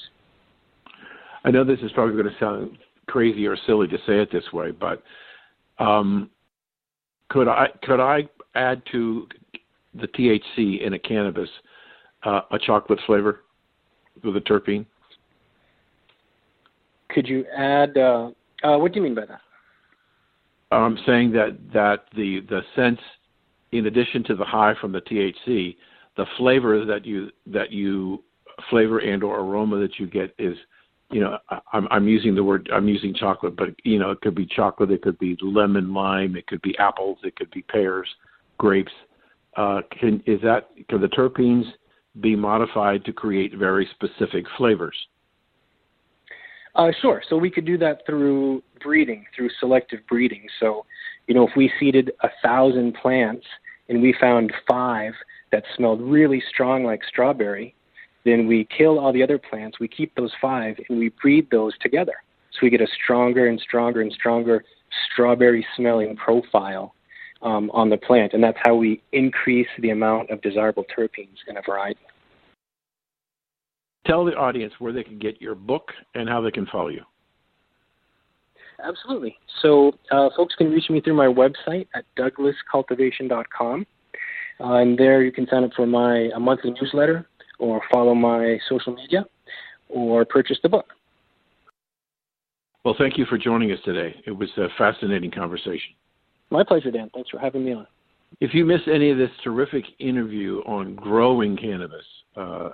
I 1.43 1.51
know 1.51 1.63
this 1.63 1.79
is 1.81 1.91
probably 1.91 2.21
going 2.21 2.33
to 2.33 2.39
sound 2.39 2.77
crazy 3.07 3.45
or 3.47 3.57
silly 3.65 3.87
to 3.87 3.97
say 3.99 4.19
it 4.19 4.31
this 4.31 4.51
way, 4.53 4.71
but 4.71 5.03
um, 5.79 6.29
could 7.29 7.47
I 7.47 7.67
could 7.83 7.99
I 7.99 8.27
add 8.55 8.81
to 8.91 9.27
the 9.93 10.07
THC 10.07 10.85
in 10.85 10.93
a 10.93 10.99
cannabis 10.99 11.49
uh, 12.23 12.41
a 12.51 12.59
chocolate 12.59 12.99
flavor 13.05 13.41
with 14.23 14.35
a 14.35 14.41
terpene? 14.41 14.85
Could 17.09 17.27
you 17.27 17.45
add? 17.55 17.97
Uh, 17.97 18.31
uh, 18.63 18.77
what 18.77 18.91
do 18.93 18.99
you 18.99 19.03
mean 19.03 19.15
by 19.15 19.25
that? 19.25 19.41
I'm 20.71 20.97
saying 21.05 21.31
that 21.31 21.57
that 21.73 22.05
the 22.15 22.41
the 22.49 22.61
sense, 22.75 22.99
in 23.71 23.85
addition 23.85 24.23
to 24.25 24.35
the 24.35 24.45
high 24.45 24.73
from 24.79 24.91
the 24.91 25.01
THC, 25.01 25.75
the 26.17 26.25
flavor 26.37 26.85
that 26.85 27.05
you 27.05 27.29
that 27.47 27.71
you 27.71 28.23
flavor 28.69 28.99
and 28.99 29.23
or 29.23 29.39
aroma 29.39 29.79
that 29.79 29.99
you 29.99 30.07
get 30.07 30.33
is 30.37 30.57
you 31.09 31.21
know 31.21 31.37
I'm 31.71 31.87
I'm 31.89 32.07
using 32.07 32.35
the 32.35 32.43
word 32.43 32.69
I'm 32.73 32.87
using 32.87 33.13
chocolate, 33.13 33.55
but 33.55 33.69
you 33.83 33.99
know 33.99 34.11
it 34.11 34.21
could 34.21 34.35
be 34.35 34.45
chocolate, 34.45 34.91
it 34.91 35.01
could 35.01 35.19
be 35.19 35.37
lemon, 35.41 35.93
lime, 35.93 36.35
it 36.35 36.47
could 36.47 36.61
be 36.61 36.77
apples, 36.79 37.19
it 37.23 37.35
could 37.35 37.51
be 37.51 37.61
pears, 37.61 38.07
grapes. 38.57 38.91
Uh, 39.55 39.81
can 39.99 40.21
is 40.25 40.41
that 40.41 40.69
can 40.89 40.99
the 41.01 41.07
terpenes 41.07 41.65
be 42.19 42.35
modified 42.35 43.05
to 43.05 43.13
create 43.13 43.55
very 43.55 43.87
specific 43.93 44.45
flavors? 44.57 44.95
Uh, 46.77 46.91
sure. 47.01 47.23
So 47.27 47.37
we 47.37 47.49
could 47.49 47.65
do 47.65 47.77
that 47.79 48.05
through 48.05 48.61
breeding, 48.81 49.25
through 49.35 49.49
selective 49.59 49.99
breeding. 50.07 50.47
So, 50.59 50.85
you 51.25 51.33
know, 51.33 51.47
if 51.47 51.55
we 51.57 51.71
seeded 51.79 52.11
a 52.21 52.29
thousand 52.43 52.93
plants 52.93 53.45
and 53.89 54.01
we 54.01 54.15
found 54.21 54.53
five 54.67 55.13
that 55.51 55.63
smelled 55.75 56.01
really 56.01 56.41
strong 56.49 56.83
like 56.83 57.01
strawberry, 57.03 57.73
then 58.25 58.45
we 58.45 58.67
kill 58.77 58.99
all 58.99 59.11
the 59.11 59.23
other 59.23 59.39
plants. 59.39 59.79
We 59.79 59.87
keep 59.87 60.13
those 60.15 60.31
five 60.39 60.75
and 60.87 60.99
we 60.99 61.09
breed 61.09 61.49
those 61.49 61.73
together. 61.79 62.13
So 62.51 62.59
we 62.61 62.69
get 62.69 62.81
a 62.81 62.87
stronger 63.03 63.47
and 63.47 63.59
stronger 63.59 64.01
and 64.01 64.11
stronger 64.11 64.63
strawberry 65.11 65.65
smelling 65.75 66.15
profile 66.15 66.93
um, 67.41 67.71
on 67.73 67.89
the 67.89 67.97
plant. 67.97 68.33
And 68.33 68.43
that's 68.43 68.57
how 68.61 68.75
we 68.75 69.01
increase 69.13 69.67
the 69.79 69.89
amount 69.89 70.29
of 70.29 70.41
desirable 70.41 70.85
terpenes 70.95 71.37
in 71.47 71.57
a 71.57 71.61
variety 71.61 71.99
tell 74.07 74.25
the 74.25 74.33
audience 74.33 74.73
where 74.79 74.93
they 74.93 75.03
can 75.03 75.19
get 75.19 75.41
your 75.41 75.55
book 75.55 75.91
and 76.15 76.27
how 76.27 76.41
they 76.41 76.51
can 76.51 76.65
follow 76.67 76.89
you. 76.89 77.03
Absolutely. 78.83 79.35
So, 79.61 79.91
uh, 80.11 80.29
folks 80.35 80.55
can 80.55 80.69
reach 80.71 80.89
me 80.89 81.01
through 81.01 81.15
my 81.15 81.25
website 81.25 81.87
at 81.95 82.05
douglascultivation.com. 82.17 83.87
Uh, 84.59 84.73
and 84.73 84.97
there 84.97 85.23
you 85.23 85.31
can 85.31 85.47
sign 85.47 85.63
up 85.63 85.71
for 85.75 85.85
my 85.85 86.29
a 86.35 86.39
monthly 86.39 86.71
newsletter 86.71 87.27
or 87.59 87.81
follow 87.91 88.13
my 88.13 88.57
social 88.69 88.93
media 88.93 89.25
or 89.89 90.25
purchase 90.25 90.57
the 90.63 90.69
book. 90.69 90.85
Well, 92.83 92.95
thank 92.97 93.17
you 93.17 93.25
for 93.25 93.37
joining 93.37 93.71
us 93.71 93.79
today. 93.83 94.15
It 94.25 94.31
was 94.31 94.49
a 94.57 94.67
fascinating 94.77 95.31
conversation. 95.31 95.93
My 96.49 96.63
pleasure, 96.63 96.91
Dan. 96.91 97.09
Thanks 97.13 97.29
for 97.29 97.39
having 97.39 97.65
me 97.65 97.73
on. 97.73 97.87
If 98.39 98.53
you 98.53 98.65
miss 98.65 98.81
any 98.91 99.09
of 99.09 99.17
this 99.17 99.29
terrific 99.43 99.83
interview 99.99 100.59
on 100.65 100.95
growing 100.95 101.57
cannabis, 101.57 102.05
uh, 102.35 102.69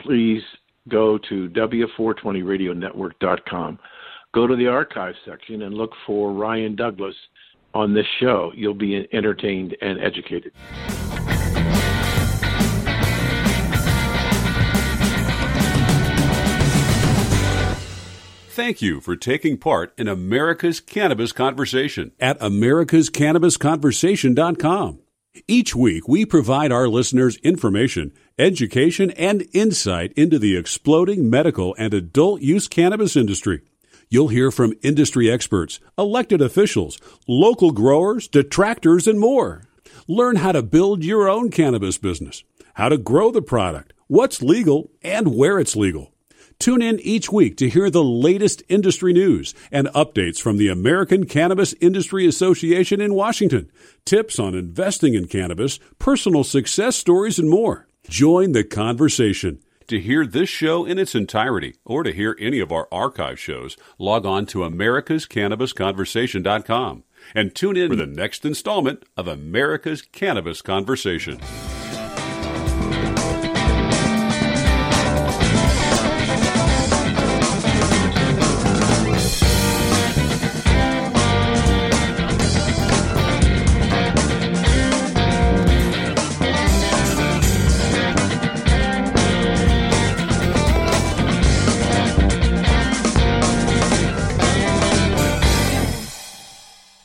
please 0.00 0.42
go 0.88 1.18
to 1.28 1.48
W420radionetwork.com. 1.50 3.78
Go 4.34 4.46
to 4.46 4.56
the 4.56 4.66
archive 4.66 5.14
section 5.24 5.62
and 5.62 5.74
look 5.74 5.92
for 6.06 6.32
Ryan 6.32 6.74
Douglas 6.74 7.14
on 7.74 7.92
this 7.94 8.06
show. 8.20 8.52
You'll 8.54 8.74
be 8.74 9.08
entertained 9.12 9.76
and 9.80 9.98
educated. 10.00 10.52
Thank 18.52 18.82
you 18.82 19.00
for 19.00 19.16
taking 19.16 19.56
part 19.56 19.98
in 19.98 20.08
America's 20.08 20.78
Cannabis 20.78 21.32
Conversation 21.32 22.12
at 22.20 22.38
americascannabisconversation.com. 22.40 24.98
Each 25.48 25.74
week, 25.74 26.06
we 26.06 26.26
provide 26.26 26.72
our 26.72 26.88
listeners 26.88 27.38
information, 27.38 28.12
education, 28.38 29.10
and 29.12 29.48
insight 29.54 30.12
into 30.12 30.38
the 30.38 30.58
exploding 30.58 31.30
medical 31.30 31.74
and 31.78 31.94
adult 31.94 32.42
use 32.42 32.68
cannabis 32.68 33.16
industry. 33.16 33.62
You'll 34.10 34.28
hear 34.28 34.50
from 34.50 34.74
industry 34.82 35.30
experts, 35.30 35.80
elected 35.96 36.42
officials, 36.42 36.98
local 37.26 37.70
growers, 37.70 38.28
detractors, 38.28 39.08
and 39.08 39.18
more. 39.18 39.62
Learn 40.06 40.36
how 40.36 40.52
to 40.52 40.62
build 40.62 41.02
your 41.02 41.30
own 41.30 41.50
cannabis 41.50 41.96
business, 41.96 42.44
how 42.74 42.90
to 42.90 42.98
grow 42.98 43.30
the 43.30 43.40
product, 43.40 43.94
what's 44.08 44.42
legal, 44.42 44.90
and 45.00 45.34
where 45.34 45.58
it's 45.58 45.74
legal. 45.74 46.11
Tune 46.62 46.80
in 46.80 46.98
each 47.00 47.30
week 47.32 47.56
to 47.56 47.68
hear 47.68 47.90
the 47.90 48.04
latest 48.04 48.62
industry 48.68 49.12
news 49.12 49.52
and 49.72 49.88
updates 49.88 50.40
from 50.40 50.58
the 50.58 50.68
American 50.68 51.26
Cannabis 51.26 51.74
Industry 51.80 52.24
Association 52.24 53.00
in 53.00 53.14
Washington, 53.14 53.68
tips 54.04 54.38
on 54.38 54.54
investing 54.54 55.14
in 55.14 55.26
cannabis, 55.26 55.80
personal 55.98 56.44
success 56.44 56.94
stories, 56.94 57.40
and 57.40 57.50
more. 57.50 57.88
Join 58.08 58.52
the 58.52 58.62
conversation. 58.62 59.58
To 59.88 59.98
hear 59.98 60.24
this 60.24 60.48
show 60.48 60.84
in 60.84 61.00
its 61.00 61.16
entirety 61.16 61.74
or 61.84 62.04
to 62.04 62.12
hear 62.12 62.36
any 62.38 62.60
of 62.60 62.70
our 62.70 62.86
archive 62.92 63.40
shows, 63.40 63.76
log 63.98 64.24
on 64.24 64.46
to 64.46 64.58
americascannabisconversation.com 64.58 67.02
and 67.34 67.54
tune 67.56 67.76
in 67.76 67.90
for 67.90 67.96
the 67.96 68.06
next 68.06 68.44
installment 68.44 69.02
of 69.16 69.26
America's 69.26 70.00
Cannabis 70.00 70.62
Conversation. 70.62 71.40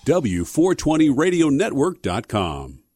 W420radionetwork.com. 0.08 2.87